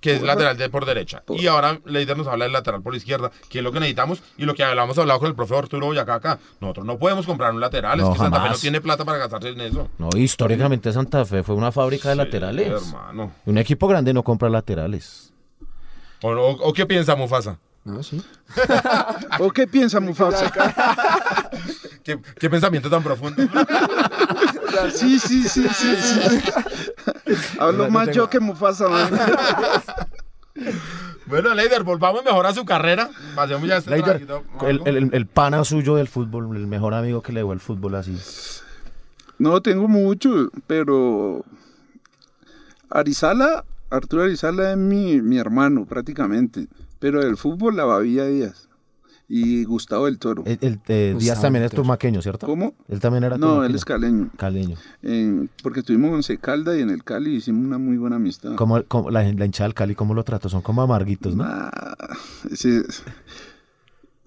que 0.00 0.14
es 0.16 0.22
lateral 0.22 0.56
de 0.56 0.68
por 0.70 0.86
derecha. 0.86 1.22
Y 1.28 1.46
ahora 1.46 1.78
Leider 1.84 2.16
nos 2.16 2.26
habla 2.26 2.44
del 2.46 2.52
lateral 2.52 2.82
por 2.82 2.94
izquierda, 2.94 3.30
que 3.48 3.58
es 3.58 3.64
lo 3.64 3.70
que 3.72 3.80
necesitamos 3.80 4.22
y 4.38 4.44
lo 4.44 4.54
que 4.54 4.64
habíamos 4.64 4.96
hablado 4.98 5.20
con 5.20 5.28
el 5.28 5.34
profe 5.34 5.56
Arturo 5.56 5.86
Boyacá 5.86 6.14
acá. 6.14 6.38
Nosotros 6.60 6.86
no 6.86 6.98
podemos 6.98 7.26
comprar 7.26 7.52
un 7.52 7.60
lateral, 7.60 8.00
es 8.00 8.06
No, 8.06 8.12
que 8.12 8.18
Santa 8.18 8.42
Fe 8.42 8.48
no 8.48 8.54
tiene 8.56 8.80
plata 8.80 9.04
para 9.04 9.18
gastarse 9.18 9.48
en 9.50 9.60
eso. 9.60 9.88
No, 9.98 10.08
históricamente 10.16 10.92
Santa 10.92 11.24
Fe 11.24 11.42
fue 11.42 11.54
una 11.54 11.70
fábrica 11.72 12.08
de 12.08 12.16
laterales. 12.16 12.68
hermano. 12.68 13.32
Un 13.46 13.58
equipo 13.58 13.86
grande 13.88 14.12
no 14.14 14.22
compra 14.22 14.48
laterales. 14.48 15.32
¿O, 16.22 16.28
o- 16.30 16.68
o 16.68 16.72
qué 16.72 16.86
piensa 16.86 17.14
Mufasa? 17.16 17.58
No, 17.82 18.02
sí. 18.02 18.22
¿O 19.40 19.50
qué 19.50 19.66
piensa 19.66 20.00
Mufasa? 20.00 20.52
¿Qué, 22.04 22.18
qué 22.38 22.50
pensamiento 22.50 22.88
tan 22.90 23.02
profundo? 23.02 23.42
Sí, 24.94 25.18
sí, 25.18 25.46
sí, 25.48 25.66
sí, 25.68 25.96
sí. 25.96 26.20
Hablo 27.58 27.90
más 27.90 28.10
yo 28.10 28.28
que 28.30 28.40
Mufasa, 28.40 28.86
bueno, 31.26 31.54
Leider, 31.54 31.82
volvamos 31.84 32.24
mejor 32.24 32.46
a 32.46 32.54
su 32.54 32.64
carrera. 32.64 33.10
Pasemos 33.34 33.68
ya 33.68 33.76
este 33.78 33.90
Leider, 33.90 34.26
el, 34.62 34.82
el- 34.86 35.10
el 35.14 35.26
pana 35.26 35.64
suyo 35.64 35.96
del 35.96 36.08
fútbol, 36.08 36.56
el 36.56 36.66
mejor 36.66 36.94
amigo 36.94 37.22
que 37.22 37.32
le 37.32 37.40
dio 37.40 37.52
el 37.52 37.60
fútbol 37.60 37.94
así. 37.94 38.16
No, 39.38 39.60
tengo 39.62 39.88
mucho, 39.88 40.50
pero 40.66 41.44
Arizala, 42.90 43.64
Arturo 43.90 44.24
Arizala 44.24 44.72
es 44.72 44.76
mi, 44.76 45.22
mi 45.22 45.38
hermano 45.38 45.86
prácticamente, 45.86 46.66
pero 46.98 47.20
del 47.24 47.36
fútbol 47.36 47.76
la 47.76 47.84
Babilla 47.84 48.26
Díaz 48.26 48.68
y 49.32 49.62
Gustavo 49.62 50.06
del 50.06 50.18
Toro. 50.18 50.42
El, 50.44 50.58
el, 50.60 50.80
eh, 50.88 51.14
Díaz 51.16 51.40
también 51.40 51.64
es 51.64 51.70
tumaqueño, 51.70 52.20
¿cierto? 52.20 52.46
¿Cómo? 52.48 52.74
Él 52.88 52.98
también 52.98 53.22
era 53.22 53.38
No, 53.38 53.46
tumaqueño. 53.46 53.66
él 53.66 53.74
es 53.76 53.84
caleño. 53.84 54.30
Caleño. 54.36 54.76
En- 55.02 55.48
porque 55.62 55.80
estuvimos 55.80 56.08
en 56.08 56.14
Once 56.16 56.36
Calda 56.38 56.76
y 56.76 56.82
en 56.82 56.90
el 56.90 57.04
Cali 57.04 57.36
hicimos 57.36 57.64
una 57.64 57.78
muy 57.78 57.96
buena 57.96 58.16
amistad. 58.16 58.56
¿Cómo, 58.56 58.82
cómo- 58.88 59.08
la, 59.10 59.22
la 59.22 59.44
hinchada 59.46 59.68
del 59.68 59.74
Cali, 59.74 59.94
¿cómo 59.94 60.14
lo 60.14 60.24
trató? 60.24 60.48
Son 60.48 60.62
como 60.62 60.82
amarguitos, 60.82 61.36
¿no? 61.36 61.44
Ah, 61.46 61.96
ese- 62.50 62.82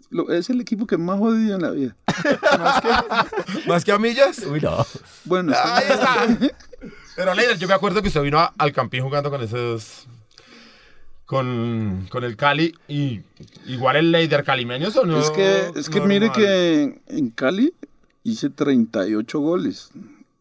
lo- 0.09 0.31
es 0.31 0.49
el 0.49 0.61
equipo 0.61 0.87
que 0.87 0.97
más 0.97 1.19
jodido 1.19 1.55
en 1.57 1.61
la 1.63 1.71
vida. 1.71 1.95
¿Más 3.67 3.83
que 3.83 3.91
a 3.91 3.99
millas? 3.99 4.39
Uy, 4.49 4.61
no. 4.61 4.85
Bueno, 5.25 5.53
Ahí 5.63 5.83
está. 5.89 6.27
Pero 7.15 7.33
Leider, 7.35 7.57
yo 7.57 7.67
me 7.67 7.73
acuerdo 7.75 8.01
que 8.01 8.07
usted 8.07 8.21
vino 8.21 8.39
a- 8.39 8.53
al 8.57 8.71
Campín 8.73 9.03
jugando 9.03 9.29
con 9.29 9.41
esos. 9.41 10.07
Con, 11.25 12.05
con 12.11 12.23
el 12.25 12.35
Cali 12.35 12.75
y 12.87 13.21
igual 13.65 13.95
el 13.95 14.11
Leider 14.11 14.43
calimeño 14.43 14.91
sonó 14.91 15.19
es 15.19 15.29
que, 15.31 15.71
es 15.75 15.89
que 15.89 16.01
mire 16.01 16.31
que 16.31 16.99
en, 17.07 17.29
Cali 17.29 17.73
hice 18.23 18.49
38 18.49 19.39
goles 19.39 19.89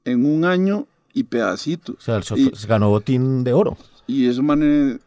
en 0.04 0.26
un 0.26 0.44
año 0.44 0.86
y 1.14 1.22
pedacito. 1.24 1.92
O 1.92 2.00
sea, 2.00 2.16
el 2.16 2.24
Y- 2.36 2.50
se 2.54 2.66
ganó 2.66 2.88
botín 2.90 3.44
de 3.44 3.52
oro. 3.52 3.76
Y 4.08 4.28
eso, 4.28 4.42
man, 4.42 5.00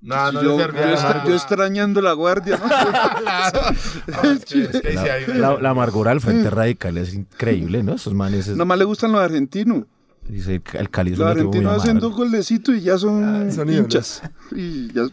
No, 0.00 0.32
no 0.32 0.42
yo, 0.42 0.56
le 0.56 0.62
servía 0.64 1.24
yo 1.26 1.34
extrañando 1.34 2.00
la 2.00 2.12
guardia, 2.12 2.56
¿no? 2.56 2.68
No, 5.34 5.34
La, 5.34 5.60
la 5.60 5.70
amargura 5.70 6.10
del 6.12 6.20
Frente 6.20 6.48
Radical 6.50 6.96
es 6.96 7.12
increíble, 7.14 7.82
¿no? 7.82 7.94
Esos 7.94 8.14
manes. 8.14 8.46
es- 8.46 8.54
Nada 8.54 8.64
más 8.66 8.78
le 8.78 8.84
gustan 8.84 9.10
los 9.12 9.20
argentinos. 9.20 9.84
Dice, 10.28 10.62
el 10.74 10.90
Cali 10.90 11.12
es 11.12 11.18
un 11.18 11.26
argentinos 11.26 11.82
hacen 11.82 11.98
dos 11.98 12.14
golecitos 12.14 12.74
y 12.76 12.80
ya 12.82 12.98
son, 12.98 13.50
son 13.52 13.72
hinchas. 13.72 14.22
Y 14.52 14.92
ya, 14.92 15.08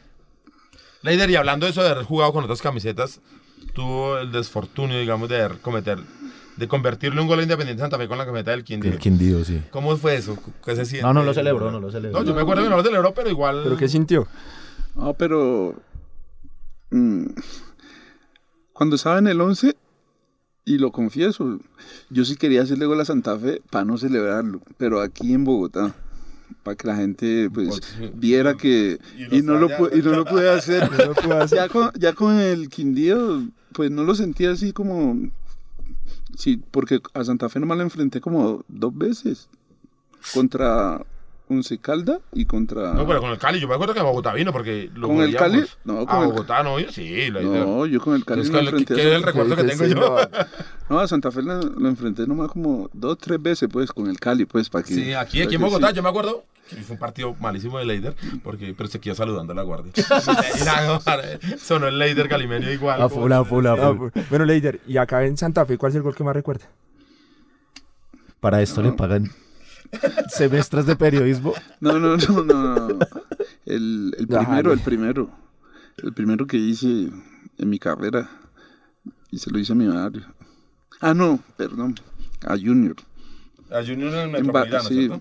Leider, 1.05 1.29
y 1.29 1.35
hablando 1.35 1.67
de 1.67 1.71
eso 1.71 1.83
de 1.83 1.89
haber 1.89 2.03
jugado 2.03 2.33
con 2.33 2.43
otras 2.43 2.63
camisetas, 2.63 3.21
tuvo 3.73 4.17
el 4.17 4.31
desfortunio, 4.31 4.99
digamos, 4.99 5.29
de 5.29 5.35
haber 5.43 5.59
cometer, 5.59 5.99
de 6.57 6.67
convertirle 6.67 7.21
un 7.21 7.27
gol 7.27 7.39
a 7.39 7.43
Independiente 7.43 7.81
Santa 7.81 7.99
Fe 7.99 8.07
con 8.07 8.17
la 8.17 8.25
camiseta 8.25 8.49
del 8.49 8.63
Quindío. 8.63 8.91
El 8.91 8.97
Quindío, 8.97 9.45
sí. 9.45 9.61
¿Cómo 9.69 9.95
fue 9.97 10.15
eso? 10.15 10.35
¿Qué 10.65 10.75
se 10.75 10.83
siente? 10.83 11.05
No, 11.05 11.13
no 11.13 11.23
lo 11.23 11.31
celebró, 11.31 11.69
no 11.69 11.79
lo 11.79 11.91
celebró. 11.91 12.19
No, 12.19 12.25
yo 12.25 12.33
me 12.33 12.41
acuerdo 12.41 12.63
que 12.63 12.69
no 12.69 12.77
lo 12.77 12.83
celebró, 12.83 13.13
pero 13.13 13.29
igual. 13.29 13.61
¿Pero 13.63 13.77
qué 13.77 13.87
sintió? 13.87 14.27
No, 14.95 15.13
pero 15.13 15.75
mm, 16.89 17.25
cuando 18.73 18.95
estaba 18.95 19.19
en 19.19 19.27
el 19.27 19.39
11, 19.39 19.75
y 20.65 20.79
lo 20.79 20.91
confieso, 20.91 21.59
yo 22.09 22.25
sí 22.25 22.35
quería 22.35 22.63
hacerle 22.63 22.87
gol 22.87 22.99
a 22.99 23.05
Santa 23.05 23.37
Fe 23.37 23.61
para 23.69 23.85
no 23.85 23.97
celebrarlo, 23.97 24.61
pero 24.77 24.99
aquí 24.99 25.33
en 25.33 25.43
Bogotá, 25.43 25.95
para 26.63 26.75
que 26.75 26.87
la 26.87 26.95
gente 26.95 27.49
pues 27.53 27.79
viera 28.15 28.55
que 28.55 28.99
y 29.15 29.25
lo 29.25 29.35
y 29.37 29.41
no 29.43 29.59
lo 29.59 29.95
y 29.95 30.01
no 30.03 30.11
lo 30.11 30.25
pude 30.25 30.49
hacer. 30.49 30.89
ya, 31.51 31.69
con, 31.69 31.91
ya 31.93 32.13
con 32.13 32.39
el 32.39 32.69
Quindío, 32.69 33.43
pues 33.73 33.91
no 33.91 34.03
lo 34.03 34.15
sentía 34.15 34.51
así 34.51 34.73
como 34.73 35.29
sí, 36.35 36.61
porque 36.71 36.99
a 37.13 37.23
Santa 37.23 37.47
Fe 37.47 37.59
nomás 37.59 37.77
lo 37.77 37.83
enfrenté 37.83 38.19
como 38.19 38.65
dos 38.67 38.97
veces 38.97 39.47
contra 40.33 41.05
Once 41.47 41.77
Calda 41.77 42.19
y 42.33 42.45
contra 42.45 42.93
No, 42.93 43.05
pero 43.05 43.21
con 43.21 43.29
el 43.29 43.37
Cali, 43.37 43.59
yo 43.59 43.67
me 43.67 43.75
acuerdo 43.75 43.93
que 43.93 43.99
a 43.99 44.03
Bogotá 44.03 44.33
vino 44.33 44.51
porque 44.51 44.89
lo 44.95 45.07
¿Con 45.09 45.21
el. 45.21 45.35
Cali? 45.35 45.63
No, 45.83 45.99
a 45.99 46.05
con 46.07 46.21
el- 46.23 46.29
Bogotá 46.29 46.63
no 46.63 46.77
vino, 46.77 46.91
sí, 46.91 47.29
Leider. 47.29 47.43
No, 47.67 47.85
yo 47.85 47.99
con 48.01 48.15
el 48.15 48.25
Cali 48.25 48.41
Es 48.41 48.49
que, 48.49 48.57
enfrenté 48.59 48.95
que 48.95 49.01
a 49.01 49.03
es 49.09 49.13
el 49.13 49.23
recuerdo 49.23 49.55
que 49.55 49.63
tengo 49.63 49.85
yo. 49.85 50.17
no. 50.89 50.99
A 50.99 51.07
Santa 51.07 51.31
Fe 51.31 51.43
lo, 51.43 51.61
lo 51.61 51.87
enfrenté 51.87 52.25
nomás 52.25 52.49
como 52.49 52.89
dos, 52.93 53.17
tres 53.19 53.39
veces, 53.41 53.69
pues, 53.71 53.91
con 53.91 54.09
el 54.09 54.19
Cali, 54.19 54.45
pues, 54.45 54.69
para 54.71 54.83
que... 54.83 54.95
Sí, 54.95 55.13
aquí, 55.13 55.41
aquí 55.43 55.53
en 55.55 55.61
Bogotá, 55.61 55.89
sí. 55.89 55.95
yo 55.95 56.01
me 56.03 56.09
acuerdo 56.09 56.45
que 56.67 56.77
fue 56.77 56.95
un 56.95 56.99
partido 56.99 57.35
malísimo 57.39 57.77
de 57.77 57.85
Leider, 57.85 58.15
porque, 58.43 58.73
pero 58.75 58.89
se 58.89 58.99
quedó 58.99 59.13
saludando 59.13 59.53
a 59.53 59.55
la 59.55 59.61
guardia. 59.61 59.91
Sonó 61.59 61.87
el 61.87 61.99
Leider 61.99 62.27
calimenio 62.27 62.71
igual. 62.73 62.99
A 63.01 63.07
full, 63.07 63.31
a 63.31 63.43
full, 63.45 63.67
a 63.67 63.73
Ah, 63.73 63.93
full. 63.93 64.07
bu- 64.09 64.25
bueno, 64.31 64.45
Leider, 64.45 64.79
y 64.87 64.97
acá 64.97 65.23
en 65.25 65.37
Santa 65.37 65.63
Fe, 65.67 65.77
¿cuál 65.77 65.91
es 65.91 65.95
el 65.97 66.01
gol 66.01 66.15
que 66.15 66.23
más 66.23 66.35
recuerda? 66.35 66.65
Para 68.39 68.61
esto 68.61 68.81
le 68.81 68.91
pagan 68.93 69.31
semestres 70.29 70.85
de 70.85 70.95
periodismo. 70.95 71.53
No, 71.79 71.99
no, 71.99 72.17
no, 72.17 72.43
no, 72.43 72.87
no. 72.87 72.99
El, 73.65 74.13
primero, 74.27 74.73
el 74.73 74.79
primero. 74.79 75.29
El 76.03 76.13
primero 76.13 76.45
que 76.47 76.57
hice 76.57 76.87
en 77.57 77.69
mi 77.69 77.79
carrera. 77.79 78.29
Y 79.31 79.37
se 79.39 79.49
lo 79.51 79.59
hice 79.59 79.73
a 79.73 79.75
mi 79.75 79.87
barrio. 79.87 80.25
Ah, 81.01 81.13
no, 81.13 81.39
perdón. 81.57 81.95
A 82.45 82.55
Junior. 82.57 82.95
A 83.71 83.83
Junior 83.83 84.13
en 84.13 84.19
el 84.19 84.25
En 84.25 84.31
Metropolitano, 84.31 84.83
sí. 84.83 84.93
¿cierto? 85.07 85.19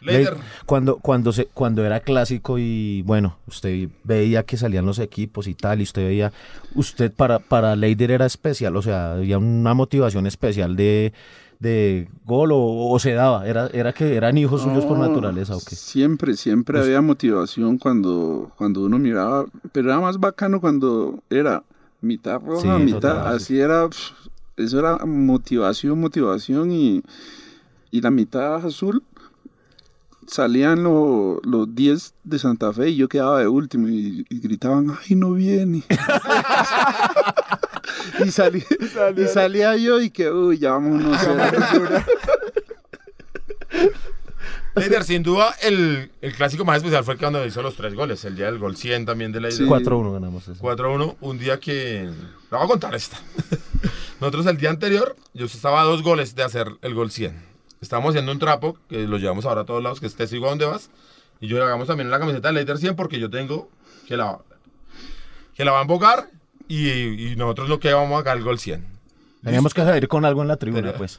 Leider, 0.00 0.34
Le- 0.34 0.40
Cuando, 0.64 0.96
cuando, 0.98 1.32
se, 1.32 1.46
cuando 1.46 1.84
era 1.84 1.98
clásico 2.00 2.56
y 2.58 3.02
bueno, 3.02 3.36
usted 3.48 3.88
veía 4.04 4.44
que 4.44 4.56
salían 4.56 4.86
los 4.86 5.00
equipos 5.00 5.48
y 5.48 5.54
tal, 5.54 5.80
y 5.80 5.82
usted 5.82 6.06
veía, 6.06 6.32
usted 6.76 7.12
para, 7.12 7.40
para 7.40 7.74
Leider 7.74 8.12
era 8.12 8.24
especial, 8.24 8.76
o 8.76 8.82
sea, 8.82 9.14
había 9.14 9.38
una 9.38 9.74
motivación 9.74 10.26
especial 10.28 10.76
de, 10.76 11.12
de 11.60 12.08
gol 12.24 12.52
o, 12.52 12.90
o 12.90 12.98
se 13.00 13.12
daba, 13.14 13.46
era, 13.48 13.66
era 13.72 13.92
que 13.92 14.14
eran 14.14 14.38
hijos 14.38 14.62
suyos 14.62 14.84
por 14.86 14.96
naturaleza 14.98 15.56
o 15.56 15.58
qué. 15.60 15.74
Siempre, 15.74 16.36
siempre 16.36 16.78
había 16.80 17.00
motivación 17.00 17.78
cuando, 17.78 18.52
cuando 18.56 18.82
uno 18.84 18.98
miraba, 18.98 19.44
pero 19.72 19.88
era 19.90 20.00
más 20.00 20.18
bacano 20.20 20.60
cuando 20.60 21.18
era 21.30 21.64
mitad 22.00 22.40
roja, 22.40 22.60
Sí, 22.60 22.68
mitad, 22.68 23.00
total, 23.00 23.34
así 23.34 23.58
era, 23.58 23.88
eso 24.56 24.78
era 24.78 24.98
motivación, 25.04 26.00
motivación 26.00 26.70
y, 26.70 27.02
y 27.90 28.00
la 28.02 28.10
mitad 28.12 28.54
azul 28.64 29.02
salían 30.28 30.82
lo- 30.84 31.40
los 31.42 31.74
10 31.74 32.14
de 32.22 32.38
Santa 32.38 32.72
Fe 32.72 32.90
y 32.90 32.96
yo 32.96 33.08
quedaba 33.08 33.40
de 33.40 33.48
último 33.48 33.88
y, 33.88 34.24
y 34.28 34.40
gritaban, 34.40 34.90
ay, 34.90 35.16
no 35.16 35.32
viene. 35.32 35.82
y, 38.80 38.84
salí- 38.86 39.24
y 39.24 39.28
salía 39.28 39.76
yo 39.76 40.00
y 40.00 40.10
que, 40.10 40.30
uy, 40.30 40.58
ya 40.58 40.72
vámonos. 40.72 41.16
Leider, 44.74 45.02
sin 45.04 45.22
duda, 45.22 45.54
el, 45.62 46.10
el 46.20 46.32
clásico 46.34 46.64
más 46.64 46.78
especial 46.78 47.04
fue 47.04 47.14
el 47.14 47.18
que 47.18 47.24
cuando 47.24 47.44
hizo 47.44 47.62
los 47.62 47.74
tres 47.76 47.94
goles, 47.94 48.24
el 48.24 48.36
día 48.36 48.46
del 48.46 48.58
gol 48.58 48.76
100 48.76 49.06
también 49.06 49.32
de 49.32 49.40
Leider. 49.40 49.58
Sí. 49.58 49.64
4-1 49.64 50.12
ganamos 50.12 50.48
eso. 50.48 50.62
4-1, 50.62 51.16
un 51.20 51.38
día 51.38 51.58
que... 51.60 52.02
Le 52.50 52.56
voy 52.56 52.62
a 52.64 52.66
contar 52.66 52.94
esta. 52.94 53.18
Nosotros 54.20 54.46
el 54.46 54.56
día 54.56 54.70
anterior, 54.70 55.16
yo 55.34 55.46
estaba 55.46 55.80
a 55.80 55.84
dos 55.84 56.02
goles 56.02 56.34
de 56.34 56.42
hacer 56.42 56.68
el 56.82 56.94
gol 56.94 57.10
100. 57.10 57.46
Estábamos 57.80 58.10
haciendo 58.10 58.32
un 58.32 58.38
trapo, 58.38 58.76
que 58.88 59.06
lo 59.06 59.18
llevamos 59.18 59.44
ahora 59.46 59.60
a 59.60 59.64
todos 59.64 59.82
lados, 59.82 60.00
que 60.00 60.06
es 60.06 60.14
te 60.16 60.26
sigo 60.26 60.46
a 60.46 60.50
donde 60.50 60.64
vas. 60.64 60.90
Y 61.40 61.46
yo 61.46 61.56
le 61.58 61.64
hagamos 61.64 61.86
también 61.86 62.10
la 62.10 62.18
camiseta 62.18 62.48
de 62.48 62.54
Leider 62.54 62.78
100 62.78 62.96
porque 62.96 63.20
yo 63.20 63.30
tengo 63.30 63.70
que 64.08 64.16
la, 64.16 64.38
que 65.54 65.64
la 65.64 65.70
va 65.72 65.78
a 65.78 65.82
embocar 65.82 66.30
y, 66.68 67.32
y 67.32 67.36
nosotros 67.36 67.68
no 67.68 67.80
que 67.80 67.92
vamos 67.92 68.14
a 68.14 68.18
sacar 68.18 68.36
el 68.36 68.44
gol 68.44 68.58
100. 68.58 68.84
Teníamos 69.42 69.74
que 69.74 69.82
salir 69.82 70.08
con 70.08 70.24
algo 70.24 70.42
en 70.42 70.48
la 70.48 70.56
tribuna, 70.56 70.92
pues. 70.94 71.18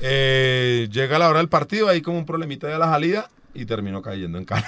Eh, 0.00 0.88
llega 0.90 1.18
la 1.18 1.28
hora 1.28 1.38
del 1.38 1.48
partido, 1.48 1.88
ahí 1.88 2.00
como 2.00 2.18
un 2.18 2.26
problemita 2.26 2.66
de 2.68 2.78
la 2.78 2.86
salida 2.86 3.28
y 3.54 3.64
terminó 3.66 4.02
cayendo 4.02 4.38
en 4.38 4.44
cara. 4.44 4.66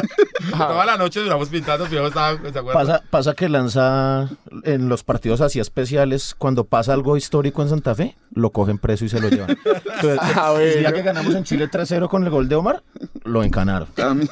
Toda 0.50 0.84
la 0.86 0.96
noche 0.96 1.20
duramos 1.20 1.48
pintando, 1.48 1.86
pero 1.88 2.06
estaba. 2.08 2.38
Pasa, 2.72 3.02
pasa 3.10 3.34
que 3.34 3.48
lanza 3.48 4.28
en 4.64 4.88
los 4.88 5.02
partidos 5.04 5.40
así 5.40 5.58
especiales, 5.60 6.34
cuando 6.36 6.64
pasa 6.64 6.92
algo 6.92 7.16
histórico 7.16 7.62
en 7.62 7.68
Santa 7.68 7.94
Fe, 7.94 8.16
lo 8.34 8.50
cogen 8.50 8.78
preso 8.78 9.04
y 9.04 9.08
se 9.08 9.20
lo 9.20 9.28
llevan. 9.28 9.50
Entonces, 9.50 10.18
Ah, 10.36 10.54
el 10.60 10.70
día 10.80 10.90
bueno. 10.90 10.96
que 10.96 11.02
ganamos 11.02 11.34
en 11.34 11.44
Chile 11.44 11.68
3-0 11.70 12.08
con 12.08 12.24
el 12.24 12.30
gol 12.30 12.48
de 12.48 12.54
Omar, 12.56 12.82
lo 13.24 13.42
encanaron. 13.42 13.88
A 13.96 14.14
mí- 14.14 14.26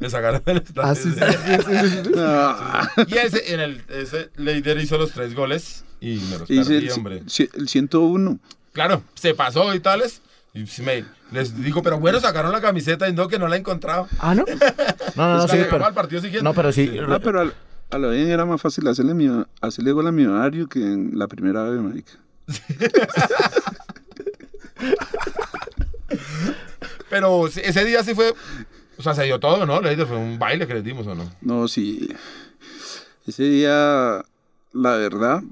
Me 0.00 0.10
sacaron 0.10 0.42
del 0.44 0.58
estadio. 0.58 0.88
Ah, 0.90 0.94
sí, 0.94 1.12
sí, 1.12 1.20
sí, 1.20 2.02
sí. 2.04 2.10
Ah. 2.18 2.88
Y 3.06 3.14
ese, 3.16 3.54
en 3.54 3.60
el, 3.60 3.82
ese 3.88 4.30
Leider 4.36 4.78
hizo 4.78 4.98
los 4.98 5.12
tres 5.12 5.34
goles 5.34 5.84
y 6.00 6.16
me 6.30 6.38
los 6.38 6.48
perdí, 6.48 6.76
el, 6.86 6.90
hombre. 6.92 7.22
el 7.54 7.68
101. 7.68 8.38
Claro, 8.72 9.02
se 9.14 9.34
pasó 9.34 9.74
y 9.74 9.80
tales. 9.80 10.20
Y 10.56 10.66
sí 10.66 10.82
me- 10.82 11.04
les 11.32 11.54
digo, 11.62 11.82
pero 11.82 11.98
bueno, 12.00 12.18
sacaron 12.20 12.50
la 12.50 12.60
camiseta 12.60 13.08
y 13.08 13.12
no, 13.12 13.28
que 13.28 13.38
no 13.38 13.46
la 13.46 13.56
he 13.56 13.58
encontrado. 13.58 14.08
Ah, 14.18 14.34
¿no? 14.36 14.44
No, 15.14 15.28
no, 15.28 15.36
no, 15.38 15.48
sí, 15.48 15.58
la 15.58 15.68
pero, 15.70 15.84
al 15.86 15.94
partido 15.94 16.20
siguiente. 16.22 16.42
no, 16.42 16.54
pero 16.54 16.72
sí. 16.72 16.90
No, 17.06 17.20
pero 17.20 17.40
al- 17.40 17.54
a 17.90 17.98
lo 17.98 18.10
bien 18.10 18.28
era 18.30 18.44
más 18.46 18.60
fácil 18.60 18.86
hacerle, 18.88 19.14
mi- 19.14 19.44
hacerle 19.60 19.92
gol 19.92 20.06
a 20.06 20.12
Millonario 20.12 20.66
que 20.68 20.80
en 20.80 21.10
la 21.18 21.28
primera 21.28 21.62
vez, 21.64 21.80
marica. 21.80 22.12
Pero 27.08 27.46
ese 27.46 27.84
día 27.84 28.02
sí 28.02 28.14
fue, 28.14 28.34
o 28.98 29.02
sea, 29.02 29.14
se 29.14 29.24
dio 29.24 29.38
todo, 29.38 29.64
¿no? 29.66 29.80
Fue 30.06 30.16
un 30.16 30.38
baile 30.38 30.66
que 30.66 30.74
les 30.74 30.84
dimos, 30.84 31.06
¿o 31.06 31.14
no? 31.14 31.30
No, 31.40 31.68
sí. 31.68 32.08
Ese 33.26 33.44
día, 33.44 34.22
la 34.72 34.96
verdad, 34.96 35.42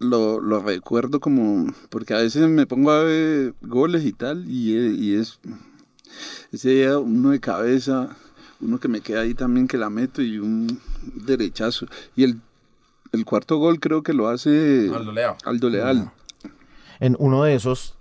lo, 0.00 0.40
lo 0.40 0.60
recuerdo 0.60 1.20
como. 1.20 1.66
Porque 1.90 2.14
a 2.14 2.18
veces 2.18 2.48
me 2.48 2.66
pongo 2.66 2.90
a 2.90 3.02
ver 3.02 3.54
goles 3.62 4.04
y 4.04 4.12
tal, 4.12 4.48
y, 4.48 4.76
e- 4.76 4.94
y 4.94 5.14
es. 5.14 5.38
Ese 6.52 6.70
día, 6.70 6.98
uno 6.98 7.30
de 7.30 7.40
cabeza, 7.40 8.16
uno 8.60 8.78
que 8.80 8.88
me 8.88 9.00
queda 9.00 9.20
ahí 9.20 9.34
también 9.34 9.68
que 9.68 9.76
la 9.78 9.90
meto 9.90 10.22
y 10.22 10.38
un 10.38 10.80
derechazo. 11.14 11.86
Y 12.16 12.24
el, 12.24 12.40
el 13.12 13.24
cuarto 13.24 13.58
gol 13.58 13.78
creo 13.80 14.02
que 14.02 14.14
lo 14.14 14.28
hace. 14.28 14.90
Aldo 14.94 15.12
Leal. 15.12 15.34
Aldo 15.44 15.70
Leal. 15.70 16.10
En 17.00 17.14
uno 17.18 17.44
de 17.44 17.54
esos, 17.54 17.94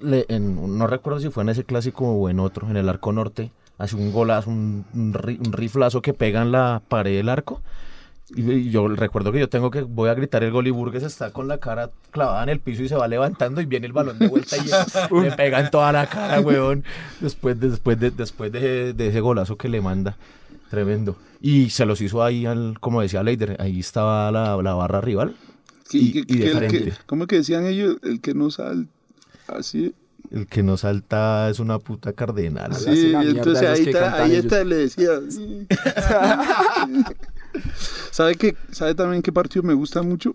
le- 0.00 0.26
en- 0.28 0.76
no 0.78 0.86
recuerdo 0.86 1.20
si 1.20 1.30
fue 1.30 1.42
en 1.44 1.48
ese 1.50 1.64
clásico 1.64 2.04
o 2.06 2.28
en 2.28 2.40
otro, 2.40 2.68
en 2.68 2.76
el 2.76 2.88
arco 2.88 3.12
norte, 3.12 3.52
hace 3.78 3.96
un 3.96 4.12
golazo, 4.12 4.50
un, 4.50 4.84
un 4.92 5.14
un 5.46 5.52
riflazo 5.52 6.02
que 6.02 6.12
pega 6.12 6.42
en 6.42 6.52
la 6.52 6.82
pared 6.88 7.16
del 7.16 7.28
arco. 7.30 7.62
Y, 8.36 8.70
yo 8.70 8.86
recuerdo 8.88 9.32
que 9.32 9.40
yo 9.40 9.48
tengo 9.48 9.70
que, 9.70 9.82
voy 9.82 10.08
a 10.08 10.14
gritar 10.14 10.44
el 10.44 10.50
gol 10.52 10.66
y 10.66 10.70
Burgues 10.70 11.02
está 11.02 11.32
con 11.32 11.48
la 11.48 11.58
cara 11.58 11.90
clavada 12.10 12.42
en 12.44 12.48
el 12.50 12.60
piso 12.60 12.82
y 12.82 12.88
se 12.88 12.94
va 12.94 13.08
levantando 13.08 13.60
y 13.60 13.66
viene 13.66 13.86
el 13.86 13.92
balón 13.92 14.18
de 14.18 14.28
vuelta 14.28 14.56
y 14.56 14.60
le 15.22 15.32
pega 15.32 15.60
en 15.60 15.70
toda 15.70 15.90
la 15.92 16.06
cara, 16.08 16.40
weón. 16.40 16.84
Después, 17.20 17.58
de, 17.58 17.70
después, 17.70 17.98
de, 17.98 18.10
después 18.12 18.52
de, 18.52 18.92
de 18.92 19.08
ese 19.08 19.20
golazo 19.20 19.56
que 19.56 19.68
le 19.68 19.80
manda. 19.80 20.16
Tremendo. 20.70 21.16
Y 21.40 21.70
se 21.70 21.84
los 21.86 22.00
hizo 22.00 22.22
ahí, 22.22 22.46
al, 22.46 22.78
como 22.80 23.00
decía 23.02 23.22
Leider, 23.24 23.56
ahí 23.60 23.80
estaba 23.80 24.30
la, 24.30 24.56
la 24.62 24.74
barra 24.74 25.00
rival. 25.00 25.34
Y- 25.90 26.12
que- 26.12 26.18
y 26.32 26.36
de 26.38 26.44
que 26.44 26.50
el 26.50 26.56
frente. 26.58 26.84
que- 26.84 26.92
¿Cómo 27.06 27.26
que 27.26 27.36
decían 27.36 27.66
ellos? 27.66 27.96
El 28.04 28.20
que 28.20 28.34
no 28.34 28.50
sal. 28.52 28.86
Así. 29.48 29.92
El 30.30 30.46
que 30.46 30.62
no 30.62 30.76
salta 30.76 31.50
es 31.50 31.58
una 31.58 31.80
puta 31.80 32.12
cardenal. 32.12 32.72
Sí, 32.76 33.08
y 33.12 33.30
entonces 33.30 33.68
ahí, 33.68 33.88
está, 33.88 34.22
ahí 34.22 34.36
está, 34.36 34.62
le 34.62 34.76
decía. 34.76 35.10
sí. 35.28 35.66
¿Sabe, 38.10 38.34
qué, 38.36 38.56
¿Sabe 38.70 38.94
también 38.94 39.22
qué 39.22 39.32
partido 39.32 39.62
me 39.62 39.74
gusta 39.74 40.02
mucho? 40.02 40.34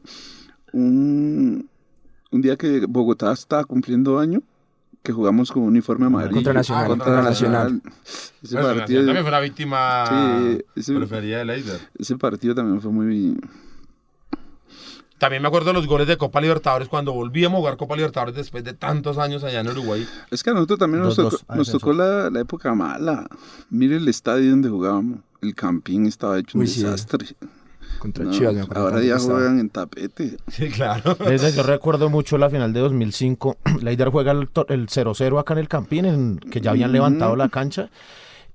Un, 0.74 1.68
un 2.32 2.42
día 2.42 2.58
que 2.58 2.86
Bogotá 2.88 3.32
estaba 3.32 3.64
cumpliendo 3.64 4.20
año, 4.20 4.42
que 5.04 5.12
jugamos 5.14 5.52
con 5.52 5.64
uniforme 5.64 6.06
amarillo. 6.08 6.34
Contra 6.36 6.54
Nacional, 6.54 6.88
contra 6.90 7.22
Nacional. 7.22 7.82
Ese 8.44 8.56
Bueno, 8.60 8.76
partido, 8.80 9.06
también 9.06 9.24
fue 9.24 9.30
una 9.30 9.40
víctima 9.40 10.06
Sí, 10.08 10.62
ese- 10.76 10.96
preferida 10.96 11.38
de 11.40 11.46
Leider. 11.46 11.80
ese 11.98 12.18
partido 12.18 12.56
también 12.56 12.82
fue 12.82 12.92
muy... 12.92 13.38
También 15.18 15.42
me 15.42 15.48
acuerdo 15.48 15.68
de 15.68 15.74
los 15.74 15.88
goles 15.88 16.08
de 16.08 16.18
Copa 16.18 16.42
Libertadores 16.42 16.90
cuando 16.90 17.14
volvíamos 17.14 17.58
a 17.58 17.60
jugar 17.62 17.78
Copa 17.78 17.96
Libertadores 17.96 18.36
después 18.36 18.64
de 18.66 18.74
tantos 18.74 19.18
años 19.18 19.44
allá 19.46 19.62
en 19.62 19.68
Uruguay. 19.70 20.06
Es 20.30 20.44
que 20.44 20.50
a 20.50 20.54
nosotros 20.54 20.78
también 20.80 21.04
nos 21.04 21.16
Dos, 21.16 21.26
tocó, 21.32 21.38
dos. 21.38 21.46
Ah, 21.48 21.56
nos 21.56 21.72
tocó 21.72 21.94
la, 21.94 22.30
la 22.30 22.40
época 22.42 22.76
mala. 22.76 23.26
Mire 23.70 23.96
el 23.98 24.08
estadio 24.10 24.50
donde 24.52 24.68
jugábamos. 24.70 25.20
El 25.42 25.56
campín 25.56 26.06
estaba 26.06 26.38
hecho 26.40 26.58
un 26.58 26.64
Uy, 26.64 26.68
sí. 26.68 26.84
desastre. 26.84 27.28
Contra 28.00 28.26
No, 28.26 28.32
Chivas, 28.32 28.54
me 28.56 28.62
acuerdo. 28.62 28.84
ahora 28.84 28.98
ya 29.02 29.14
que 29.14 29.22
estaba. 29.22 29.40
juegan 29.40 29.60
en 29.60 29.70
tapete. 29.70 30.38
Sí, 30.50 30.70
claro. 30.70 31.16
Desde 31.26 31.54
yo 31.54 31.64
recuerdo 31.64 32.10
mucho 32.10 32.38
la 32.38 32.50
final 32.50 32.74
de 32.74 32.82
2005. 32.82 33.58
Leider 33.82 34.10
juega 34.10 34.34
el 34.34 34.50
to- 34.50 34.68
el 34.68 34.88
0-0 34.88 35.40
acá 35.40 35.54
en 35.54 35.60
el 35.60 35.70
Campín, 35.70 36.04
en, 36.06 36.40
que 36.40 36.60
ya 36.60 36.72
habían 36.72 36.92
levantado 36.92 37.38
la 37.38 37.48
cancha. 37.48 37.90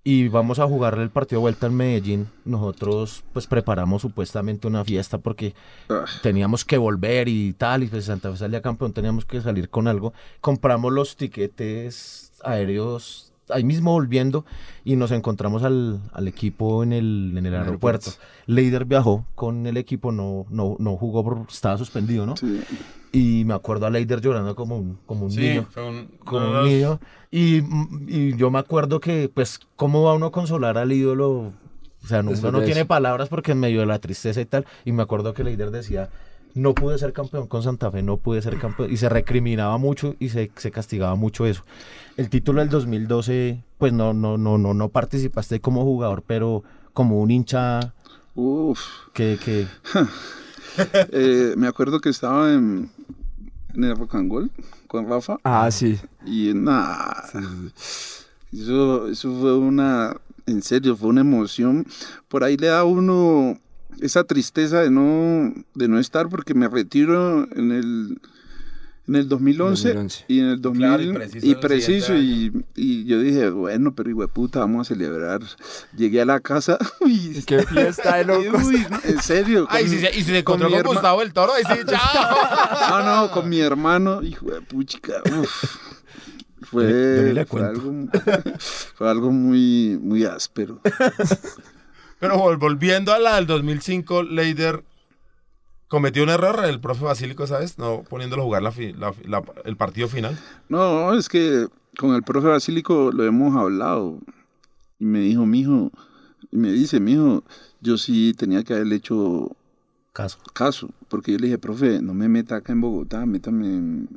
Y 0.03 0.29
vamos 0.29 0.59
a 0.59 0.67
jugar 0.67 0.99
el 0.99 1.11
partido 1.11 1.41
de 1.41 1.43
vuelta 1.43 1.67
en 1.67 1.75
Medellín. 1.77 2.29
Nosotros 2.47 3.23
pues 3.35 3.47
preparamos 3.47 4.01
supuestamente 4.01 4.67
una 4.67 4.85
fiesta 4.85 5.19
porque 5.19 5.55
Ah, 5.91 6.05
teníamos 6.23 6.65
que 6.65 6.79
volver 6.79 7.29
y 7.29 7.53
tal. 7.53 7.83
Y 7.83 7.89
pues 7.89 8.07
Santa 8.07 8.31
Fe 8.31 8.39
salía 8.39 8.63
campeón, 8.63 8.93
teníamos 8.95 9.25
que 9.27 9.41
salir 9.43 9.69
con 9.69 9.89
algo. 9.89 10.15
Compramos 10.41 10.93
los 10.93 11.17
tiquetes 11.17 12.33
aéreos 12.43 13.30
ahí 13.53 13.65
mismo 13.65 13.93
volviendo 13.93 14.45
y 14.85 14.97
nos 14.97 15.11
encontramos 15.11 15.63
al, 15.63 16.01
al 16.13 16.29
equipo 16.29 16.83
en 16.83 16.93
el, 16.93 17.35
en 17.37 17.47
el 17.47 17.55
aeropuerto. 17.55 18.11
Leider 18.47 18.85
viajó 18.85 19.25
con 19.35 19.67
el 19.67 19.77
equipo, 19.77 20.13
no, 20.13 20.47
no, 20.51 20.77
no 20.79 20.97
jugó, 20.97 21.23
por, 21.25 21.47
estaba 21.49 21.77
suspendido, 21.79 22.27
¿no? 22.27 22.37
sí. 22.37 22.61
Y 23.13 23.45
me 23.45 23.55
acuerdo 23.55 23.87
a 23.87 23.91
Leider 23.91 24.21
llorando 24.21 24.55
como 24.55 24.77
un, 24.79 24.97
como 25.05 25.25
un 25.25 25.33
Sí, 25.33 25.41
niño. 25.41 25.67
fue 25.69 25.85
un, 25.89 26.07
Como 26.25 26.47
un 26.47 26.53
los- 26.53 26.69
niño. 26.69 27.01
Y, 27.33 27.57
y 28.07 28.37
yo 28.37 28.53
me 28.53 28.61
acuerdo 28.61 29.01
que, 29.01 29.29
pues, 29.29 29.59
¿cómo 29.75 30.05
va 30.05 30.15
uno 30.15 30.27
a 30.27 30.31
consolar 30.33 30.79
al 30.79 30.93
ídolo? 30.93 31.53
O 32.05 32.07
sea, 32.07 32.21
uno 32.21 32.53
no 32.53 32.63
tiene 32.63 32.85
palabras 32.85 33.29
porque 33.29 33.51
en 33.53 33.59
medio 33.59 33.81
de 33.81 33.87
la 33.87 33.99
tristeza 33.99 34.41
y 34.41 34.47
tal. 34.47 34.65
Y 34.85 34.93
me 34.93 35.03
acuerdo 35.03 35.35
que 35.35 35.43
Leider 35.43 35.73
decía, 35.73 36.09
no 36.55 36.75
pude 36.75 36.99
ser 36.99 37.13
campeón 37.13 37.47
con 37.47 37.63
Santa 37.63 37.91
Fe, 37.91 38.03
no 38.03 38.17
pude 38.17 38.43
ser 38.43 38.59
campeón. 38.59 38.93
Y 38.93 38.97
se 38.97 39.09
recriminaba 39.09 39.79
mucho 39.79 40.17
y 40.19 40.31
se, 40.31 40.51
se 40.57 40.71
castigaba 40.71 41.15
mucho 41.15 41.47
eso. 41.47 41.65
El 42.17 42.29
título 42.31 42.61
del 42.61 42.69
2012, 42.71 43.63
pues 43.79 43.93
no, 43.93 44.13
no, 44.13 44.39
no, 44.39 44.59
no, 44.59 44.75
no 44.75 44.89
participaste 44.89 45.61
como 45.61 45.85
jugador, 45.85 46.23
pero 46.27 46.63
como 46.93 47.21
un 47.21 47.31
hincha 47.31 47.95
Uf. 48.35 48.81
que, 49.13 49.39
que 49.45 49.67
Eh, 51.13 51.55
me 51.57 51.67
acuerdo 51.67 52.01
que 52.01 52.11
estaba 52.11 52.53
en, 52.53 52.91
en 53.75 53.85
el 53.85 53.97
Rock 53.97 54.15
and 54.15 54.33
Roll 54.33 54.51
con 54.87 55.09
Rafa. 55.09 55.39
Ah, 55.45 55.71
sí. 55.71 55.99
Y 56.25 56.53
nada. 56.55 57.25
Eso, 58.53 59.09
eso 59.09 59.41
fue 59.41 59.57
una. 59.57 60.17
En 60.47 60.63
serio, 60.63 60.97
fue 60.97 61.09
una 61.11 61.21
emoción. 61.21 61.87
Por 62.29 62.45
ahí 62.45 62.57
le 62.57 62.69
da 62.69 62.85
uno 62.85 63.59
esa 64.01 64.25
tristeza 64.25 64.81
de 64.81 64.91
no, 64.91 65.53
de 65.75 65.89
no 65.89 65.99
estar, 65.99 66.29
porque 66.29 66.55
me 66.55 66.69
retiro 66.69 67.47
en 67.57 67.73
el, 67.73 68.19
en 69.09 69.17
el 69.17 69.29
2011, 69.29 69.89
2011. 69.89 70.25
y 70.29 70.39
en 70.41 70.47
el 70.47 70.61
2000 70.61 70.81
Claro, 70.87 71.03
y 71.03 71.13
preciso 71.13 71.47
y, 71.47 71.55
preciso, 71.57 72.17
y, 72.17 72.65
y 72.77 73.05
yo 73.07 73.21
dije, 73.21 73.51
bueno, 73.51 73.95
pero 73.95 74.09
hijo 74.11 74.21
de 74.23 74.29
puta, 74.29 74.61
vamos 74.61 74.87
a 74.87 74.95
celebrar. 74.95 75.41
Llegué 75.97 76.21
a 76.21 76.25
la 76.25 76.41
casa 76.41 76.79
y 77.07 77.43
Qué 77.43 77.63
fiesta 77.65 78.17
de 78.17 78.25
locos. 78.27 78.65
Uy, 78.65 78.87
no, 78.91 78.99
en 79.05 79.21
serio. 79.23 79.67
Ay, 79.71 79.85
con- 79.85 79.93
si 79.93 79.99
se, 80.01 80.11
y 80.11 80.23
si 80.23 80.25
se 80.25 80.45
con 80.45 80.61
encontró 80.61 80.69
mi 80.69 80.75
con, 80.75 80.81
herma- 80.85 80.93
Gustavo 80.95 81.23
el 81.23 81.33
Toro, 81.33 81.53
ahí 81.55 81.65
sí, 81.65 81.81
chao. 81.87 83.01
No, 83.03 83.05
no, 83.27 83.31
con 83.33 83.49
mi 83.49 83.61
hermano, 83.61 84.23
hijo 84.23 84.51
de 84.51 84.61
puchica. 84.63 85.15
uf. 85.41 85.65
Fue, 86.63 87.45
fue 87.49 87.65
algo, 87.65 87.93
fue 88.95 89.11
algo 89.11 89.33
muy, 89.33 89.99
muy 90.01 90.25
áspero. 90.25 90.81
Pero 92.21 92.37
vol- 92.37 92.59
volviendo 92.59 93.13
a 93.13 93.19
la 93.19 93.37
del 93.37 93.47
2005, 93.47 94.23
Leider 94.23 94.85
cometió 95.89 96.23
un 96.23 96.29
error, 96.29 96.65
el 96.65 96.79
profe 96.81 97.05
Basílico, 97.05 97.47
¿sabes? 97.47 97.79
No 97.79 98.05
poniéndolo 98.09 98.43
a 98.43 98.45
jugar 98.45 98.63
la 98.63 98.71
fi- 98.73 98.93
la- 98.93 99.15
la- 99.27 99.43
el 99.65 99.77
partido 99.77 100.07
final. 100.09 100.39
No, 100.69 101.15
es 101.15 101.29
que 101.29 101.67
con 101.99 102.15
el 102.15 102.23
profe 102.23 102.47
Basílico 102.49 103.11
lo 103.13 103.25
hemos 103.25 103.57
hablado. 103.57 104.19
Y 104.99 105.05
me 105.05 105.21
dijo, 105.21 105.47
mijo, 105.47 105.91
y 106.53 106.57
me 106.57 106.71
dice, 106.71 107.01
mijo, 107.01 107.43
yo 107.81 107.97
sí 107.99 108.35
tenía 108.37 108.63
que 108.63 108.75
haberle 108.75 108.97
hecho 108.97 109.57
caso. 110.13 110.39
caso. 110.53 110.91
Porque 111.09 111.33
yo 111.33 111.39
le 111.39 111.47
dije, 111.47 111.59
profe, 111.59 112.01
no 112.03 112.13
me 112.15 112.29
meta 112.29 112.57
acá 112.57 112.73
en 112.73 112.83
Bogotá, 112.83 113.25
métame 113.27 113.67
en, 113.67 114.09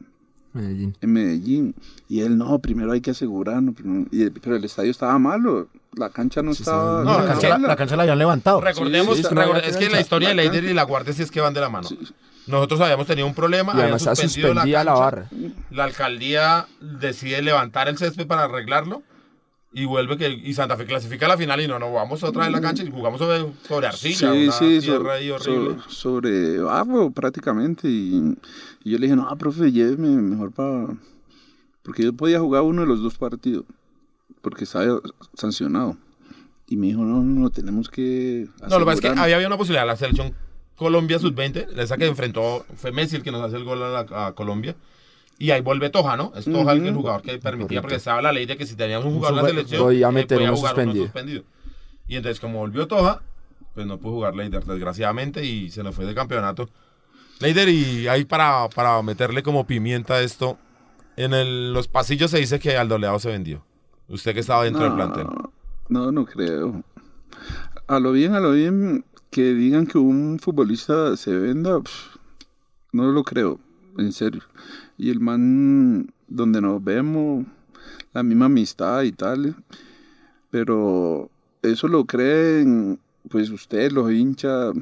Medellín. 0.53 0.93
en 1.01 1.13
Medellín. 1.13 1.75
Y 2.09 2.19
él, 2.19 2.37
no, 2.37 2.59
primero 2.59 2.91
hay 2.91 3.01
que 3.01 3.11
asegurarnos. 3.11 3.73
primero- 3.75 4.07
y 4.11 4.23
el- 4.23 4.31
pero 4.33 4.57
el 4.57 4.65
estadio 4.65 4.91
estaba 4.91 5.17
malo. 5.17 5.69
La 5.95 6.09
cancha 6.09 6.41
no 6.41 6.51
estaba. 6.51 7.03
No, 7.03 7.11
la 7.19 7.23
la, 7.25 7.31
cancha- 7.33 7.49
la, 7.49 7.67
la 7.67 7.75
cancha 7.75 7.95
la 7.95 8.03
habían 8.03 8.17
levantado. 8.19 8.61
Recordemos, 8.61 9.15
Sí, 9.17 9.23
es 9.63 9.77
que 9.77 9.85
es 9.85 9.91
la 9.91 10.01
historia 10.01 10.29
de 10.29 10.35
Leider 10.35 10.63
y 10.63 10.73
la 10.73 10.83
Guardia 10.83 11.13
sí 11.13 11.21
es 11.21 11.31
que 11.31 11.41
van 11.41 11.53
de 11.53 11.61
la 11.61 11.69
mano. 11.69 11.87
Sí. 11.87 11.97
Nosotros 12.47 12.81
habíamos 12.81 13.07
tenido 13.07 13.25
un 13.27 13.33
problema, 13.33 13.73
Y 13.75 13.81
habían 13.81 13.99
suspendido 13.99 14.53
la 14.53 14.61
cancha, 14.63 14.83
barra. 14.93 15.29
La 15.71 15.83
alcaldía 15.85 16.65
decide 16.81 17.41
levantar 17.41 17.87
el 17.87 17.97
césped 17.97 18.27
para 18.27 18.43
arreglarlo 18.43 19.01
y 19.71 19.85
vuelve 19.85 20.17
que 20.17 20.29
y 20.29 20.53
Santa 20.53 20.75
Fe 20.77 20.85
clasifica 20.85 21.25
a 21.25 21.29
la 21.29 21.37
final 21.37 21.59
y 21.61 21.67
no, 21.67 21.79
no 21.79 21.91
vamos 21.91 22.21
otra 22.23 22.41
vez 22.41 22.47
a 22.49 22.51
la 22.51 22.61
cancha 22.61 22.83
y 22.83 22.91
jugamos 22.91 23.19
sobre, 23.19 23.45
sobre 23.67 23.87
arcilla, 23.87 24.31
Sí, 24.33 24.43
una 24.43 24.51
sí, 24.51 24.79
tierra 24.81 25.03
so- 25.05 25.11
ahí 25.11 25.29
horrible. 25.31 25.75
so- 25.87 25.89
sobre 25.89 26.57
barro 26.59 27.11
prácticamente. 27.11 27.87
Y, 27.87 28.35
y 28.83 28.91
yo 28.91 28.97
le 28.99 29.05
dije, 29.07 29.15
no, 29.15 29.35
profe, 29.37 29.71
lléveme 29.71 30.09
mejor 30.09 30.51
para... 30.51 30.87
Porque 31.81 32.03
yo 32.03 32.13
podía 32.13 32.39
jugar 32.39 32.61
uno 32.63 32.81
de 32.81 32.87
los 32.87 33.01
dos 33.01 33.17
partidos, 33.17 33.65
porque 34.43 34.65
estaba 34.65 34.99
sancionado. 35.33 35.97
Y 36.67 36.75
me 36.77 36.87
dijo, 36.87 37.01
no, 37.01 37.21
no, 37.23 37.41
no, 37.41 37.49
tenemos 37.49 37.89
que... 37.89 38.47
No, 38.61 38.77
lo 38.77 38.79
que 38.79 38.85
pasa 38.85 38.93
es 38.93 39.01
que 39.01 39.07
asegurarnos". 39.07 39.23
había, 39.23 39.35
había 39.37 39.47
una 39.47 39.57
posibilidad. 39.57 39.87
La 39.87 39.95
selección 39.95 40.33
Colombia 40.75 41.17
sub-20, 41.17 41.79
esa 41.79 41.97
que 41.97 42.05
enfrentó, 42.07 42.65
fue 42.75 42.91
Messi 42.91 43.15
el 43.15 43.23
que 43.23 43.31
nos 43.31 43.41
hace 43.41 43.57
el 43.57 43.63
gol 43.63 43.81
a, 43.81 43.89
la- 44.03 44.27
a 44.27 44.33
Colombia. 44.33 44.75
Y 45.39 45.51
ahí 45.51 45.61
vuelve 45.61 45.89
Toja, 45.89 46.15
¿no? 46.15 46.31
Es 46.35 46.45
Toja 46.45 46.73
el, 46.73 46.81
que- 46.83 46.89
el 46.89 46.95
jugador 46.95 47.21
que 47.21 47.37
permitía, 47.39 47.81
porque 47.81 47.95
estaba 47.95 48.21
la 48.21 48.31
ley 48.31 48.45
de 48.45 48.55
que 48.57 48.65
si 48.65 48.75
teníamos 48.75 49.05
un 49.05 49.15
jugador 49.15 49.39
en 49.39 49.43
la 49.43 49.49
selección, 49.49 49.81
podía 49.81 50.07
eh, 50.09 50.11
meter 50.11 50.37
jugar 50.49 50.55
suspendido. 50.75 51.05
suspendido. 51.05 51.43
Y 52.07 52.15
entonces, 52.17 52.39
como 52.39 52.59
volvió 52.59 52.87
Toja, 52.87 53.21
pues 53.73 53.87
no 53.87 53.97
pudo 53.97 54.13
jugar 54.13 54.35
Leider, 54.35 54.63
desgraciadamente, 54.63 55.43
y 55.45 55.69
se 55.71 55.83
nos 55.83 55.95
fue 55.95 56.05
de 56.05 56.13
campeonato. 56.13 56.69
Leider, 57.39 57.67
y 57.69 58.07
ahí 58.07 58.23
para, 58.25 58.69
para 58.69 59.01
meterle 59.01 59.41
como 59.43 59.65
pimienta 59.67 60.15
a 60.15 60.21
esto, 60.21 60.57
en 61.17 61.33
el- 61.33 61.73
los 61.73 61.87
pasillos 61.87 62.31
se 62.31 62.37
dice 62.39 62.59
que 62.59 62.77
Aldo 62.77 62.97
Leao 62.97 63.19
se 63.19 63.29
vendió. 63.29 63.65
Usted 64.13 64.35
que 64.35 64.41
estaba 64.41 64.63
dentro 64.63 64.83
del 64.83 64.93
plantel. 64.93 65.25
No, 65.89 66.11
no 66.11 66.23
creo. 66.27 66.83
A 67.87 67.99
lo 67.99 68.11
bien, 68.11 68.35
a 68.35 68.39
lo 68.39 68.51
bien, 68.51 69.03
que 69.31 69.55
digan 69.55 69.87
que 69.87 69.97
un 69.97 70.37
futbolista 70.39 71.17
se 71.17 71.35
venda, 71.35 71.81
no 72.91 73.11
lo 73.11 73.23
creo, 73.23 73.59
en 73.97 74.11
serio. 74.11 74.43
Y 74.99 75.09
el 75.09 75.19
man, 75.19 76.13
donde 76.27 76.61
nos 76.61 76.83
vemos, 76.83 77.47
la 78.13 78.21
misma 78.21 78.45
amistad 78.45 79.01
y 79.01 79.13
tal, 79.13 79.55
pero 80.51 81.31
eso 81.63 81.87
lo 81.87 82.05
creen, 82.05 82.99
pues 83.31 83.49
ustedes, 83.49 83.91
los 83.91 84.11
hinchas, 84.11 84.75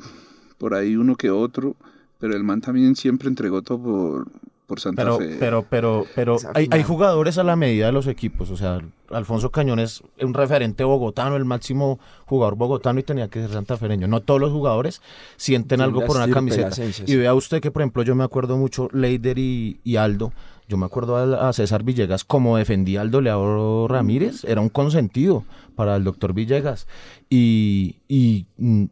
por 0.57 0.73
ahí 0.73 0.97
uno 0.97 1.15
que 1.15 1.31
otro, 1.31 1.77
pero 2.19 2.35
el 2.35 2.43
man 2.43 2.59
también 2.59 2.97
siempre 2.97 3.29
entregó 3.29 3.61
todo 3.61 3.81
por, 3.81 4.27
por 4.71 4.79
Santa 4.79 5.03
Pero, 5.03 5.17
Fe. 5.17 5.35
pero, 5.37 5.65
pero, 5.69 6.05
pero 6.15 6.37
hay, 6.53 6.69
hay 6.71 6.81
jugadores 6.81 7.37
a 7.37 7.43
la 7.43 7.57
medida 7.57 7.87
de 7.87 7.91
los 7.91 8.07
equipos. 8.07 8.49
O 8.51 8.55
sea, 8.55 8.79
Alfonso 9.09 9.51
Cañón 9.51 9.79
es 9.79 10.01
un 10.21 10.33
referente 10.33 10.85
bogotano, 10.85 11.35
el 11.35 11.43
máximo 11.43 11.99
jugador 12.25 12.55
bogotano 12.55 12.97
y 12.97 13.03
tenía 13.03 13.27
que 13.27 13.41
ser 13.41 13.51
santafereño. 13.51 14.07
No 14.07 14.21
todos 14.21 14.39
los 14.39 14.53
jugadores 14.53 15.01
sienten 15.35 15.81
algo 15.81 16.05
por 16.05 16.15
una 16.15 16.29
camiseta. 16.29 16.69
Y 17.05 17.17
vea 17.17 17.33
usted 17.33 17.59
que, 17.59 17.69
por 17.69 17.81
ejemplo, 17.81 18.01
yo 18.03 18.15
me 18.15 18.23
acuerdo 18.23 18.55
mucho 18.55 18.87
Leider 18.93 19.37
y, 19.37 19.81
y 19.83 19.97
Aldo. 19.97 20.31
Yo 20.69 20.77
me 20.77 20.85
acuerdo 20.85 21.17
a, 21.17 21.49
a 21.49 21.51
César 21.51 21.83
Villegas 21.83 22.23
como 22.23 22.55
defendía 22.55 23.01
Aldo 23.01 23.19
Leao 23.19 23.89
Ramírez. 23.89 24.45
Era 24.45 24.61
un 24.61 24.69
consentido 24.69 25.43
para 25.75 25.97
el 25.97 26.05
doctor 26.05 26.31
Villegas. 26.33 26.87
Y, 27.29 27.97
y 28.07 28.45
mm, 28.55 28.85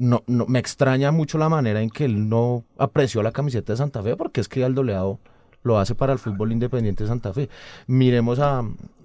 no, 0.00 0.24
no, 0.26 0.46
me 0.46 0.58
extraña 0.58 1.12
mucho 1.12 1.38
la 1.38 1.48
manera 1.48 1.82
en 1.82 1.90
que 1.90 2.06
él 2.06 2.28
no 2.28 2.64
apreció 2.78 3.22
la 3.22 3.32
camiseta 3.32 3.72
de 3.72 3.76
Santa 3.76 4.02
Fe, 4.02 4.16
porque 4.16 4.40
es 4.40 4.48
que 4.48 4.64
Aldo 4.64 4.82
Leao 4.82 5.20
lo 5.62 5.78
hace 5.78 5.94
para 5.94 6.14
el 6.14 6.18
fútbol 6.18 6.52
independiente 6.52 7.04
de 7.04 7.08
Santa 7.08 7.32
Fe. 7.34 7.50
Miremos 7.86 8.38
a, 8.38 8.64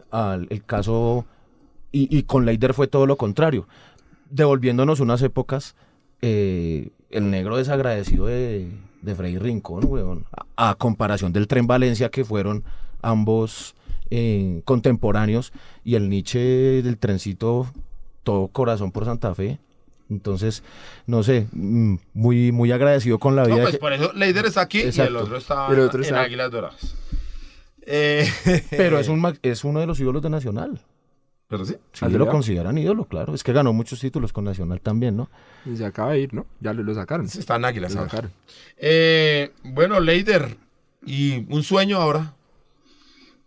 al- 0.09 0.47
el 0.49 0.63
caso, 0.63 1.25
y, 1.91 2.07
y 2.17 2.23
con 2.23 2.45
Leider 2.45 2.73
fue 2.73 2.87
todo 2.87 3.05
lo 3.05 3.17
contrario. 3.17 3.67
Devolviéndonos 4.29 5.01
unas 5.01 5.21
épocas, 5.21 5.75
eh, 6.21 6.89
el 7.11 7.29
negro 7.29 7.57
desagradecido 7.57 8.27
de, 8.27 8.71
de 9.01 9.15
Freddy 9.15 9.37
Rincón, 9.37 9.83
weón, 9.85 10.25
a, 10.55 10.69
a 10.69 10.75
comparación 10.75 11.33
del 11.33 11.47
Tren 11.47 11.67
Valencia, 11.67 12.09
que 12.09 12.23
fueron 12.23 12.63
ambos 13.01 13.75
eh, 14.09 14.61
contemporáneos, 14.63 15.51
y 15.83 15.95
el 15.95 16.09
Nietzsche 16.09 16.81
del 16.81 16.97
trencito, 16.97 17.67
todo 18.23 18.47
corazón 18.47 18.91
por 18.91 19.03
Santa 19.03 19.35
Fe. 19.35 19.59
Entonces, 20.09 20.61
no 21.07 21.23
sé, 21.23 21.47
mm, 21.51 21.95
muy, 22.13 22.51
muy 22.51 22.71
agradecido 22.71 23.17
con 23.19 23.35
la 23.35 23.43
vida. 23.45 23.55
No, 23.55 23.61
pues 23.63 23.73
que- 23.73 23.79
por 23.79 23.93
eso 23.93 24.11
Leider 24.13 24.45
está 24.45 24.61
aquí 24.61 24.83
y 24.83 25.01
el 25.01 25.15
otro 25.15 25.37
está, 25.37 25.67
El 25.71 25.79
otro 25.79 26.03
en 26.03 26.15
Águilas 26.15 26.51
Doradas. 26.51 26.95
Eh, 27.87 28.27
Pero 28.71 28.99
es, 28.99 29.07
un, 29.07 29.37
es 29.41 29.63
uno 29.63 29.79
de 29.79 29.87
los 29.87 29.99
ídolos 29.99 30.21
de 30.21 30.29
Nacional. 30.29 30.79
Pero 31.47 31.63
sí. 31.63 31.75
Sí, 31.93 32.09
lo 32.09 32.27
consideran 32.27 32.75
ídolo, 32.77 33.05
claro. 33.05 33.35
Es 33.35 33.43
que 33.43 33.53
ganó 33.53 33.71
muchos 33.71 33.99
títulos 33.99 34.33
con 34.33 34.43
Nacional 34.45 34.81
también, 34.81 35.15
¿no? 35.15 35.29
Y 35.65 35.75
se 35.77 35.85
acaba 35.85 36.13
de 36.13 36.21
ir, 36.21 36.33
¿no? 36.33 36.47
Ya 36.59 36.73
lo, 36.73 36.81
lo 36.81 36.93
sacaron. 36.95 37.29
Sí, 37.29 37.39
está 37.39 37.55
en 37.57 37.65
Águilas 37.65 37.93
Lo 37.93 38.01
sacaron. 38.01 38.31
Eh, 38.77 39.51
bueno, 39.63 39.99
Leider, 39.99 40.57
¿y 41.05 41.45
un 41.53 41.61
sueño 41.63 41.97
ahora? 41.97 42.33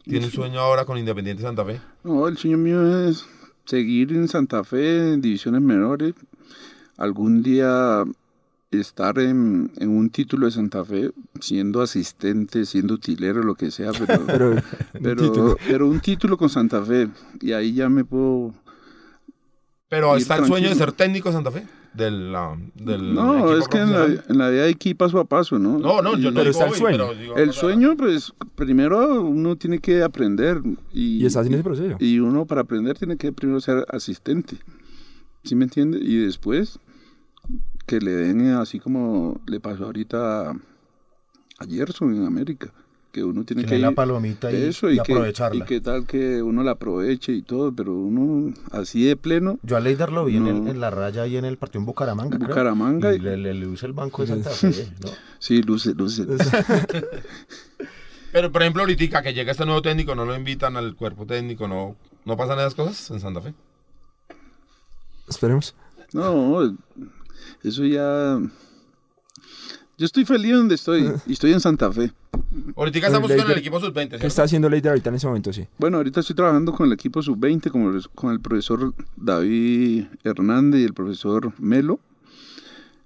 ¿Tiene 0.05 0.27
un 0.27 0.33
sueño 0.33 0.61
ahora 0.61 0.85
con 0.85 0.97
Independiente 0.97 1.43
Santa 1.43 1.65
Fe? 1.65 1.81
No, 2.05 2.29
el 2.29 2.39
sueño 2.39 2.57
mío 2.57 3.09
es 3.09 3.27
seguir 3.67 4.13
en 4.13 4.29
Santa 4.29 4.63
Fe, 4.65 5.15
en 5.15 5.21
divisiones 5.21 5.61
menores. 5.61 6.15
Algún 6.99 7.43
día 7.43 8.05
estar 8.71 9.19
en, 9.19 9.71
en 9.79 9.89
un 9.89 10.11
título 10.11 10.45
de 10.45 10.53
Santa 10.53 10.85
Fe, 10.85 11.11
siendo 11.41 11.81
asistente, 11.81 12.67
siendo 12.67 12.95
utilero, 12.95 13.43
lo 13.43 13.55
que 13.55 13.71
sea, 13.71 13.93
pero, 13.93 14.27
Pero, 14.27 14.57
pero, 15.03 15.23
un 15.23 15.29
título. 15.33 15.57
pero 15.67 15.89
un 15.89 16.01
título 16.01 16.37
con 16.37 16.51
Santa 16.51 16.83
Fe. 16.85 17.09
Y 17.41 17.53
ahí 17.53 17.73
ya 17.73 17.89
me 17.89 18.05
puedo... 18.05 18.53
Pero 19.89 20.15
está 20.17 20.37
el 20.37 20.45
sueño 20.45 20.69
de 20.69 20.75
ser 20.75 20.93
técnico 20.93 21.31
de 21.31 21.35
Santa 21.37 21.51
Fe. 21.51 21.67
Del, 21.95 22.35
del 22.75 23.15
No, 23.15 23.57
es 23.57 23.67
que 23.69 23.79
en 23.79 23.91
la, 23.91 23.97
profesional. 24.05 24.25
en 24.29 24.39
la 24.39 24.51
vida 24.51 24.65
hay 24.65 24.75
que 24.75 24.91
ir 24.91 24.97
paso 24.97 25.19
a 25.19 25.25
paso, 25.25 25.59
¿no? 25.59 25.79
No, 25.79 26.03
no, 26.03 26.19
yo 26.19 26.29
Y- 26.29 26.35
no 26.35 26.45
digo 26.45 26.59
hoy, 26.61 26.79
pero 26.85 27.15
digo, 27.15 27.37
El 27.37 27.49
o 27.49 27.53
sea, 27.53 27.61
sueño, 27.63 27.97
pues, 27.97 28.35
primero 28.55 29.23
uno 29.23 29.57
tiene 29.57 29.79
que 29.79 30.03
aprender. 30.03 30.61
Y, 30.93 31.23
Y 31.23 31.27
estás 31.27 31.47
en 31.47 31.55
ese 31.55 31.63
proceso. 31.65 31.97
Y 32.01 32.19
uno 32.19 32.45
para 32.45 32.61
aprender 32.61 32.99
tiene 32.99 33.17
que 33.17 33.33
primero 33.33 33.61
ser 33.61 33.87
asistente. 33.89 34.59
¿Sí 35.43 35.55
me 35.55 35.65
entiende? 35.65 35.99
Y 36.03 36.17
después 36.19 36.79
que 37.89 37.99
le 38.01 38.13
den 38.13 38.53
así 38.53 38.79
como 38.79 39.41
le 39.47 39.59
pasó 39.59 39.87
ahorita 39.87 40.51
a, 40.51 40.53
a 41.59 41.67
Gerson 41.69 42.15
en 42.15 42.27
América. 42.27 42.71
Que 43.11 43.25
uno 43.25 43.43
tiene 43.43 43.63
Que 43.63 43.69
que 43.71 43.75
dé 43.77 43.81
la 43.81 43.93
ir- 43.93 43.95
palomita 43.95 44.53
y- 44.53 44.57
eso, 44.65 44.91
y 44.91 44.97
que- 44.97 45.13
aprovecharla. 45.13 45.65
Y 45.65 45.67
qué 45.67 45.81
tal 45.81 46.05
que 46.07 46.43
uno 46.43 46.63
la 46.63 46.73
aproveche 46.73 47.33
y 47.33 47.41
todo, 47.41 47.73
pero 47.75 47.95
uno 47.95 48.53
así 48.71 49.03
de 49.03 49.17
pleno. 49.17 49.59
Yo 49.63 49.79
a 49.79 49.81
Leider 49.81 50.13
lo 50.13 50.27
vi 50.27 50.37
en, 50.37 50.47
el- 50.47 50.65
No. 50.65 50.71
en 50.71 50.79
la 50.79 50.91
raya 50.91 51.27
y 51.27 51.39
en 51.39 51.47
el 51.47 51.57
partido 51.57 51.81
en 51.81 51.87
Bucaramanga. 51.87 52.37
creo. 52.37 52.49
Bucaramanga 52.51 53.15
Y 53.15 53.17
y- 53.17 53.21
le, 53.21 53.39
le 53.39 53.55
luce 53.55 53.87
el 53.87 53.95
banco 53.95 54.21
de 54.23 54.29
Santa 54.29 54.51
Fe, 54.51 54.89
¿no? 55.03 55.09
Sí, 55.39 55.63
luce, 55.63 55.95
luce. 55.95 56.27
Pero, 58.31 58.53
por 58.53 58.61
ejemplo, 58.63 58.83
ahorita 58.83 59.23
que 59.23 59.33
llega 59.33 59.53
este 59.53 59.65
nuevo 59.65 59.81
técnico, 59.81 60.15
no 60.15 60.27
lo 60.27 60.37
invitan 60.37 60.77
al 60.77 60.95
cuerpo 60.95 61.25
técnico, 61.25 61.67
no, 61.67 61.97
no 62.27 62.37
pasan 62.37 62.59
esas 62.59 62.75
cosas 62.75 63.11
en 63.11 63.21
Santa 63.21 63.41
Fe. 63.41 63.55
Esperemos. 65.29 65.75
No, 66.13 66.77
eso 67.63 67.85
ya. 67.85 68.39
Yo 69.99 70.05
estoy 70.07 70.25
feliz 70.25 70.53
donde 70.55 70.77
estoy. 70.77 71.11
Y 71.27 71.33
estoy 71.33 71.53
en 71.53 71.61
Santa 71.61 71.93
Fe. 71.93 72.13
Ahorita 72.77 72.99
estamos 72.99 73.31
con 73.33 73.51
el 73.51 73.59
equipo 73.59 73.81
sub-20, 73.81 74.19
¿Qué 74.19 74.27
está 74.29 74.45
haciendo 74.45 74.69
Leider 74.69 74.91
ahorita 74.91 75.11
en 75.11 75.17
ese 75.17 75.27
momento? 75.27 75.53
Sí. 75.53 75.67
Bueno, 75.77 75.97
ahorita 75.97 76.21
estoy 76.21 76.37
trabajando 76.37 76.73
con 76.73 76.87
el 76.87 76.93
equipo 76.93 77.21
sub-20, 77.21 77.71
con, 77.71 77.95
el- 77.95 78.09
con 78.11 78.31
el 78.33 78.41
profesor 78.41 78.95
David 79.17 80.07
Hernández 80.23 80.81
y 80.83 80.85
el 80.85 80.95
profesor 80.95 81.53
Melo. 81.59 81.99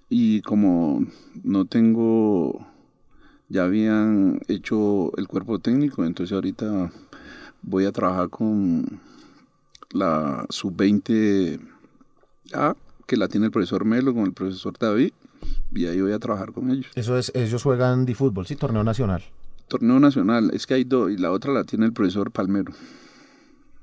Y 0.09 0.41
como 0.41 1.03
no 1.43 1.65
tengo, 1.65 2.63
ya 3.49 3.63
habían 3.63 4.39
hecho 4.47 5.15
el 5.17 5.27
cuerpo 5.27 5.57
técnico, 5.57 6.05
entonces 6.05 6.31
ahorita 6.33 6.91
voy 7.63 7.85
a 7.85 7.91
trabajar 7.91 8.29
con 8.29 8.99
la 9.91 10.45
sub-20 10.49 11.59
A, 12.53 12.75
que 13.07 13.17
la 13.17 13.27
tiene 13.27 13.47
el 13.47 13.51
profesor 13.51 13.85
Melo, 13.85 14.13
con 14.13 14.23
el 14.25 14.33
profesor 14.33 14.73
David, 14.79 15.11
y 15.73 15.85
ahí 15.87 16.01
voy 16.01 16.11
a 16.13 16.19
trabajar 16.19 16.51
con 16.53 16.71
ellos. 16.71 16.87
Eso 16.95 17.17
es, 17.17 17.31
ellos 17.35 17.61
juegan 17.63 18.05
de 18.05 18.15
fútbol, 18.15 18.45
sí, 18.47 18.55
torneo 18.55 18.83
nacional. 18.83 19.23
Torneo 19.67 19.99
nacional, 19.99 20.51
es 20.53 20.65
que 20.67 20.75
hay 20.75 20.83
dos, 20.83 21.11
y 21.11 21.17
la 21.17 21.31
otra 21.31 21.51
la 21.53 21.63
tiene 21.63 21.85
el 21.85 21.93
profesor 21.93 22.31
Palmero. 22.31 22.73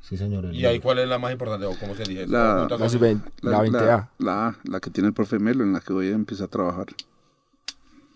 Sí, 0.03 0.17
señor. 0.17 0.45
el- 0.47 0.55
¿Y 0.57 0.67
ahí 0.67 0.81
cuál 0.81 0.99
es 0.99 1.09
la 1.09 1.19
más 1.19 1.31
importante 1.33 1.67
o 1.67 1.79
cómo 1.79 1.95
se 1.95 2.03
dice? 2.05 2.27
La, 2.27 2.67
la 2.69 2.79
con- 2.79 2.91
sub-20, 2.91 3.21
la 3.43 3.63
20A. 3.63 4.09
La, 4.19 4.49
A, 4.49 4.57
la 4.65 4.81
que 4.81 4.91
tiene 4.91 5.09
el 5.09 5.15
profe 5.15 5.39
Melo, 5.39 5.63
en 5.63 5.73
la 5.73 5.81
que 5.81 5.93
voy 5.93 6.09
a 6.09 6.13
empezar 6.13 6.47
a 6.47 6.51
trabajar. 6.51 6.87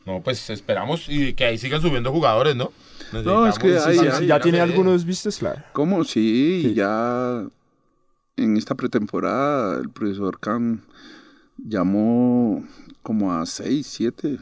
No, 0.07 0.21
pues 0.23 0.51
esperamos 0.51 1.07
y 1.09 1.33
que 1.35 1.45
ahí 1.47 1.57
sigan 1.57 1.81
subiendo 1.81 2.11
jugadores, 2.13 2.55
¿no? 2.57 2.73
No, 3.13 3.47
es 3.47 3.59
que 3.59 3.69
Necesitamos- 3.69 3.87
hay- 3.87 3.99
sí, 3.99 4.07
hay- 4.15 4.19
sí, 4.23 4.27
ya 4.27 4.41
tiene 4.41 4.61
algunos 4.61 5.05
vistos, 5.05 5.39
claro. 5.39 5.63
¿Cómo? 5.73 6.05
Sí, 6.05 6.61
Sí. 6.63 6.75
ya 6.75 7.45
en 8.37 8.57
esta 8.57 8.75
pretemporada 8.75 9.79
el 9.81 9.89
profesor 9.89 10.39
Khan 10.41 10.83
llamó 11.65 12.63
como 13.03 13.33
a 13.33 13.45
seis, 13.47 13.87
siete 13.87 14.39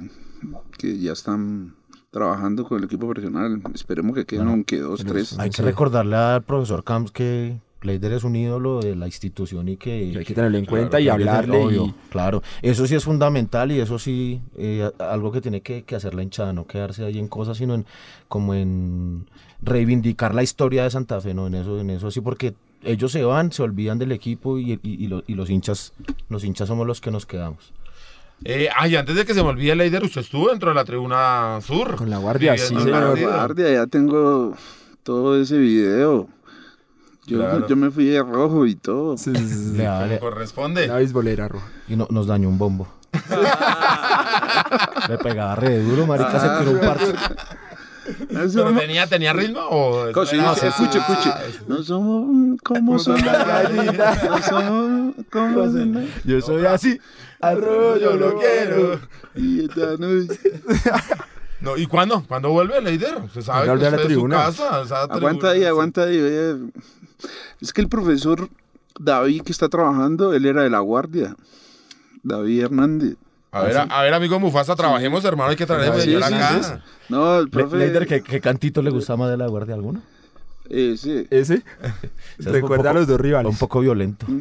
que 0.77 0.99
ya 0.99 1.13
están 1.13 1.75
trabajando 2.11 2.65
con 2.65 2.79
el 2.79 2.85
equipo 2.85 3.09
profesional. 3.09 3.63
Esperemos 3.75 4.15
que 4.15 4.27
queden 4.27 4.49
aunque 4.49 4.79
dos, 4.81 5.05
tres. 5.05 5.39
Hay 5.39 5.51
que 5.51 5.63
recordarle 5.63 6.17
al 6.17 6.43
profesor 6.43 6.85
Camps 6.85 7.11
que 7.11 7.59
Leider 7.83 8.13
es 8.13 8.23
un 8.23 8.37
ídolo 8.37 8.81
de 8.81 8.95
la 8.95 9.07
institución 9.07 9.69
y 9.69 9.77
que... 9.77 10.11
Que 10.13 10.19
hay 10.19 10.25
que 10.25 10.35
tenerlo 10.35 10.57
en 10.59 10.67
cuenta 10.67 11.01
y 11.01 11.09
hablarle 11.09 11.57
obvio, 11.57 11.87
y- 11.87 11.95
Claro, 12.11 12.43
eso 12.63 12.87
sí 12.87 12.95
es 12.95 13.03
fundamental 13.05 13.73
y 13.73 13.81
eso 13.81 13.99
sí, 13.99 14.41
eh, 14.57 14.89
algo 14.99 15.33
que 15.33 15.41
tiene 15.41 15.63
que, 15.63 15.83
que 15.83 15.97
hacer 15.97 16.15
la 16.15 16.23
hinchada, 16.23 16.53
no 16.53 16.65
quedarse 16.67 17.05
ahí 17.05 17.19
en 17.19 17.27
cosas, 17.27 17.57
sino 17.57 17.75
en 17.75 17.85
como 18.29 18.55
en 18.55 19.27
reivindicar 19.63 20.33
la 20.35 20.45
historia 20.45 20.85
de 20.85 20.91
Santa 20.91 21.21
Fe, 21.21 21.35
¿no? 21.35 21.49
En 21.49 21.55
eso, 21.57 21.81
en 21.81 21.91
eso 21.91 22.11
sí, 22.13 22.21
porque 22.21 22.55
ellos 22.83 23.13
se 23.13 23.25
van, 23.25 23.53
se 23.53 23.63
olvidan 23.63 23.99
del 23.99 24.13
equipo 24.13 24.59
y, 24.59 24.73
y- 24.73 24.81
y 24.83 25.07
lo- 25.09 25.23
y 25.27 25.35
los 25.35 25.51
hinchas, 25.51 25.93
los 26.29 26.45
hinchas 26.45 26.69
somos 26.69 26.87
los 26.87 27.01
que 27.01 27.11
nos 27.11 27.27
quedamos. 27.27 27.73
Eh, 28.45 28.69
ay, 28.77 28.97
antes 28.97 29.15
de 29.15 29.25
que 29.25 29.35
se 29.35 29.43
me 29.43 29.51
olvide, 29.51 29.75
Leider, 29.77 30.03
usted 30.03 30.21
estuvo 30.23 30.49
dentro 30.49 30.71
de 30.71 30.75
la 30.75 30.85
tribuna 30.85 31.61
sur. 31.65 31.95
Con 31.97 32.11
la 32.11 32.19
guardia, 32.19 32.59
sí, 32.59 32.75
en 32.75 32.91
La 32.91 33.15
guardia, 33.15 33.73
ya 33.73 33.87
tengo 33.87 34.57
todo 35.05 35.41
ese 35.41 35.59
video. 35.59 36.29
Yo, 37.25 37.39
Claro. 37.39 37.69
yo 37.69 37.77
me 37.77 37.89
fui 37.93 38.07
de 38.07 38.21
rojo 38.21 38.67
y 38.67 38.75
todo. 38.75 39.17
Sí, 39.17 39.33
sí, 39.37 39.47
sí, 39.49 39.55
sí. 39.71 39.77
Le 39.77 39.85
da- 39.85 39.99
Como 40.01 40.07
le- 40.09 40.19
corresponde. 40.19 40.89
La 40.89 40.97
beisbolera 40.97 41.47
roja. 41.47 41.69
y 41.89 41.95
no- 41.95 42.09
nos 42.11 42.27
dañó 42.27 42.49
un 42.49 42.59
bombo. 42.59 42.89
Le 45.09 45.19
pegaba 45.19 45.55
re 45.55 45.79
duro, 45.83 46.07
marica, 46.07 46.39
se 46.41 46.65
tiró 46.65 46.73
un 46.73 46.81
parche. 46.81 47.13
¿Pero 48.33 48.71
no- 48.71 48.81
tenía, 48.81 49.07
tenía 49.07 49.33
ritmo 49.33 49.61
o...? 49.71 50.09
eso 50.09 50.27
Sí, 50.27 50.37
era- 50.37 50.55
sí, 50.55 50.67
escuche, 50.67 50.99
Ah, 51.01 51.41
escuche. 51.47 51.65
No 51.69 51.83
somos 51.83 52.61
como 52.63 52.99
son 52.99 53.17
las 53.25 53.47
gallinas. 53.47 54.25
No 54.25 54.43
somos 54.43 55.15
como 55.31 55.65
son 55.65 55.93
las- 55.95 56.25
Yo 56.25 56.41
soy 56.41 56.67
así. 56.67 56.99
Arroyo 57.41 58.17
lo 58.17 58.39
quiero. 58.39 59.01
Y 59.35 59.65
esta 59.65 59.97
noche- 59.97 60.61
No, 61.61 61.77
¿Y 61.77 61.87
cuándo? 61.87 62.25
¿Cuándo 62.27 62.51
vuelve 62.51 62.81
Leider? 62.81 63.19
Usted 63.23 63.41
sabe 63.43 63.69
Vuelve 63.69 63.83
que 63.83 63.87
a 63.87 63.91
la 63.91 63.97
usted 63.97 64.11
es 64.11 64.19
su 64.19 64.29
casa. 64.29 64.83
esa 64.83 65.03
Aguanta 65.05 65.19
tribuna, 65.19 65.49
ahí, 65.51 65.61
sí. 65.61 65.65
aguanta 65.67 66.03
ahí. 66.03 66.73
Es 67.61 67.73
que 67.73 67.81
el 67.83 67.89
profesor 67.89 68.49
David 68.99 69.43
que 69.43 69.53
está 69.53 69.69
trabajando, 69.69 70.33
él 70.35 70.45
era 70.47 70.63
de 70.65 70.71
la 70.71 70.81
guardia. 70.81 71.37
David 72.25 72.63
Hernández. 72.65 73.15
A 73.55 73.63
ver, 73.63 73.77
a, 73.77 73.83
a 73.83 74.03
ver, 74.03 74.15
amigo 74.15 74.41
Mufasa, 74.41 74.75
trabajemos, 74.75 75.25
hermano, 75.25 75.51
hay 75.51 75.57
que 75.57 75.67
traer 75.67 75.95
Sí, 76.01 76.11
sí, 76.11 76.15
acá. 76.17 76.63
sí. 76.63 76.73
No, 77.11 77.39
el 77.39 77.51
profe... 77.51 77.77
Leider, 77.77 78.07
¿qué, 78.07 78.23
qué 78.23 78.41
cantito 78.41 78.81
le 78.83 78.91
gusta 78.91 79.15
más 79.17 79.31
de 79.31 79.37
la 79.37 79.47
guardia 79.47 79.75
alguno? 79.75 80.01
eh, 80.71 80.95
sí. 80.97 81.27
Ese 81.31 81.63
recuerda 82.39 82.91
a 82.91 82.93
poco- 82.93 82.99
los 83.01 83.07
dos 83.09 83.21
rivales. 83.21 83.53
Un 83.53 83.59
poco 83.59 83.81
violento. 83.81 84.27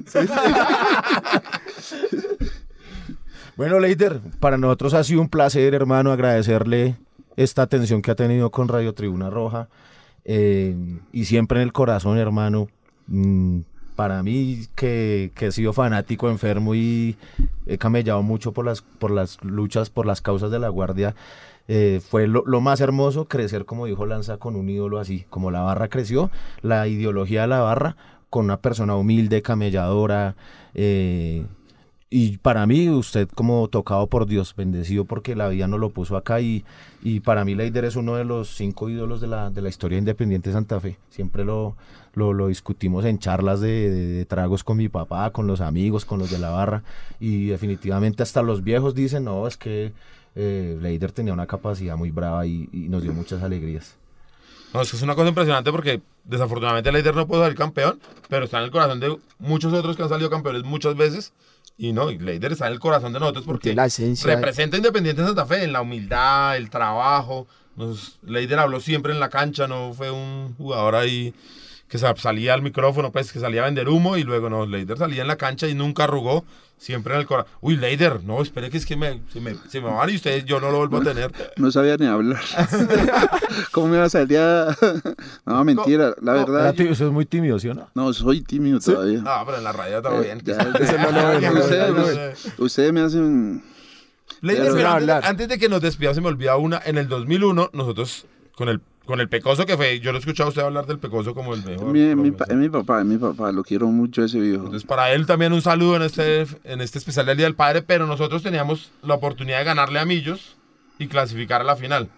bueno, 3.58 3.80
Leider, 3.80 4.20
para 4.40 4.58
nosotros 4.58 4.94
ha 4.94 5.04
sido 5.04 5.22
un 5.22 5.30
placer, 5.30 5.74
hermano, 5.74 6.12
agradecerle 6.12 6.96
esta 7.36 7.62
atención 7.64 8.02
que 8.02 8.12
ha 8.12 8.16
tenido 8.16 8.50
con 8.50 8.68
Radio 8.68 8.94
Tribuna 8.94 9.30
Roja. 9.30 9.68
eh, 10.24 10.76
y 11.12 11.26
siempre 11.26 11.60
en 11.60 11.64
el 11.64 11.74
corazón, 11.74 12.18
hermano. 12.18 12.68
mm, 13.08 13.60
para 14.02 14.24
mí, 14.24 14.66
que, 14.74 15.30
que 15.36 15.46
he 15.46 15.52
sido 15.52 15.74
fanático, 15.74 16.28
enfermo 16.28 16.74
y 16.74 17.18
he 17.68 17.78
camellado 17.78 18.24
mucho 18.24 18.52
por 18.52 18.66
las, 18.66 18.82
por 18.82 19.12
las 19.12 19.38
luchas, 19.44 19.92
por 19.92 20.08
las 20.08 20.22
causas 20.22 20.50
de 20.50 20.58
la 20.58 20.70
guardia. 20.70 21.14
eh, 21.68 22.02
fue 22.10 22.26
lo, 22.26 22.44
lo 22.48 22.62
más 22.62 22.82
hermoso 22.82 23.26
crecer, 23.26 23.66
como 23.66 23.86
dijo 23.86 24.08
Lanza, 24.08 24.38
con 24.38 24.56
un 24.56 24.68
ídolo 24.70 24.98
así, 24.98 25.26
como 25.30 25.52
la 25.52 25.62
barra 25.62 25.88
creció, 25.88 26.32
la 26.64 26.88
ideología 26.88 27.42
de 27.42 27.50
la 27.50 27.60
barra, 27.60 27.96
con 28.32 28.46
una 28.46 28.58
persona 28.58 28.96
humilde, 28.96 29.44
camelladora. 29.44 30.34
eh, 30.74 31.46
y 32.14 32.38
para 32.38 32.68
mí, 32.68 32.90
usted 32.90 33.28
como 33.30 33.68
tocado 33.70 34.06
por 34.08 34.26
Dios, 34.28 34.54
bendecido 34.56 35.06
porque 35.06 35.34
la 35.36 35.48
vida 35.48 35.66
nos 35.68 35.80
lo 35.80 35.90
puso 35.90 36.18
acá 36.18 36.42
y, 36.42 36.64
y 37.02 37.22
para 37.22 37.46
mí 37.46 37.56
Leider 37.56 37.86
es 37.86 37.96
uno 37.96 38.16
de 38.18 38.26
los 38.26 38.50
cinco 38.50 38.90
ídolos 38.90 39.22
de 39.22 39.28
la, 39.28 39.50
de 39.50 39.62
la 39.62 39.70
historia 39.70 39.98
independiente 39.98 40.50
de 40.50 40.54
Santa 40.54 40.80
Fe. 40.82 40.98
Siempre 41.10 41.46
lo, 41.46 41.76
lo, 42.14 42.34
lo 42.34 42.48
discutimos 42.48 43.06
en 43.06 43.18
charlas 43.18 43.62
de, 43.62 43.90
de- 43.90 44.06
de 44.08 44.26
tragos 44.26 44.64
con 44.64 44.76
mi 44.78 44.90
papá, 44.90 45.32
con 45.32 45.48
los 45.48 45.62
amigos, 45.62 46.04
con 46.04 46.20
los 46.20 46.30
de 46.30 46.38
la 46.38 46.50
barra 46.50 46.84
y 47.20 47.46
definitivamente 47.48 48.22
hasta 48.24 48.42
los 48.42 48.62
viejos 48.64 48.94
dicen, 48.94 49.24
no, 49.24 49.48
es 49.48 49.56
que 49.56 49.94
eh, 50.36 50.78
Leider 50.82 51.12
tenía 51.14 51.32
una 51.34 51.48
capacidad 51.48 51.96
muy 51.96 52.12
brava 52.12 52.46
y, 52.46 52.68
y 52.74 52.90
nos 52.90 53.04
dio 53.04 53.14
muchas 53.14 53.42
alegrías. 53.42 53.96
No, 54.74 54.82
es 54.82 54.90
que 54.92 54.98
es 54.98 55.04
una 55.04 55.16
cosa 55.16 55.30
impresionante 55.30 55.72
porque 55.72 56.02
desafortunadamente 56.26 56.92
Leider 56.92 57.16
no 57.16 57.26
pudo 57.28 57.42
salir 57.42 57.58
campeón, 57.58 58.00
pero 58.30 58.46
está 58.46 58.58
en 58.60 58.66
el 58.66 58.72
corazón 58.72 59.00
de 59.00 59.18
muchos 59.40 59.72
otros 59.74 59.96
que 59.96 60.04
han 60.04 60.10
salido 60.10 60.30
campeones 60.30 60.64
muchas 60.64 60.96
veces. 60.96 61.34
Y 61.82 61.94
no, 61.94 62.12
y 62.12 62.20
Leider 62.20 62.52
está 62.52 62.68
en 62.68 62.74
el 62.74 62.80
corazón 62.80 63.12
de 63.12 63.20
nosotros 63.20 63.44
porque 63.44 63.64
Tiene 63.70 63.78
la 63.78 63.88
esencia. 63.88 64.36
representa 64.36 64.76
a 64.76 64.78
Independiente 64.78 65.24
Santa 65.24 65.48
Fe 65.48 65.64
en 65.64 65.74
la 65.74 65.82
humildad, 65.82 66.56
el 66.56 66.70
trabajo. 66.70 67.48
Nos, 67.76 68.20
Leider 68.22 68.60
habló 68.60 68.80
siempre 68.80 69.12
en 69.12 69.20
la 69.20 69.32
cancha, 69.32 69.68
no 69.68 69.92
fue 69.92 70.12
un 70.12 70.54
jugador 70.60 70.94
ahí 70.94 71.34
que 71.92 71.98
sa- 71.98 72.16
salía 72.16 72.54
al 72.54 72.62
micrófono, 72.62 73.12
pues 73.12 73.32
que 73.34 73.40
salía 73.40 73.62
a 73.62 73.66
vender 73.66 73.90
humo 73.90 74.16
y 74.16 74.24
luego 74.24 74.50
no, 74.50 74.66
Leider 74.66 74.98
salía 74.98 75.22
en 75.24 75.28
la 75.28 75.36
cancha 75.36 75.68
y 75.68 75.74
nunca 75.76 76.06
arrugó, 76.06 76.46
siempre 76.78 77.14
en 77.14 77.20
el 77.20 77.26
corazón. 77.28 77.52
Uy, 77.60 77.76
Leider, 77.76 78.24
no, 78.24 78.42
espere 78.42 78.70
que 78.70 78.78
es 78.78 78.86
que 78.86 78.96
me, 78.96 79.22
se, 79.34 79.42
me, 79.42 79.56
se 79.70 79.82
me 79.82 79.90
van 79.92 80.10
y 80.10 80.16
ustedes 80.16 80.46
yo 80.46 80.62
no 80.62 80.72
lo 80.72 80.78
vuelvo 80.78 80.98
a 80.98 81.04
tener. 81.04 81.32
No 81.58 81.70
sabía 81.70 81.98
ni 81.98 82.06
hablar. 82.08 82.40
¿Cómo 83.74 83.88
me 83.90 83.98
va 83.98 84.06
a 84.06 84.10
salir 84.10 84.38
a... 84.38 84.76
No, 85.46 85.64
mentira. 85.66 86.16
La 86.22 86.34
verdad, 86.34 86.62
Era 86.62 86.74
tí- 86.74 86.90
Usted 86.90 87.08
es 87.08 87.12
muy 87.12 87.26
tímido, 87.26 87.60
¿sí 87.60 87.68
o 87.68 87.74
no? 87.74 87.90
no, 87.94 88.14
soy 88.14 88.42
tímido 88.42 88.80
todavía. 88.80 89.20
No, 89.20 89.46
pero 89.46 89.58
en 89.58 89.64
la 89.66 89.72
radio 89.74 90.02
todo 90.02 90.22
Eh, 90.22 90.24
bien. 90.24 90.38
ustedes, 92.58 92.94
me 92.94 93.02
hacen... 93.02 93.64
Leider, 94.42 94.72
Pero- 94.74 94.88
antes, 94.90 95.10
antes 95.30 95.48
de 95.50 95.60
que 95.60 95.70
nos 95.70 95.82
despidamos, 95.82 96.16
se 96.16 96.22
me 96.22 96.30
olvida 96.30 96.56
una. 96.58 96.82
En 96.84 96.98
el 96.98 97.08
2001, 97.08 97.70
nosotros, 97.74 98.26
con 98.56 98.70
el, 98.70 98.82
con 99.06 99.20
el 99.20 99.28
Pecoso 99.30 99.66
que 99.66 99.76
fue, 99.78 100.00
yo 100.00 100.12
lo 100.12 100.18
he 100.18 100.20
escuchado 100.20 100.48
a 100.48 100.50
usted 100.50 100.62
hablar 100.62 100.86
del 100.86 101.00
Pecoso 101.00 101.34
como 101.34 101.54
el 101.54 101.64
mejor. 101.66 101.88
Mi, 101.92 102.16
mi, 102.16 102.32
pa- 102.32 102.46
mi 102.54 102.70
papá, 102.70 103.04
mi 103.04 103.18
papá, 103.18 103.52
lo 103.52 103.64
quiero 103.64 103.88
mucho 103.88 104.24
ese 104.24 104.40
viejo. 104.40 104.66
Entonces, 104.66 104.84
para 104.88 105.12
él 105.12 105.26
también 105.26 105.54
un 105.54 105.62
saludo 105.62 105.96
en 105.98 106.04
este, 106.04 106.46
en 106.64 106.82
este 106.82 106.98
especial 107.00 107.26
del 107.26 107.38
Día 107.38 107.46
del 107.48 107.56
Padre, 107.56 107.82
pero 107.82 108.06
nosotros 108.08 108.44
teníamos 108.44 108.92
la 109.04 109.16
oportunidad 109.16 109.60
de 109.60 109.64
ganarle 109.66 110.00
a 110.00 110.06
Millos 110.06 110.56
y 111.00 111.08
clasificar 111.08 111.62
a 111.62 111.64
la 111.64 111.76
final. 111.76 112.10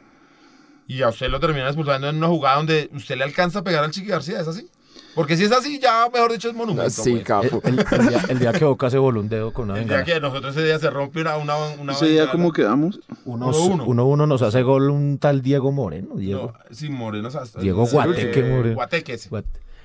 Y 0.88 1.02
a 1.02 1.10
usted 1.10 1.30
lo 1.30 1.40
terminan 1.40 1.68
expulsando 1.68 2.10
en 2.10 2.18
una 2.18 2.28
jugada 2.28 2.58
donde 2.58 2.90
usted 2.94 3.16
le 3.18 3.24
alcanza 3.24 3.60
a 3.60 3.64
pegar 3.64 3.84
al 3.86 3.92
Chiqui 3.92 4.10
García, 4.10 4.42
¿es 4.42 4.48
así? 4.48 4.68
Porque 5.16 5.38
si 5.38 5.44
es 5.44 5.52
así, 5.52 5.80
ya 5.80 6.08
mejor 6.12 6.32
dicho 6.32 6.50
es 6.50 6.56
monumento. 6.56 6.90
Sí, 6.90 7.12
pues. 7.12 7.24
capo. 7.24 7.62
El, 7.64 7.80
el 7.80 8.08
día, 8.08 8.26
el 8.30 8.40
día 8.40 8.52
que 8.54 8.66
Boca 8.66 8.90
se 8.90 8.98
voló 8.98 9.20
un 9.20 9.30
dedo 9.30 9.54
con 9.54 9.70
una 9.70 9.80
El 9.80 9.88
día 9.88 10.04
que 10.04 10.20
nosotros 10.20 10.56
ese 10.56 10.66
día 10.66 10.80
se 10.80 10.90
rompe 10.90 11.22
una, 11.22 11.38
una, 11.38 11.56
una 11.80 11.94
Ese 11.94 12.08
día. 12.08 12.32
¿cómo 12.32 12.52
quedamos? 12.52 13.00
Unos- 13.26 13.58
Uno, 13.60 13.74
uno. 13.76 13.84
uno, 13.86 14.06
uno 14.08 14.26
nos 14.28 14.42
hace 14.42 14.64
gol 14.64 14.90
un 14.90 15.20
tal 15.20 15.42
Diego 15.44 15.72
Moreno. 15.72 16.16
Diego. 16.16 16.54
No, 16.70 16.76
sí, 16.76 16.90
Morenos 16.90 17.36
hasta. 17.36 17.60
Diego 17.62 17.86
Guateque 17.86 18.40
eh, 18.40 18.44
Moreno. 18.44 18.76
Guateque, 18.76 19.18
sí. 19.20 19.30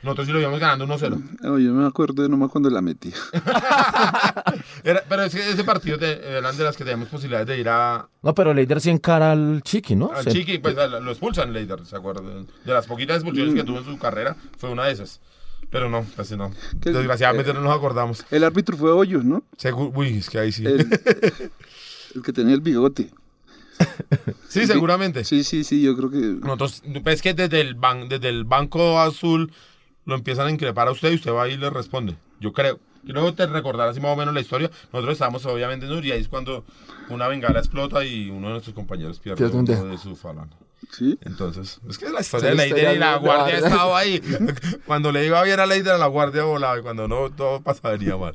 Nosotros 0.03 0.26
sí 0.28 0.32
lo 0.32 0.40
íbamos 0.40 0.61
ganando 0.61 0.86
1-0. 0.86 1.38
No, 1.42 1.59
yo 1.59 1.72
me 1.72 1.86
acuerdo 1.86 2.22
de 2.22 2.28
nomás 2.28 2.51
cuando 2.51 2.70
la 2.70 2.80
metí. 2.80 3.12
Era- 4.84 5.03
pero 5.09 5.22
es 5.24 5.34
que 5.34 5.51
ese 5.51 5.64
partido 5.64 5.99
te- 5.99 6.24
eran 6.38 6.57
de 6.57 6.64
las 6.64 6.76
que 6.76 6.84
teníamos 6.84 7.09
posibilidades 7.09 7.46
de 7.49 7.59
ir 7.59 7.68
a, 7.68 8.09
No, 8.22 8.34
pero 8.34 8.55
Leider 8.55 8.80
sí 8.80 8.90
encara 8.90 9.32
al 9.32 9.61
Chiqui, 9.62 9.96
¿no? 9.96 10.12
al 10.12 10.24
Se- 10.24 10.30
Chiqui, 10.32 10.59
pues 10.59 10.76
a- 10.78 10.86
lo 10.86 11.11
expulsan 11.11 11.53
Leider, 11.53 11.84
¿se 11.84 11.96
acuerdan? 11.96 12.46
De 12.64 12.72
las 12.72 12.86
poquitas 12.86 13.16
expulsiones 13.16 13.55
que 13.55 13.64
tuvo 13.64 13.78
en 13.78 13.84
su 13.84 13.99
carrera, 13.99 14.36
fue 14.59 14.70
una 14.70 14.84
de 14.86 14.92
esas. 14.92 15.20
Pero 15.70 15.90
no, 15.90 16.07
casi 16.16 16.36
no. 16.36 16.51
¿Qué- 16.80 16.90
Desgraciadamente 16.92 17.53
no 17.53 17.61
nos 17.61 17.76
acordamos. 17.76 18.24
El 18.30 18.44
árbitro 18.44 18.76
fue 18.76 18.92
Hoyos, 18.92 19.24
¿no? 19.24 19.42
Segu- 19.61 19.92
Uy, 19.94 20.18
es 20.18 20.30
que 20.30 20.38
ahí 20.38 20.53
sí. 20.53 20.64
El, 20.64 20.80
el 22.14 22.22
que 22.22 22.32
tenía 22.32 22.55
el 22.55 22.61
bigote. 22.61 23.11
sí, 24.49 24.66
seguramente. 24.66 25.24
Sí, 25.24 25.44
sí, 25.44 25.62
sí, 25.64 25.82
yo 25.82 25.96
creo 25.96 26.11
que... 26.11 26.16
Nosotros, 26.18 26.82
pues 27.05 27.20
que 27.22 27.34
desde 27.34 27.61
el, 27.61 27.76
ban- 27.76 28.09
desde 28.09 28.28
el 28.28 28.44
Banco 28.44 28.99
Azul 29.01 29.53
lo 30.09 30.15
empiezan 30.15 30.47
a 30.47 30.51
increpar 30.51 30.89
a 30.89 30.91
usted 30.91 31.13
y 31.13 31.17
usted 31.17 31.33
va 31.33 31.47
y 31.49 31.57
le 31.59 31.69
responde. 31.69 32.17
Yo 32.41 32.53
creo. 32.53 32.81
Quiero 33.05 33.33
te 33.35 33.47
recordar 33.47 33.89
así 33.89 34.01
más 34.01 34.11
o 34.13 34.17
menos 34.17 34.33
la 34.35 34.41
historia. 34.41 34.71
Nosotros 34.93 35.13
estábamos 35.13 35.45
obviamente 35.47 35.85
en 35.87 35.93
Uri, 35.93 36.13
ahí 36.13 36.21
es 36.21 36.29
cuando 36.29 36.65
una 37.11 37.29
bengala 37.29 37.59
explota 37.59 38.05
y 38.05 38.29
uno 38.31 38.47
de 38.49 38.53
nuestros 38.55 38.75
compañeros 38.75 39.19
pierde 39.21 39.37
Pierde 39.37 39.57
un 39.57 39.65
uno 39.65 39.73
dedo. 39.75 39.87
de 39.89 39.99
su 39.99 40.17
falange. 40.17 40.57
Sí. 40.91 41.19
Entonces, 41.23 41.81
es 41.89 41.99
que 41.99 42.09
la 42.09 42.21
historia 42.21 42.51
Es 42.51 42.57
de 42.57 42.69
la 42.69 42.75
Leider 42.75 42.97
y 42.97 42.99
la 42.99 43.17
guardia 43.17 43.59
estaba 43.59 43.99
ahí. 43.99 44.23
Cuando 44.87 45.13
le 45.13 45.27
iba 45.27 45.43
bien 45.43 45.61
a 45.61 45.67
Leider, 45.67 45.99
la 45.99 46.07
guardia 46.07 46.45
volaba 46.45 46.79
y 46.79 46.83
cuando 46.83 47.07
no, 47.07 47.31
todo 47.31 47.61
pasaría 47.61 48.17
mal. 48.17 48.35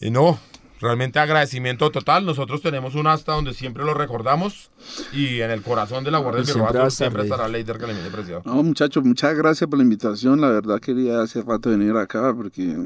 Y 0.00 0.10
no, 0.10 0.38
realmente 0.84 1.18
agradecimiento 1.18 1.90
total. 1.90 2.24
Nosotros 2.24 2.62
tenemos 2.62 2.94
un 2.94 3.06
asta 3.08 3.32
donde 3.32 3.52
siempre 3.54 3.84
lo 3.84 3.94
recordamos 3.94 4.70
y 5.12 5.40
en 5.40 5.50
el 5.50 5.62
corazón 5.62 6.04
de 6.04 6.10
la 6.12 6.18
guardia 6.18 6.42
del 6.42 6.52
Siempre 6.52 6.66
estar 6.76 6.90
siempre 6.92 7.22
Leider. 7.22 7.32
estará 7.34 7.48
Leider 7.48 7.78
Calimete 7.78 8.10
Preciado. 8.10 8.42
No, 8.44 8.62
muchachos, 8.62 9.02
muchas 9.04 9.34
gracias 9.36 9.68
por 9.68 9.78
la 9.78 9.82
invitación. 9.84 10.40
La 10.40 10.48
verdad 10.50 10.78
quería 10.80 11.20
hace 11.22 11.42
rato 11.42 11.70
venir 11.70 11.96
acá 11.96 12.32
porque 12.36 12.76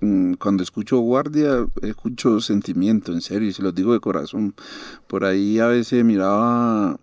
mm, 0.00 0.34
cuando 0.34 0.62
escucho 0.62 0.98
guardia, 0.98 1.66
escucho 1.82 2.40
sentimiento, 2.40 3.12
en 3.12 3.20
serio, 3.20 3.48
y 3.48 3.52
se 3.52 3.62
los 3.62 3.74
digo 3.74 3.92
de 3.92 4.00
corazón. 4.00 4.54
Por 5.06 5.24
ahí 5.24 5.58
a 5.58 5.66
veces 5.66 6.04
miraba 6.04 6.96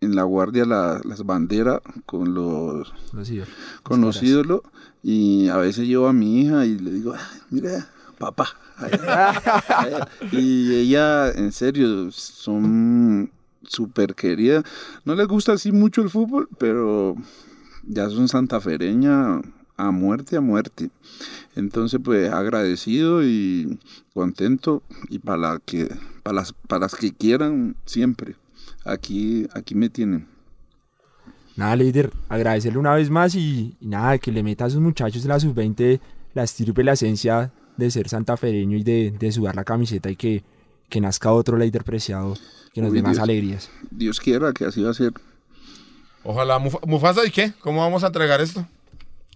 en 0.00 0.14
la 0.16 0.22
guardia 0.22 0.64
la- 0.64 1.00
las 1.04 1.24
banderas 1.26 1.80
con 2.06 2.32
los, 2.32 2.92
Los 3.12 3.28
ídolos. 3.30 3.48
con 3.82 4.00
los 4.00 4.22
ídolos 4.22 4.60
y 5.02 5.48
a 5.48 5.56
veces 5.58 5.86
llevo 5.86 6.08
a 6.08 6.12
mi 6.14 6.40
hija 6.40 6.64
y 6.64 6.78
le 6.78 6.90
digo, 6.90 7.12
"Ay, 7.14 7.40
mira, 7.50 7.86
papá. 8.20 8.50
allá, 8.76 9.30
allá". 9.68 10.08
y 10.30 10.74
ella, 10.74 11.32
en 11.32 11.50
serio, 11.50 12.12
son 12.12 13.32
súper 13.62 14.14
queridas. 14.14 14.62
No 15.04 15.14
les 15.14 15.26
gusta 15.26 15.54
así 15.54 15.72
mucho 15.72 16.02
el 16.02 16.10
fútbol, 16.10 16.48
pero 16.58 17.16
ya 17.82 18.08
son 18.10 18.28
santafereñas 18.28 19.42
a 19.76 19.90
muerte, 19.90 20.36
a 20.36 20.40
muerte. 20.42 20.90
Entonces, 21.56 21.98
pues 22.04 22.30
agradecido 22.30 23.24
y 23.24 23.78
contento 24.12 24.82
y 25.08 25.18
para 25.18 25.38
la 25.38 25.60
que, 25.64 25.88
para 26.22 26.36
las, 26.36 26.52
para 26.52 26.80
las 26.80 26.94
que 26.94 27.12
quieran 27.12 27.74
siempre. 27.86 28.36
Aquí, 28.84 29.48
aquí 29.54 29.74
me 29.74 29.88
tienen. 29.88 30.28
Nada, 31.56 31.74
líder, 31.76 32.12
agradecerle 32.28 32.78
una 32.78 32.94
vez 32.94 33.10
más 33.10 33.34
y, 33.34 33.76
y 33.80 33.86
nada, 33.86 34.18
que 34.18 34.30
le 34.30 34.42
meta 34.42 34.66
a 34.66 34.70
sus 34.70 34.80
muchachos 34.80 35.22
de 35.22 35.28
la 35.28 35.40
sub-20 35.40 36.00
la 36.34 36.44
estirpe, 36.44 36.84
la 36.84 36.92
esencia 36.92 37.52
de 37.80 37.90
ser 37.90 38.08
santafereño 38.08 38.76
y 38.76 38.84
de, 38.84 39.10
de 39.10 39.32
sudar 39.32 39.56
la 39.56 39.64
camiseta 39.64 40.08
y 40.10 40.14
que, 40.16 40.44
que 40.88 41.00
nazca 41.00 41.32
otro 41.32 41.56
líder 41.56 41.82
preciado 41.82 42.34
que 42.72 42.80
nos 42.80 42.90
Uy, 42.90 42.98
dé 42.98 43.02
más 43.02 43.12
Dios. 43.14 43.22
alegrías. 43.24 43.70
Dios 43.90 44.20
quiera 44.20 44.52
que 44.52 44.64
así 44.66 44.80
va 44.82 44.90
a 44.90 44.94
ser. 44.94 45.12
Ojalá. 46.22 46.58
Mufa- 46.58 46.80
Mufasa, 46.86 47.26
¿y 47.26 47.30
qué? 47.30 47.52
¿Cómo 47.60 47.80
vamos 47.80 48.04
a 48.04 48.08
entregar 48.08 48.40
esto? 48.40 48.64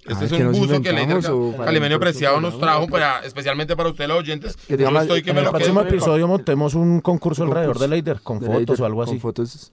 Este 0.07 0.27
es 0.27 0.33
¿que 0.33 0.45
un 0.45 0.53
buzo 0.53 0.83
que 0.83 0.91
Calimenio 0.91 1.17
el 1.17 1.23
próximo 1.23 1.99
Preciado 1.99 2.41
nos 2.41 2.61
trajo 2.61 2.87
para, 2.89 3.21
especialmente 3.25 3.75
para 3.75 3.89
ustedes 3.89 4.09
los 4.09 4.19
oyentes. 4.19 4.55
Que 4.57 4.75
Yo 4.75 4.77
digamos, 4.77 5.03
estoy 5.03 5.23
que 5.23 5.31
En 5.31 5.37
me 5.37 5.41
el 5.41 5.47
lo 5.47 5.51
próximo 5.53 5.81
quedo. 5.81 5.89
episodio 5.95 6.29
montemos 6.29 6.75
un 6.75 7.01
concurso 7.01 7.45
alrededor 7.45 7.79
de 7.79 7.89
Leider, 7.89 8.21
con 8.21 8.39
de 8.39 8.47
fotos 8.47 8.59
Leider, 8.59 8.83
o 8.83 8.85
algo 8.85 9.03
así. 9.03 9.13
Con 9.13 9.21
fotos 9.21 9.73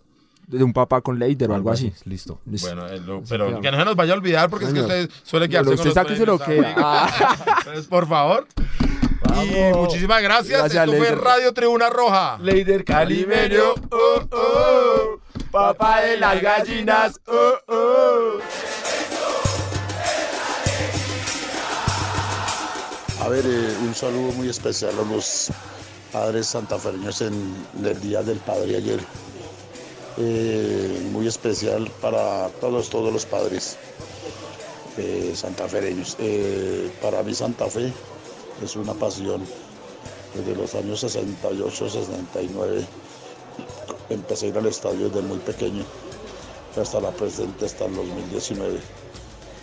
de 0.57 0.63
un 0.63 0.73
papá 0.73 1.01
con 1.01 1.17
Leider 1.17 1.49
o 1.49 1.55
algo 1.55 1.71
así. 1.71 1.91
Listo. 2.05 2.39
Listo. 2.45 2.67
Bueno, 2.67 2.87
eh, 2.87 2.99
lo- 2.99 3.23
pero 3.27 3.59
que 3.61 3.71
no 3.71 3.77
se 3.79 3.85
nos 3.85 3.95
vaya 3.95 4.13
a 4.13 4.17
olvidar 4.17 4.49
porque 4.49 4.65
es 4.65 4.73
que 4.73 4.81
usted 4.81 5.09
suele 5.23 5.47
quedarse 5.49 5.69
Bueno, 5.75 5.81
con 5.81 5.87
usted 6.01 6.25
los 6.25 6.39
lo 6.39 6.45
que- 6.45 6.59
amigo. 6.59 6.81
Entonces, 7.59 7.87
por 7.87 8.07
favor. 8.07 8.47
Y 9.43 9.73
muchísimas 9.75 10.21
gracias. 10.21 10.59
Gracias, 10.59 10.85
Esto 10.87 10.97
fue. 10.97 11.15
Radio 11.15 11.53
Tribuna 11.53 11.89
Roja. 11.89 12.37
Leider 12.41 12.83
Calimeño, 12.83 13.73
oh, 13.91 14.21
oh, 14.31 15.19
papá 15.51 16.01
de 16.01 16.17
las 16.17 16.41
gallinas, 16.41 17.19
oh, 17.27 17.53
oh. 17.67 18.39
A 23.23 23.29
ver, 23.29 23.45
eh, 23.45 23.77
un 23.81 23.93
saludo 23.93 24.31
muy 24.33 24.49
especial 24.49 24.91
a 24.99 25.03
los 25.13 25.51
padres 26.11 26.47
santafereños 26.47 27.21
en 27.21 27.53
el 27.83 28.01
Día 28.01 28.23
del 28.23 28.37
Padre 28.39 28.77
ayer. 28.77 28.99
Eh, 30.18 31.09
muy 31.12 31.28
especial 31.28 31.89
para 32.01 32.49
todos, 32.59 32.89
todos 32.89 33.14
los 33.14 33.26
padres 33.26 33.78
eh, 34.97 35.32
santafereños. 35.36 36.18
Para 37.01 37.24
mí 37.24 37.34
Santa 37.34 37.68
Fe 37.68 37.93
es 38.64 38.76
una 38.76 38.93
pasión. 38.93 39.41
Desde 40.36 40.55
los 40.55 40.76
años 40.76 41.01
68, 41.01 41.89
69 41.89 42.86
empecé 44.09 44.45
a 44.45 44.49
ir 44.49 44.57
al 44.57 44.66
estadio 44.68 45.09
desde 45.09 45.22
muy 45.28 45.39
pequeño 45.39 45.84
hasta 46.80 47.01
la 47.01 47.12
presente, 47.12 47.66
hasta 47.66 47.86
el 47.86 47.95
2019. 47.95 48.80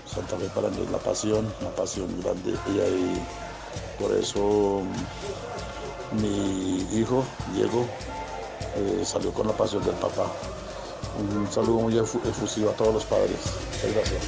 Santa 0.06 0.36
Fe 0.36 0.48
para 0.54 0.68
mí 0.68 0.82
es 0.82 0.90
la 0.90 0.98
pasión, 0.98 1.52
una 1.60 1.70
pasión 1.70 2.08
grande. 2.20 2.52
Y 2.66 4.02
por 4.02 4.12
eso 4.12 4.82
mi 6.20 6.86
hijo, 6.98 7.24
Diego, 7.54 7.86
eh, 8.76 9.02
salió 9.04 9.32
con 9.32 9.46
la 9.46 9.52
pasión 9.52 9.84
del 9.84 9.94
papá. 9.94 10.26
Un 11.18 11.50
saludo 11.50 11.80
muy 11.80 11.94
efu- 11.94 12.20
efusivo 12.28 12.70
a 12.70 12.72
todos 12.74 12.94
los 12.94 13.04
padres. 13.04 13.38
Muchas 13.74 13.94
gracias. 13.94 14.22